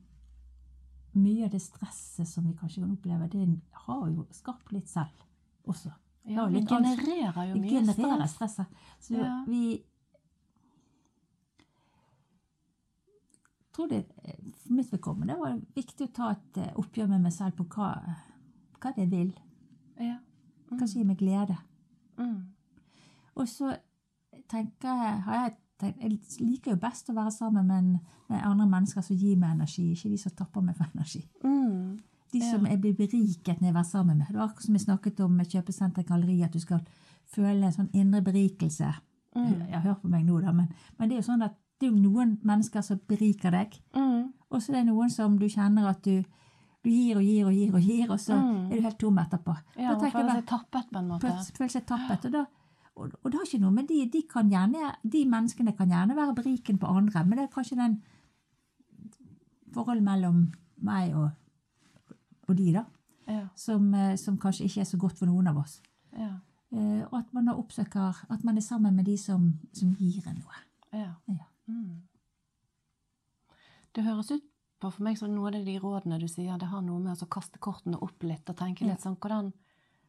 mye 1.16 1.46
av 1.46 1.52
det 1.54 1.62
stresset 1.62 2.28
som 2.28 2.48
vi 2.48 2.56
kanskje 2.58 2.82
kan 2.82 2.96
oppleve, 2.96 3.28
det 3.30 3.44
har 3.86 4.08
jo 4.10 4.26
skapt 4.34 4.72
litt 4.74 4.90
selv 4.90 5.22
også. 5.70 5.92
Ja, 6.26 6.48
vi 6.50 6.64
genererer 6.66 7.52
jo 7.52 7.60
mye 7.62 7.70
genererer 7.80 8.26
stress. 8.32 8.58
Så 9.00 9.14
Ja. 9.14 9.44
vi 9.48 9.84
tror 13.76 13.88
det, 13.88 14.06
For 14.64 14.74
mitt 14.74 14.92
vedkommende 14.94 15.38
var 15.38 15.60
viktig 15.76 16.08
å 16.08 16.14
ta 16.16 16.30
et 16.32 16.58
eh, 16.58 16.72
oppgjør 16.80 17.08
med 17.12 17.22
meg 17.28 17.34
selv 17.34 17.58
på 17.60 17.68
hva, 17.76 17.92
hva 18.82 18.94
det 18.96 19.10
vil. 19.12 19.34
Ja. 20.00 20.18
Hva 20.78 20.88
som 20.88 21.00
gir 21.02 21.08
meg 21.08 21.18
glede. 21.18 21.58
Mm. 22.18 22.42
Og 23.36 23.48
så 23.48 23.76
tenker 24.50 24.88
jeg, 24.90 25.22
har 25.26 25.34
jeg 25.44 25.54
tenkt, 25.80 26.02
jeg 26.02 26.48
liker 26.48 26.72
jo 26.72 26.78
best 26.78 27.10
å 27.10 27.16
være 27.16 27.32
sammen 27.32 27.68
med, 27.68 27.78
en- 27.78 28.00
med 28.30 28.42
andre 28.44 28.68
mennesker 28.68 29.02
som 29.04 29.18
gir 29.18 29.36
meg 29.38 29.52
energi, 29.56 29.92
ikke 29.94 30.10
de 30.10 30.18
som 30.18 30.32
tapper 30.32 30.62
meg 30.62 30.76
for 30.78 30.86
energi. 30.96 31.26
Mm. 31.44 32.00
De 32.34 32.42
som 32.42 32.66
jeg 32.66 32.80
blir 32.82 32.94
beriket 32.96 33.62
når 33.62 33.68
jeg 33.72 33.76
er 33.76 33.84
sammen 33.84 34.18
med. 34.18 34.28
Det 34.28 34.36
var 34.36 34.48
akkurat 34.50 34.64
som 34.66 34.74
vi 34.74 34.80
snakket 34.80 35.20
om 35.20 35.32
med 35.32 35.46
kjøpesenter 35.48 36.04
galleri, 36.04 36.42
at 36.44 36.52
du 36.54 36.60
skal 36.60 36.82
føle 37.26 37.66
en 37.66 37.72
sånn 37.72 37.90
indre 37.94 38.22
berikelse. 38.22 38.94
Mm. 39.36 39.60
Jeg 39.68 39.74
har 39.74 39.82
hørt 39.82 40.02
på 40.02 40.08
meg 40.10 40.26
nå, 40.26 40.42
da, 40.42 40.52
men, 40.52 40.68
men 40.98 41.10
det 41.10 41.18
er 41.18 41.22
jo 41.22 41.32
sånn 41.32 41.44
at 41.44 41.56
det 41.80 41.88
er 41.90 41.92
jo 41.92 42.00
noen 42.10 42.38
mennesker 42.44 42.82
som 42.82 43.00
beriker 43.08 43.52
deg, 43.52 43.80
Mm. 43.96 44.32
og 44.50 44.62
så 44.62 44.72
er 44.72 44.84
det 44.84 44.86
noen 44.94 45.10
som 45.12 45.38
du 45.38 45.46
kjenner 45.50 45.90
at 45.90 46.02
du, 46.04 46.24
du 46.86 46.90
gir 46.94 47.18
og 47.20 47.24
gir 47.26 47.46
og 47.50 47.54
gir, 47.58 47.74
og 47.76 47.82
gir, 47.82 48.12
og 48.14 48.20
så 48.22 48.36
Mm. 48.38 48.72
er 48.72 48.76
du 48.76 48.82
helt 48.86 49.00
tom 49.02 49.18
etterpå. 49.18 49.56
Ja, 49.78 49.96
Da 49.96 50.10
føler 50.14 50.36
seg 50.40 50.46
tappet 50.54 50.92
på 50.92 51.00
en 51.02 51.08
måte. 51.10 51.32
føler 51.58 51.70
seg 51.74 51.86
tappet. 51.90 52.26
Og, 52.26 52.32
da, 52.32 52.46
og, 52.96 53.12
og 53.24 53.32
det 53.32 53.40
har 53.40 53.46
ikke 53.50 53.60
noe 53.62 53.72
med 53.76 53.88
de, 53.90 54.06
de 54.14 54.22
kan 54.30 54.50
gjerne, 54.50 54.96
de 55.04 55.26
menneskene 55.26 55.76
kan 55.78 55.90
gjerne 55.90 56.16
være 56.16 56.36
beriken 56.36 56.78
på 56.80 56.88
andre, 56.88 57.26
men 57.26 57.38
det 57.38 57.44
er 57.50 57.54
kanskje 57.56 57.76
den 57.82 58.02
forholdet 59.74 60.04
mellom 60.04 60.54
meg 60.86 61.16
og, 61.16 61.32
og 62.48 62.56
de, 62.58 62.72
da, 62.74 62.86
Ja. 63.28 63.48
som, 63.56 63.94
eh, 63.94 64.16
som 64.16 64.38
kanskje 64.38 64.66
ikke 64.70 64.82
er 64.82 64.86
så 64.86 64.98
godt 65.02 65.18
for 65.18 65.26
noen 65.26 65.48
av 65.48 65.58
oss. 65.58 65.82
Ja. 66.18 66.30
Eh, 66.72 67.02
Og 67.12 67.14
at 67.20 67.34
man 67.34 67.46
da 67.46 67.54
oppsøker 67.54 68.16
at 68.30 68.44
man 68.44 68.58
er 68.58 68.62
sammen 68.62 68.96
med 68.96 69.06
de 69.06 69.18
som, 69.18 69.60
som 69.74 69.96
gir 69.96 70.24
en 70.28 70.36
noe. 70.36 70.62
Ja. 70.94 71.14
Ja. 71.28 71.46
Mm. 71.68 72.02
Det 73.96 74.04
høres 74.04 74.32
ut 74.32 74.42
på 74.86 74.92
for 74.96 75.04
meg 75.10 75.18
så 75.20 75.28
noe 75.30 75.50
av 75.52 75.66
de 75.66 75.78
rådene 75.82 76.20
du 76.22 76.28
sier, 76.32 76.58
det 76.62 76.70
har 76.72 76.82
noe 76.86 77.00
med 77.04 77.22
å 77.22 77.28
kaste 77.36 77.60
kortene 77.60 77.98
opp 78.02 78.24
litt 78.24 78.50
og 78.50 78.58
tenke 78.60 78.86
litt 78.88 79.02
sånn 79.04 79.18
hvordan, 79.18 79.52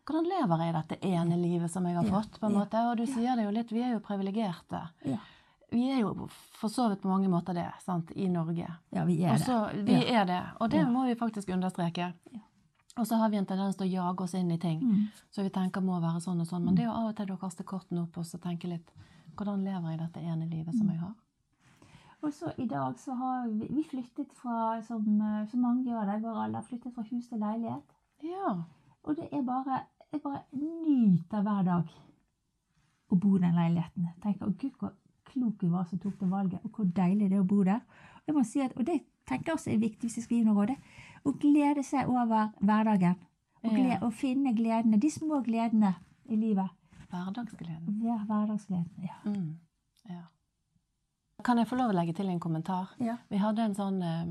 hvordan 0.07 0.29
lever 0.31 0.65
jeg 0.67 0.75
dette 0.77 0.99
ene 1.09 1.37
livet 1.41 1.73
som 1.73 1.87
jeg 1.89 1.97
har 1.97 2.05
fått? 2.13 2.39
på 2.41 2.47
en 2.47 2.55
måte? 2.61 2.83
Og 2.91 2.97
du 3.01 3.07
sier 3.07 3.37
det 3.37 3.45
jo 3.49 3.55
litt, 3.57 3.73
vi 3.73 3.83
er 3.83 3.97
jo 3.97 4.01
privilegerte. 4.05 4.83
Ja, 5.09 5.19
Vi 5.73 5.89
er 5.91 5.99
jo 6.05 6.29
for 6.55 6.69
så 6.71 6.89
vidt 6.93 7.01
på 7.03 7.09
mange 7.11 7.29
måter 7.29 7.53
det, 7.55 7.67
sant, 7.83 8.13
i 8.15 8.29
Norge. 8.31 8.69
ja 8.95 9.05
vi 9.05 9.17
er 9.25 9.35
Også, 9.35 9.57
det. 9.75 9.83
vi 9.89 9.97
er 10.15 10.25
det, 10.29 10.43
og 10.61 10.71
det 10.71 10.85
må 10.89 11.07
vi 11.09 11.17
faktisk 11.19 11.49
understreke. 11.51 12.13
Ja. 12.33 12.41
Og 12.99 13.05
så 13.07 13.17
har 13.21 13.29
vi 13.29 13.37
en 13.37 13.45
tendens 13.47 13.77
til 13.77 13.89
å 13.89 13.91
jage 13.93 14.23
oss 14.25 14.35
inn 14.35 14.51
i 14.55 14.59
ting 14.59 14.79
Mm. 14.81 15.09
så 15.31 15.43
vi 15.43 15.51
tenker 15.51 15.83
må 15.83 15.99
være 16.01 16.21
sånn 16.23 16.41
og 16.41 16.47
sånn. 16.47 16.65
Men 16.65 16.75
det 16.77 16.85
er 16.85 16.87
jo 16.87 16.93
av 16.97 17.09
og 17.11 17.17
til 17.17 17.33
å 17.35 17.39
kaste 17.39 17.65
kortene 17.65 18.03
opp 18.07 18.17
og 18.17 18.25
så 18.25 18.39
tenke 18.39 18.69
litt 18.69 18.91
hvordan 19.37 19.65
lever 19.65 19.91
jeg 19.91 19.99
dette 19.99 20.21
ene 20.23 20.47
livet 20.49 20.75
som 20.79 20.89
jeg 20.89 20.99
har? 21.03 21.13
Og 22.27 22.33
så 22.35 22.51
i 22.59 22.67
dag 22.67 22.97
så 22.99 23.15
har 23.15 23.45
vi, 23.49 23.69
vi 23.71 23.85
flyttet 23.87 24.33
fra, 24.35 24.81
som, 24.83 25.05
eh, 25.23 25.45
som 25.51 25.63
mange 25.63 25.85
gjør 25.87 26.09
det, 26.11 26.17
vår 26.25 26.41
alder, 26.45 26.65
flyttet 26.67 26.95
fra 26.95 27.05
hus 27.11 27.29
til 27.31 27.39
leilighet. 27.39 27.93
Ja. 28.27 28.55
Og 29.07 29.17
det 29.17 29.29
er 29.33 29.45
bare, 29.47 29.81
jeg 30.13 30.23
bare 30.25 30.41
nyter 30.59 31.43
hver 31.47 31.63
dag 31.69 31.93
å 33.13 33.19
bo 33.23 33.37
i 33.37 33.43
den 33.45 33.55
leiligheten. 33.55 34.09
Tenker, 34.25 34.51
Gud, 34.59 34.75
hvor 34.81 34.97
klok 35.31 35.63
vi 35.63 35.71
var 35.71 35.87
som 35.87 36.03
tok 36.03 36.19
det 36.21 36.31
valget, 36.31 36.65
og 36.65 36.71
hvor 36.75 36.91
deilig 36.99 37.31
det 37.31 37.39
er 37.39 37.45
å 37.45 37.49
bo 37.55 37.63
der. 37.63 37.85
Og, 38.17 38.27
jeg 38.27 38.35
må 38.35 38.45
si 38.49 38.65
at, 38.65 38.75
og 38.75 38.87
det 38.89 39.01
tenker 39.27 39.53
jeg 39.53 39.59
også 39.61 39.71
er 39.75 39.83
viktig 39.87 40.09
hvis 40.09 40.19
jeg 40.19 40.27
skal 40.27 40.37
gi 40.41 40.45
noe 40.49 40.67
råd, 40.67 40.77
å 41.27 41.35
glede 41.43 41.83
seg 41.87 42.11
over 42.11 42.51
hverdagen. 42.59 43.15
Og, 43.63 43.79
Ja. 43.79 43.99
og 44.03 44.13
finne 44.15 44.53
gledene, 44.55 44.99
de 44.99 45.11
små 45.11 45.43
gledene 45.43 45.95
i 46.27 46.37
livet. 46.37 46.71
Hverdagsgleden. 47.11 48.03
Ja, 48.03 48.19
hverdagsgleden. 48.27 48.91
Ja. 49.03 49.17
Mm. 49.25 49.59
Ja. 50.09 50.23
Kan 51.47 51.59
jeg 51.61 51.69
få 51.71 51.77
lov 51.79 51.93
å 51.93 51.97
legge 51.97 52.15
til 52.19 52.29
en 52.33 52.41
kommentar? 52.43 52.89
Ja. 52.99 53.17
Vi 53.31 53.39
hadde 53.39 53.63
en 53.69 53.75
sånn 53.79 54.01
eh, 54.03 54.25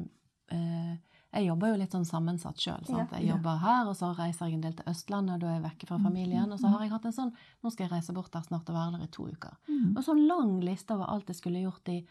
eh, 0.55 0.97
Jeg 1.35 1.47
jobber 1.49 1.71
jo 1.73 1.77
litt 1.81 1.91
sånn 1.95 2.05
sammensatt 2.07 2.59
sjøl. 2.63 2.83
Ja, 2.91 3.05
Jeg 3.19 3.27
jobber 3.29 3.57
her, 3.59 3.87
og 3.91 3.95
så 3.99 4.09
reiser 4.15 4.47
jeg 4.47 4.55
en 4.55 4.61
del 4.67 4.73
til 4.77 4.85
Østlandet, 4.91 5.33
og 5.35 5.39
da 5.41 5.47
er 5.47 5.57
jeg 5.59 5.63
vekke 5.65 5.87
fra 5.89 5.97
Mm, 5.97 6.03
familien. 6.09 6.45
mm, 6.47 6.53
Og 6.53 6.59
så 6.59 6.67
har 6.71 6.79
jeg 6.85 6.91
hatt 6.91 7.05
en 7.05 7.11
sånn 7.17 7.33
Nå 7.63 7.71
skal 7.71 7.87
jeg 7.87 7.91
reise 7.91 8.13
bort 8.13 8.31
der 8.31 8.41
snart 8.45 8.69
og 8.69 8.75
være 8.75 8.91
der 8.97 9.03
i 9.03 9.11
to 9.11 9.27
uker. 9.27 9.55
Mm. 9.69 9.97
Og 9.97 10.03
så 10.03 10.11
en 10.15 10.27
lang 10.27 10.59
liste 10.61 10.91
over 10.95 11.05
alt 11.09 11.27
jeg 11.27 11.35
skulle 11.35 11.63
gjort 11.63 11.89
i 11.89 12.05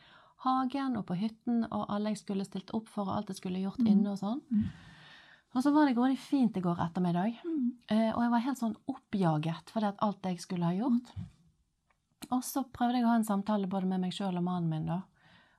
hagen 0.44 0.96
og 0.96 1.06
på 1.06 1.14
hytten, 1.16 1.64
og 1.72 1.86
alle 1.88 2.10
jeg 2.12 2.18
skulle 2.18 2.44
stilt 2.44 2.70
opp 2.74 2.88
for, 2.88 3.08
og 3.08 3.16
alt 3.16 3.28
jeg 3.28 3.36
skulle 3.36 3.62
gjort 3.64 3.78
Mm. 3.80 3.86
inne 3.86 4.10
og 4.12 4.18
sånn. 4.18 4.40
Mm. 4.52 4.64
Og 5.54 5.62
så 5.62 5.72
var 5.72 5.86
det 5.86 5.96
grådig 5.96 6.18
fint 6.18 6.56
i 6.56 6.60
går 6.60 6.76
ettermiddag. 6.80 7.36
Mm. 7.46 7.72
Eh, 7.88 8.10
og 8.16 8.20
jeg 8.22 8.30
var 8.30 8.40
helt 8.40 8.58
sånn 8.58 8.76
oppjaget 8.88 9.70
fordi 9.72 9.86
at 9.86 9.96
alt 10.02 10.22
jeg 10.22 10.40
skulle 10.40 10.64
ha 10.64 10.72
gjort. 10.72 11.12
Og 12.30 12.44
så 12.44 12.62
prøvde 12.72 12.98
jeg 12.98 13.04
å 13.04 13.10
ha 13.12 13.16
en 13.20 13.24
samtale 13.26 13.66
både 13.70 13.86
med 13.90 14.00
meg 14.00 14.12
sjøl 14.16 14.36
og 14.38 14.44
mannen 14.46 14.70
min 14.70 14.86
da, 14.88 15.02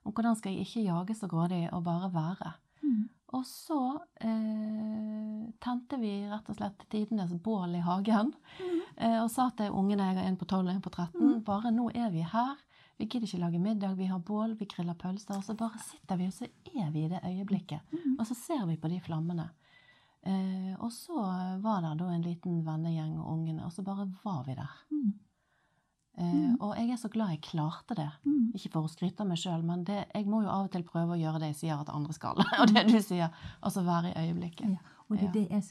om 0.05 0.13
hvordan 0.13 0.35
skal 0.37 0.53
jeg 0.53 0.65
ikke 0.65 0.85
jage 0.87 1.15
så 1.17 1.27
grådig 1.29 1.63
og 1.73 1.83
bare 1.85 2.09
være. 2.13 2.53
Mm. 2.85 3.03
Og 3.35 3.43
så 3.49 3.79
eh, 4.21 5.41
tente 5.63 5.97
vi 5.99 6.11
rett 6.29 6.49
og 6.51 6.57
slett 6.59 6.85
tidenes 6.93 7.33
bål 7.43 7.75
i 7.79 7.83
hagen. 7.83 8.31
Mm. 8.61 8.77
Eh, 8.97 9.17
og 9.23 9.29
sa 9.33 9.49
til 9.57 9.73
ungene, 9.75 10.11
jeg 10.11 10.19
har 10.21 10.29
en 10.29 10.37
på 10.39 10.45
12 10.47 10.61
og 10.67 10.71
en 10.75 10.81
på 10.85 10.93
13, 10.93 11.19
Mm. 11.25 11.43
bare 11.43 11.71
nå 11.73 11.89
er 11.95 12.09
vi 12.13 12.21
her. 12.21 12.55
Vi 12.97 13.05
gidder 13.11 13.27
ikke 13.27 13.41
lage 13.41 13.59
middag, 13.59 13.97
vi 13.97 14.05
har 14.07 14.19
bål, 14.19 14.53
vi 14.55 14.65
griller 14.71 14.95
pølser. 14.95 15.35
Og 15.35 15.43
så 15.43 15.55
bare 15.57 15.81
sitter 15.83 16.15
vi, 16.17 16.27
og 16.27 16.33
så 16.33 16.45
er 16.77 16.91
vi 16.93 17.03
i 17.05 17.09
det 17.11 17.19
øyeblikket. 17.25 17.81
Mm. 17.91 18.15
Og 18.19 18.25
så 18.27 18.35
ser 18.35 18.65
vi 18.69 18.77
på 18.77 18.87
de 18.87 19.01
flammene. 19.03 19.49
Eh, 20.25 20.73
og 20.79 20.91
så 20.95 21.17
var 21.61 21.81
det 21.83 21.97
da 21.99 22.07
en 22.13 22.23
liten 22.23 22.63
vennegjeng 22.65 23.17
og 23.19 23.33
ungene, 23.33 23.65
og 23.65 23.73
så 23.73 23.83
bare 23.83 24.07
var 24.23 24.43
vi 24.47 24.55
der. 24.55 24.71
Mm. 26.17 26.23
Eh, 26.23 26.33
Mm. 26.35 26.57
og 26.61 26.75
jeg 26.77 26.89
er 26.91 26.95
så 26.97 27.09
glad 27.11 27.29
jeg 27.29 27.41
klarte 27.41 27.95
det. 27.95 28.09
Mm. 28.25 28.51
Ikke 28.55 28.69
for 28.71 28.83
å 28.87 28.89
skryte 28.91 29.19
av 29.21 29.27
meg 29.27 29.37
sjøl, 29.37 29.63
men 29.63 29.83
det, 29.83 30.05
jeg 30.15 30.25
må 30.25 30.41
jo 30.43 30.49
av 30.49 30.65
og 30.65 30.71
til 30.71 30.83
prøve 30.83 31.15
å 31.15 31.19
gjøre 31.19 31.39
det 31.39 31.47
jeg 31.53 31.55
sier 31.55 31.79
at 31.81 31.89
andre 31.89 32.13
skal. 32.13 32.35
og 32.61 32.67
det 32.73 32.85
du 32.87 33.01
sier. 33.01 33.29
Altså 33.61 33.83
være 33.83 34.13
i 34.13 34.27
øyeblikket. 34.29 34.69
Ja. 34.69 34.77
Og 35.09 35.17
det, 35.17 35.23
Ja. 35.25 35.31
det, 35.33 35.47
er, 35.51 35.61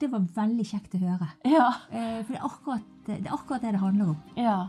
det 0.00 0.10
var 0.10 0.26
veldig 0.34 0.66
kjekt 0.66 0.94
å 0.94 0.98
høre. 0.98 1.28
Ja. 1.44 1.68
Eh, 1.90 2.22
for 2.24 2.32
det 2.32 2.40
er, 2.40 2.46
akkurat, 2.48 2.82
det 3.06 3.18
er 3.26 3.32
akkurat 3.32 3.62
det 3.62 3.72
det 3.72 3.80
handler 3.80 4.08
om. 4.14 4.16
Ja. 4.36 4.66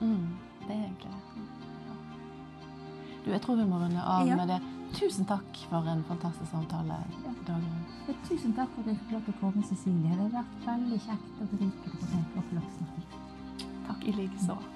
Mm, 0.00 0.36
det 0.68 0.70
er 0.76 0.84
egentlig 0.84 1.10
det. 1.10 1.22
Du, 3.24 3.30
jeg 3.32 3.42
tror 3.42 3.56
vi 3.58 3.64
må 3.66 3.78
runde 3.82 4.02
av 4.06 4.26
med 4.28 4.48
det. 4.48 4.60
Tusen 4.94 5.26
takk 5.26 5.56
for 5.68 5.82
en 5.90 6.04
fantastisk 6.06 6.50
samtale, 6.52 6.94
Ja. 7.48 7.56
Tusen 8.28 8.54
takk 8.54 8.70
for 8.74 8.80
at 8.82 8.86
jeg 8.86 8.98
fikk 9.00 9.12
lov 9.16 9.24
til 9.26 9.34
å 9.34 9.40
komme, 9.40 9.62
Cecilie. 9.66 10.14
Det 10.14 10.22
har 10.22 10.30
vært 10.30 10.64
veldig 10.66 11.00
kjekt 11.02 11.42
og 11.42 11.50
berikende 11.50 11.90
å 11.90 12.06
få 12.06 12.22
lov 12.22 12.48
til 12.48 12.58
å 12.58 12.72
snakke. 12.78 13.20
Takk 13.86 14.04
i 14.06 14.12
like 14.12 14.22
likeså. 14.30 14.75